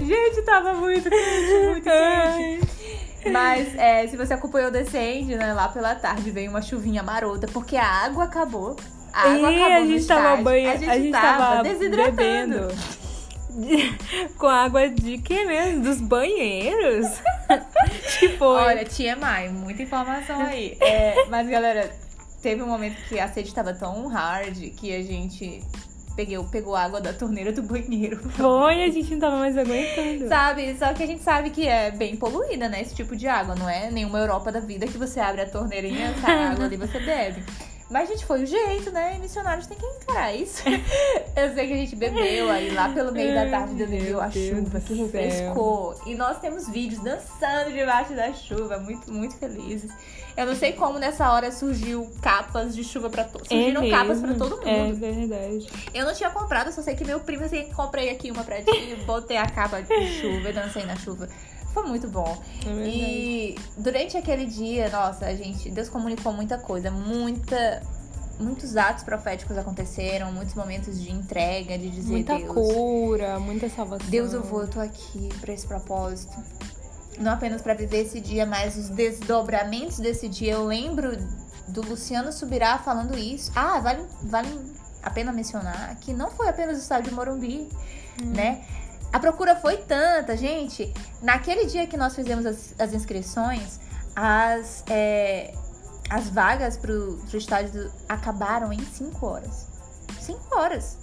Gente, 0.01 0.43
tava 0.43 0.75
muito 0.75 1.11
quente, 1.11 1.55
muito 1.65 1.83
quente. 1.83 2.74
Mas 3.31 3.75
é, 3.77 4.07
se 4.07 4.17
você 4.17 4.35
acompanhou 4.35 4.69
o 4.69 4.73
Descende, 4.73 5.37
né, 5.37 5.53
lá 5.53 5.69
pela 5.69 5.95
tarde 5.95 6.31
veio 6.31 6.51
uma 6.51 6.63
chuvinha 6.63 7.03
marota, 7.03 7.47
porque 7.53 7.77
a 7.77 7.87
água 7.87 8.25
acabou. 8.25 8.77
A 9.13 9.33
água 9.33 9.51
e 9.51 9.57
acabou 9.57 9.77
a 9.77 9.81
no 9.81 9.87
gente 9.87 10.07
tava 10.07 10.43
banho, 10.43 10.71
a 10.71 10.77
gente, 10.77 11.11
tava, 11.11 11.63
desidratando. 11.63 12.69
Com 14.37 14.49
água 14.49 14.89
de 14.89 15.19
que 15.19 15.45
mesmo? 15.45 15.83
Dos 15.83 16.01
banheiros? 16.01 17.07
tipo, 18.19 18.45
Olha, 18.47 18.85
TMI, 18.85 19.49
muita 19.53 19.83
informação 19.83 20.41
aí. 20.41 20.77
É, 20.81 21.27
mas, 21.29 21.49
galera, 21.49 21.89
teve 22.43 22.63
um 22.63 22.67
momento 22.67 22.97
que 23.09 23.19
a 23.19 23.29
sede 23.29 23.55
tava 23.55 23.73
tão 23.73 24.09
hard 24.09 24.59
que 24.77 24.95
a 24.95 25.03
gente 25.03 25.63
pegou, 26.15 26.45
pegou 26.45 26.77
água 26.77 27.01
da 27.01 27.13
torneira 27.13 27.53
do 27.53 27.63
banheiro. 27.63 28.19
foi, 28.31 28.85
a 28.85 28.91
gente 28.91 29.13
não 29.13 29.21
tava 29.21 29.37
mais 29.37 29.57
aguentando. 29.57 30.29
Sabe? 30.29 30.77
Só 30.79 30.93
que 30.95 31.03
a 31.03 31.07
gente 31.07 31.23
sabe 31.23 31.51
que 31.51 31.67
é 31.67 31.91
bem 31.91 32.17
poluída, 32.17 32.69
né? 32.69 32.81
Esse 32.81 32.95
tipo 32.95 33.15
de 33.17 33.27
água. 33.27 33.55
Não 33.55 33.69
é 33.69 33.91
nenhuma 33.91 34.19
Europa 34.19 34.51
da 34.51 34.61
vida 34.61 34.87
que 34.87 34.99
você 34.99 35.21
abre 35.21 35.43
a 35.43 35.49
torneirinha, 35.49 36.15
sai 36.21 36.45
a 36.45 36.51
água 36.51 36.65
ali 36.65 36.75
e 36.75 36.79
você 36.79 36.99
bebe. 37.01 37.43
Mas, 37.95 38.09
gente, 38.09 38.27
foi 38.27 38.43
o 38.43 38.47
jeito, 38.47 38.91
né? 38.91 39.15
E 39.17 39.21
missionários 39.21 39.69
têm 39.69 39.79
que 39.79 39.87
encarar 39.87 40.35
isso. 40.35 40.65
Eu 41.37 41.55
sei 41.55 41.69
que 41.69 41.73
a 41.75 41.77
gente 41.77 41.95
bebeu 41.95 42.51
aí 42.51 42.73
lá 42.75 42.89
pelo 42.89 43.13
meio 43.13 43.33
da 43.33 43.49
tarde, 43.49 43.87
meu 43.87 44.21
a 44.21 44.27
Deus 44.27 44.35
chuva, 44.57 44.81
que 44.81 44.95
refrescou. 44.95 45.95
E 46.05 46.17
nós 46.17 46.41
temos 46.41 46.69
vídeos 46.69 47.01
dançando 47.05 47.73
debaixo 47.73 48.13
da 48.13 48.33
chuva, 48.33 48.79
muito, 48.79 49.13
muito 49.13 49.37
felizes. 49.37 49.93
Eu 50.37 50.45
não 50.47 50.57
sei 50.57 50.73
como 50.73 50.99
nessa 50.99 51.31
hora 51.33 51.53
surgiu 51.53 52.11
capas 52.21 52.75
de 52.75 52.83
chuva 52.83 53.09
pra 53.09 53.23
todos. 53.23 53.47
Surgiram 53.47 53.85
É 53.85 53.91
capas 53.91 54.19
pra 54.19 54.27
mesmo, 54.31 54.45
todo 54.49 54.69
É 54.69 54.77
mundo. 54.83 54.97
verdade. 54.97 55.69
Eu 55.95 56.05
não 56.05 56.13
tinha 56.13 56.31
comprado, 56.31 56.73
só 56.73 56.83
sei 56.83 56.97
que 56.97 57.05
meu 57.05 57.21
primo 57.21 57.45
assim, 57.45 57.71
comprei 57.75 58.11
aqui 58.11 58.33
uma 58.33 58.43
pra 58.43 58.61
ti, 58.61 58.97
botei 59.07 59.37
a 59.37 59.47
capa 59.49 59.81
de 59.83 60.09
chuva 60.21 60.51
e 60.51 60.53
dancei 60.53 60.85
na 60.85 60.97
chuva. 60.97 61.29
Foi 61.75 61.83
muito 61.83 62.09
bom. 62.09 62.41
É. 62.65 62.89
E 62.89 63.59
durante 63.77 64.17
aquele 64.17 64.47
dia, 64.47 64.89
nossa, 64.89 65.27
a 65.27 65.35
gente, 65.35 65.69
Deus 65.71 65.89
comunicou 65.89 66.33
muita 66.33 66.57
coisa, 66.57 66.89
muita, 66.89 67.83
muitos 68.39 68.77
atos 68.77 69.03
proféticos 69.03 69.59
aconteceram, 69.59 70.31
muitos 70.31 70.55
momentos 70.55 71.03
de 71.03 71.11
entrega, 71.11 71.77
de 71.77 71.91
dizer 71.91 72.13
Muita 72.13 72.39
Deus, 72.39 72.49
cura, 72.49 73.41
muita 73.41 73.69
salvação. 73.69 74.09
Deus, 74.09 74.33
eu 74.33 74.43
vou, 74.43 74.63
eu 74.63 74.69
tô 74.69 74.79
aqui 74.79 75.29
pra 75.41 75.53
esse 75.53 75.67
propósito. 75.67 76.33
Não 77.19 77.33
apenas 77.33 77.61
pra 77.61 77.75
viver 77.75 78.03
esse 78.03 78.21
dia, 78.21 78.47
mas 78.47 78.77
os 78.77 78.89
desdobramentos 78.89 79.99
desse 79.99 80.29
dia. 80.29 80.53
Eu 80.53 80.67
lembro 80.67 81.17
do 81.67 81.83
Luciano 81.83 82.33
Subirá 82.33 82.79
falando 82.79 83.19
isso. 83.19 83.51
Ah, 83.55 83.81
vale, 83.81 84.05
vale 84.23 84.49
a 85.03 85.11
pena 85.11 85.33
mencionar 85.33 85.97
que 85.97 86.13
não 86.13 86.31
foi 86.31 86.49
apenas 86.49 86.79
o 86.79 86.81
estádio 86.81 87.11
de 87.11 87.15
Morumbi, 87.15 87.69
né? 88.25 88.65
A 89.15 89.21
procura 89.21 89.55
foi 89.55 89.77
tanta, 89.77 90.37
gente. 90.37 90.93
Naquele 91.23 91.67
dia 91.67 91.87
que 91.87 91.97
nós 91.97 92.17
fizemos 92.17 92.45
as, 92.45 92.75
as 92.77 92.93
inscrições, 92.93 93.79
as, 94.17 94.83
é, 94.89 95.55
as 96.11 96.29
vagas 96.31 96.77
pro, 96.77 97.17
pro 97.29 97.39
estádio 97.39 97.93
acabaram 98.09 98.73
em 98.73 98.85
5 98.85 99.25
horas. 99.25 99.69
5 100.19 100.59
horas. 100.59 100.99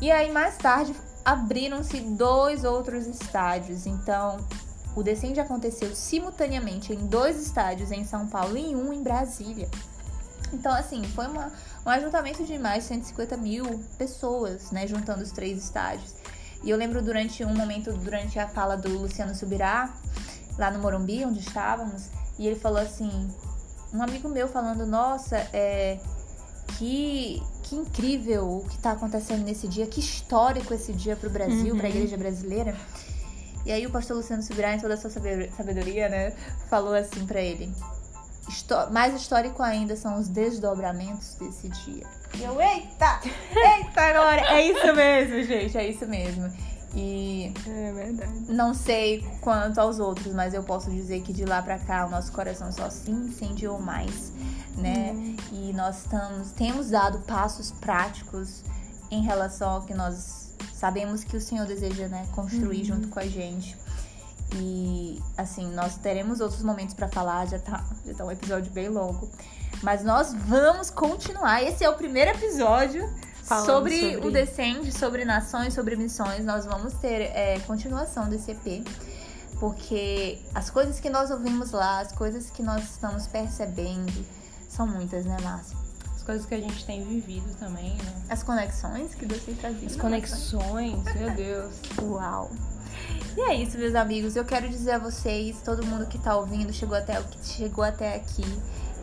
E 0.00 0.10
aí, 0.10 0.32
mais 0.32 0.56
tarde, 0.56 0.96
abriram-se 1.22 2.00
dois 2.00 2.64
outros 2.64 3.06
estádios. 3.06 3.84
Então, 3.84 4.38
o 4.96 5.02
Descende 5.02 5.40
aconteceu 5.40 5.94
simultaneamente 5.94 6.94
em 6.94 7.06
dois 7.06 7.36
estádios 7.36 7.92
em 7.92 8.02
São 8.06 8.28
Paulo 8.28 8.56
e 8.56 8.70
em 8.70 8.76
um 8.76 8.94
em 8.94 9.02
Brasília. 9.02 9.68
Então, 10.54 10.72
assim, 10.72 11.04
foi 11.04 11.26
uma, 11.26 11.52
um 11.84 11.90
ajuntamento 11.90 12.44
de 12.44 12.58
mais 12.58 12.84
de 12.84 12.88
150 12.88 13.36
mil 13.36 13.84
pessoas, 13.98 14.70
né? 14.70 14.86
Juntando 14.86 15.22
os 15.22 15.32
três 15.32 15.62
estádios. 15.62 16.23
E 16.64 16.70
eu 16.70 16.76
lembro 16.76 17.02
durante 17.02 17.44
um 17.44 17.54
momento, 17.54 17.92
durante 17.92 18.38
a 18.38 18.48
fala 18.48 18.76
do 18.76 18.88
Luciano 18.98 19.34
Subirá, 19.34 19.94
lá 20.58 20.70
no 20.70 20.78
Morumbi, 20.78 21.24
onde 21.24 21.40
estávamos, 21.40 22.08
e 22.38 22.46
ele 22.46 22.58
falou 22.58 22.78
assim: 22.80 23.30
um 23.92 24.02
amigo 24.02 24.28
meu 24.28 24.48
falando, 24.48 24.86
nossa, 24.86 25.36
é, 25.52 25.98
que, 26.78 27.42
que 27.62 27.76
incrível 27.76 28.48
o 28.58 28.68
que 28.68 28.76
está 28.76 28.92
acontecendo 28.92 29.44
nesse 29.44 29.68
dia, 29.68 29.86
que 29.86 30.00
histórico 30.00 30.72
esse 30.72 30.92
dia 30.92 31.14
para 31.16 31.28
o 31.28 31.32
Brasil, 31.32 31.72
Uhum. 31.74 31.78
para 31.78 31.86
a 31.86 31.90
igreja 31.90 32.16
brasileira. 32.16 32.74
E 33.66 33.72
aí 33.72 33.86
o 33.86 33.90
pastor 33.90 34.16
Luciano 34.16 34.42
Subirá, 34.42 34.74
em 34.74 34.80
toda 34.80 34.94
a 34.94 34.96
sua 34.96 35.10
sabe- 35.10 35.50
sabedoria, 35.56 36.08
né, 36.08 36.30
falou 36.68 36.94
assim 36.94 37.24
para 37.26 37.40
ele: 37.40 37.72
"Histó- 38.48 38.90
mais 38.90 39.14
histórico 39.14 39.62
ainda 39.62 39.96
são 39.96 40.18
os 40.18 40.28
desdobramentos 40.28 41.34
desse 41.34 41.68
dia. 41.68 42.06
E 42.38 42.42
eu, 42.42 42.60
eita! 42.60 43.20
Eita, 43.54 44.00
agora! 44.00 44.40
É 44.54 44.62
isso 44.66 44.94
mesmo, 44.94 45.42
gente, 45.44 45.76
é 45.78 45.88
isso 45.88 46.06
mesmo. 46.06 46.52
E 46.96 47.52
É 47.66 47.92
verdade. 47.92 48.32
não 48.48 48.72
sei 48.72 49.20
quanto 49.40 49.80
aos 49.80 49.98
outros, 49.98 50.32
mas 50.32 50.54
eu 50.54 50.62
posso 50.62 50.90
dizer 50.90 51.22
que 51.22 51.32
de 51.32 51.44
lá 51.44 51.60
pra 51.60 51.78
cá 51.78 52.06
o 52.06 52.10
nosso 52.10 52.30
coração 52.32 52.70
só 52.70 52.88
se 52.88 53.10
incendiou 53.10 53.80
mais, 53.80 54.32
né? 54.76 55.12
E 55.52 55.72
nós 55.72 55.98
estamos, 56.02 56.52
temos 56.52 56.90
dado 56.90 57.18
passos 57.20 57.72
práticos 57.72 58.62
em 59.10 59.22
relação 59.22 59.70
ao 59.70 59.82
que 59.82 59.92
nós 59.94 60.54
sabemos 60.72 61.24
que 61.24 61.36
o 61.36 61.40
Senhor 61.40 61.66
deseja, 61.66 62.06
né, 62.08 62.26
construir 62.32 62.78
Uhum. 62.80 62.84
junto 62.84 63.08
com 63.08 63.18
a 63.18 63.26
gente. 63.26 63.76
E 64.56 65.20
assim, 65.36 65.66
nós 65.74 65.96
teremos 65.96 66.40
outros 66.40 66.62
momentos 66.62 66.94
para 66.94 67.08
falar, 67.08 67.46
já 67.48 67.58
tá, 67.58 67.84
já 68.06 68.14
tá 68.14 68.24
um 68.24 68.30
episódio 68.30 68.70
bem 68.72 68.88
longo. 68.88 69.28
Mas 69.82 70.04
nós 70.04 70.34
vamos 70.34 70.90
continuar. 70.90 71.62
Esse 71.62 71.84
é 71.84 71.90
o 71.90 71.94
primeiro 71.94 72.30
episódio 72.30 73.08
sobre, 73.42 73.66
sobre, 73.66 74.16
o 74.26 74.30
Descende, 74.30 74.92
sobre 74.92 75.24
nações, 75.24 75.74
sobre 75.74 75.96
missões. 75.96 76.44
Nós 76.44 76.64
vamos 76.64 76.94
ter 76.94 77.22
é, 77.22 77.58
continuação 77.66 78.28
desse 78.28 78.52
EP. 78.52 78.86
Porque 79.60 80.40
as 80.54 80.70
coisas 80.70 80.98
que 80.98 81.08
nós 81.08 81.30
ouvimos 81.30 81.70
lá, 81.70 82.00
as 82.00 82.12
coisas 82.12 82.50
que 82.50 82.62
nós 82.62 82.82
estamos 82.84 83.26
percebendo, 83.26 84.12
são 84.68 84.86
muitas, 84.86 85.24
né, 85.24 85.36
Márcia? 85.42 85.76
As 86.14 86.22
coisas 86.22 86.46
que 86.46 86.54
a 86.54 86.60
gente 86.60 86.84
tem 86.84 87.04
vivido 87.04 87.54
também, 87.58 87.90
né? 87.90 88.22
As 88.28 88.42
conexões 88.42 89.14
que 89.14 89.26
você 89.26 89.52
trazia. 89.52 89.86
As 89.86 89.96
conexões, 89.96 91.04
meu 91.14 91.30
Deus. 91.30 91.74
Uau. 92.02 92.50
E 93.36 93.40
é 93.40 93.54
isso, 93.54 93.76
meus 93.78 93.94
amigos. 93.94 94.36
Eu 94.36 94.44
quero 94.44 94.68
dizer 94.68 94.92
a 94.92 94.98
vocês, 94.98 95.56
todo 95.62 95.84
mundo 95.84 96.06
que 96.06 96.18
tá 96.18 96.36
ouvindo, 96.36 96.72
chegou 96.72 96.96
até, 96.96 97.22
chegou 97.42 97.84
até 97.84 98.14
aqui, 98.14 98.44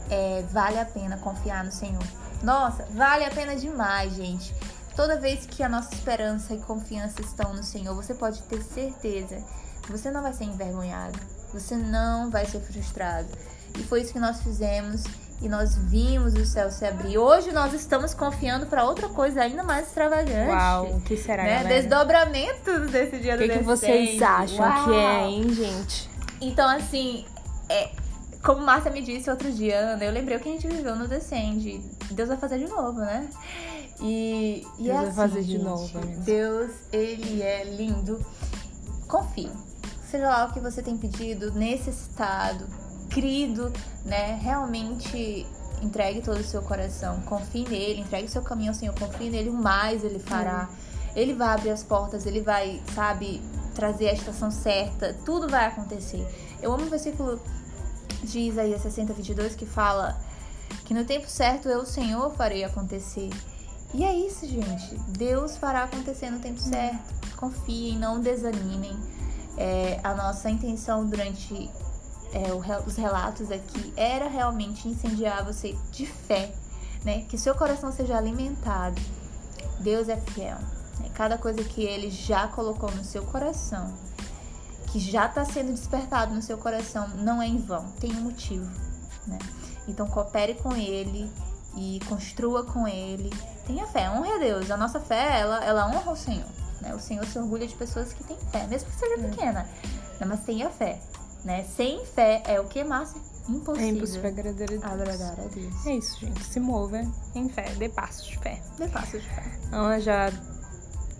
é, 0.10 0.44
vale 0.52 0.80
a 0.80 0.86
pena 0.86 1.18
confiar 1.18 1.64
no 1.64 1.72
Senhor. 1.72 2.04
Nossa, 2.44 2.86
vale 2.92 3.24
a 3.26 3.30
pena 3.30 3.56
demais, 3.56 4.14
gente. 4.14 4.54
Toda 4.96 5.18
vez 5.18 5.46
que 5.46 5.64
a 5.64 5.70
nossa 5.70 5.94
esperança 5.94 6.54
e 6.54 6.60
confiança 6.60 7.22
estão 7.22 7.54
no 7.54 7.64
Senhor, 7.64 7.96
você 7.96 8.14
pode 8.14 8.42
ter 8.44 8.62
certeza 8.62 9.42
que 9.82 9.92
você 9.92 10.12
não 10.12 10.22
vai 10.22 10.34
ser 10.34 10.46
envergonhado, 10.46 11.18
você 11.54 11.76
não 11.76 12.30
vai 12.30 12.46
ser 12.46 12.60
frustrado. 12.60 13.30
E 13.78 13.84
foi 13.84 14.02
isso 14.02 14.12
que 14.12 14.20
nós 14.20 14.42
fizemos 14.42 15.04
e 15.42 15.50
nós 15.50 15.76
vimos 15.76 16.36
o 16.36 16.46
céu 16.46 16.70
se 16.70 16.86
abrir. 16.86 17.18
Hoje 17.18 17.52
nós 17.52 17.74
estamos 17.74 18.14
confiando 18.14 18.68
para 18.68 18.84
outra 18.84 19.10
coisa 19.10 19.42
ainda 19.42 19.64
mais 19.64 19.88
extravagante. 19.88 20.50
Uau, 20.50 20.98
o 20.98 21.02
que 21.02 21.18
será, 21.18 21.44
né? 21.44 21.64
galera? 21.64 21.82
Desdobramentos 21.82 22.92
desse 22.92 23.18
dia 23.18 23.38
que 23.38 23.48
do 23.48 23.54
O 23.54 23.58
que 23.58 23.64
vocês 23.64 24.22
acham 24.22 24.60
Uau. 24.60 24.86
que 24.86 24.94
é, 24.94 25.28
hein, 25.28 25.54
gente? 25.54 26.10
Então, 26.40 26.70
assim, 26.70 27.26
é, 27.70 27.90
como 28.44 28.62
Márcia 28.62 28.92
me 28.92 29.02
disse 29.02 29.30
outro 29.30 29.52
dia, 29.52 29.80
Ana, 29.80 30.04
eu 30.04 30.12
lembrei 30.12 30.38
o 30.38 30.40
que 30.40 30.50
a 30.50 30.52
gente 30.52 30.68
viveu 30.68 30.96
no 30.96 31.08
Descende. 31.08 31.80
Deus 32.12 32.30
vai 32.30 32.38
fazer 32.38 32.58
de 32.58 32.68
novo, 32.68 33.00
né? 33.00 33.30
E, 34.00 34.66
e 34.80 34.84
Deus 34.84 34.90
é 34.90 34.94
vai 34.94 35.06
assim, 35.06 35.16
fazer 35.16 35.42
gente, 35.44 35.58
de 35.58 35.64
novo. 35.64 36.00
Mesmo. 36.00 36.24
Deus, 36.24 36.72
ele 36.92 37.42
é 37.42 37.64
lindo. 37.64 38.26
Confie. 39.08 39.52
Seja 40.10 40.28
lá 40.28 40.46
o 40.46 40.54
que 40.54 40.60
você 40.60 40.82
tem 40.82 40.98
pedido, 40.98 41.52
necessitado, 41.54 42.66
crido, 43.10 43.72
né? 44.04 44.40
Realmente 44.42 45.46
entregue 45.82 46.22
todo 46.22 46.40
o 46.40 46.44
seu 46.44 46.62
coração, 46.62 47.22
confie 47.22 47.68
nele, 47.68 48.02
entregue 48.02 48.28
o 48.28 48.30
seu 48.30 48.42
caminho 48.42 48.70
ao 48.70 48.76
Senhor, 48.76 48.94
confie 48.98 49.30
nele, 49.30 49.50
o 49.50 49.54
mais 49.54 50.04
ele 50.04 50.20
fará. 50.20 50.70
Ele 51.16 51.34
vai 51.34 51.50
abrir 51.50 51.72
as 51.72 51.84
portas, 51.84 52.26
ele 52.26 52.42
vai, 52.42 52.82
sabe, 52.94 53.42
trazer 53.74 54.10
a 54.10 54.14
estação 54.14 54.50
certa, 54.52 55.14
tudo 55.26 55.48
vai 55.48 55.66
acontecer. 55.66 56.26
Eu 56.62 56.74
amo 56.74 56.86
o 56.86 56.90
versículo 56.90 57.40
de 58.24 58.40
Isaías 58.40 58.82
60, 58.82 59.14
22 59.14 59.56
que 59.56 59.66
fala 59.66 60.20
que 60.86 60.94
no 60.94 61.06
tempo 61.06 61.28
certo 61.28 61.70
eu, 61.70 61.82
o 61.82 61.86
Senhor, 61.86 62.34
farei 62.36 62.64
acontecer. 62.64 63.30
E 63.94 64.04
é 64.04 64.14
isso, 64.14 64.48
gente. 64.48 64.96
Deus 65.18 65.58
fará 65.58 65.84
acontecer 65.84 66.30
no 66.30 66.40
tempo 66.40 66.60
certo. 66.60 67.36
Confiem, 67.36 67.98
não 67.98 68.20
desanimem. 68.22 68.98
É, 69.58 70.00
a 70.04 70.14
nossa 70.14 70.50
intenção 70.50 71.06
durante 71.06 71.70
é, 72.34 72.54
os 72.86 72.96
relatos 72.96 73.52
aqui 73.52 73.94
era 73.98 74.28
realmente 74.30 74.88
incendiar 74.88 75.44
você 75.44 75.76
de 75.92 76.06
fé, 76.06 76.54
né? 77.04 77.26
Que 77.28 77.38
seu 77.38 77.54
coração 77.54 77.92
seja 77.92 78.18
alimentado. 78.18 79.02
Deus 79.80 80.08
é 80.08 80.16
fiel. 80.16 80.58
Né? 81.00 81.10
Cada 81.14 81.38
coisa 81.38 81.64
que 81.64 81.84
Ele 81.84 82.10
já 82.10 82.48
colocou 82.48 82.90
no 82.92 83.04
seu 83.04 83.24
coração, 83.24 83.94
que 84.92 85.00
já 85.00 85.26
está 85.26 85.46
sendo 85.46 85.72
despertado 85.72 86.34
no 86.34 86.42
seu 86.42 86.58
coração, 86.58 87.08
não 87.18 87.42
é 87.42 87.48
em 87.48 87.58
vão. 87.58 87.92
Tem 88.00 88.12
um 88.12 88.22
motivo, 88.22 88.70
né? 89.26 89.40
Então 89.88 90.08
coopere 90.08 90.56
com 90.56 90.76
Ele 90.76 91.32
e 91.76 92.00
construa 92.08 92.64
com 92.64 92.88
Ele. 92.88 93.30
Tenha 93.66 93.88
fé, 93.88 94.10
honre 94.10 94.32
a 94.32 94.38
Deus. 94.38 94.70
A 94.70 94.78
nossa 94.78 95.00
fé, 95.00 95.40
ela, 95.40 95.64
ela 95.64 95.88
honra 95.88 96.12
o 96.12 96.16
Senhor. 96.16 96.48
Né? 96.82 96.94
O 96.94 97.00
Senhor 97.00 97.26
se 97.26 97.38
orgulha 97.40 97.68
de 97.68 97.76
pessoas 97.76 98.12
que 98.12 98.24
têm 98.24 98.38
fé, 98.52 98.68
mesmo 98.68 98.90
que 98.90 98.96
seja 98.96 99.18
pequena. 99.18 99.68
Né? 100.20 100.26
Mas 100.26 100.42
tenha 100.42 100.70
fé 100.70 101.00
né? 101.44 101.64
Sem 101.76 102.06
fé 102.06 102.44
é 102.46 102.60
o 102.60 102.66
que, 102.66 102.84
Márcia? 102.84 103.20
Impossível. 103.50 103.88
É 103.88 103.90
impossível 103.90 104.30
agradar 104.30 104.64
a 104.64 104.68
Deus. 104.68 104.84
Agradar 104.84 105.40
a 105.40 105.48
Deus. 105.48 105.86
É 105.86 105.96
isso, 105.96 106.20
gente. 106.20 106.44
Se 106.44 106.60
mova 106.60 107.02
em 107.36 107.50
fé, 107.50 107.74
dê 107.76 107.90
passos 107.90 108.26
de 108.28 108.38
fé. 108.38 108.62
Dê 108.78 108.88
passos 108.88 109.22
de 109.22 109.30
fé. 109.30 109.44
Ela 109.72 110.00
já 110.00 110.32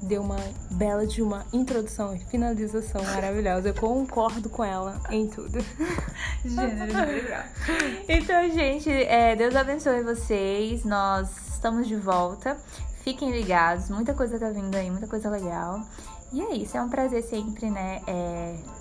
deu 0.02 0.22
uma 0.22 0.38
bela 0.72 1.06
de 1.06 1.22
uma 1.22 1.46
introdução 1.54 2.16
e 2.16 2.20
finalização 2.20 3.04
maravilhosa. 3.04 3.70
Eu 3.70 3.74
concordo 3.74 4.50
com 4.50 4.64
ela 4.64 5.00
em 5.10 5.28
tudo. 5.28 5.60
Gênero 6.44 6.94
Então, 8.08 8.50
gente, 8.52 8.90
é, 8.90 9.36
Deus 9.36 9.56
abençoe 9.56 10.02
vocês. 10.02 10.84
Nós 10.84 11.54
estamos 11.54 11.88
de 11.88 11.96
volta. 11.96 12.58
Fiquem 13.04 13.32
ligados. 13.32 13.90
Muita 13.90 14.14
coisa 14.14 14.40
tá 14.40 14.50
vindo 14.50 14.76
aí, 14.76 14.90
muita 14.90 15.08
coisa 15.08 15.30
legal. 15.30 15.82
E 16.34 16.42
é 16.42 16.56
isso. 16.56 16.78
É 16.78 16.82
um 16.82 16.90
prazer 16.90 17.24
sempre, 17.24 17.70
né? 17.70 18.02
É 18.08 18.81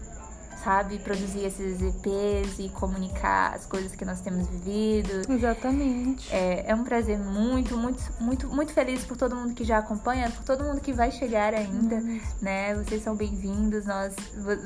sabe? 0.63 0.99
Produzir 0.99 1.45
esses 1.45 1.81
EPs 1.81 2.59
e 2.59 2.69
comunicar 2.71 3.55
as 3.55 3.67
coisas 3.67 3.95
que 3.95 4.05
nós 4.05 4.21
temos 4.21 4.47
vivido. 4.49 5.31
Exatamente. 5.33 6.33
É, 6.35 6.71
é 6.71 6.75
um 6.75 6.85
prazer 6.85 7.19
muito, 7.19 7.77
muito, 7.77 8.03
muito, 8.21 8.49
muito 8.49 8.73
feliz 8.73 9.05
por 9.05 9.17
todo 9.17 9.35
mundo 9.35 9.55
que 9.55 9.65
já 9.65 9.79
acompanha, 9.79 10.31
por 10.31 10.45
todo 10.45 10.65
mundo 10.65 10.81
que 10.81 10.93
vai 10.93 11.11
chegar 11.11 11.55
ainda, 11.55 12.01
né? 12.41 12.75
Vocês 12.75 13.03
são 13.03 13.17
bem-vindos, 13.17 13.87
nós, 13.87 14.15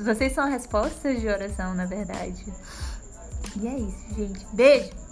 vocês 0.03 0.33
são 0.33 0.43
a 0.45 0.47
resposta 0.47 1.13
de 1.13 1.27
oração, 1.27 1.73
na 1.73 1.85
verdade. 1.85 2.45
E 3.55 3.67
é 3.67 3.79
isso, 3.79 4.15
gente. 4.15 4.45
Beijo! 4.53 5.04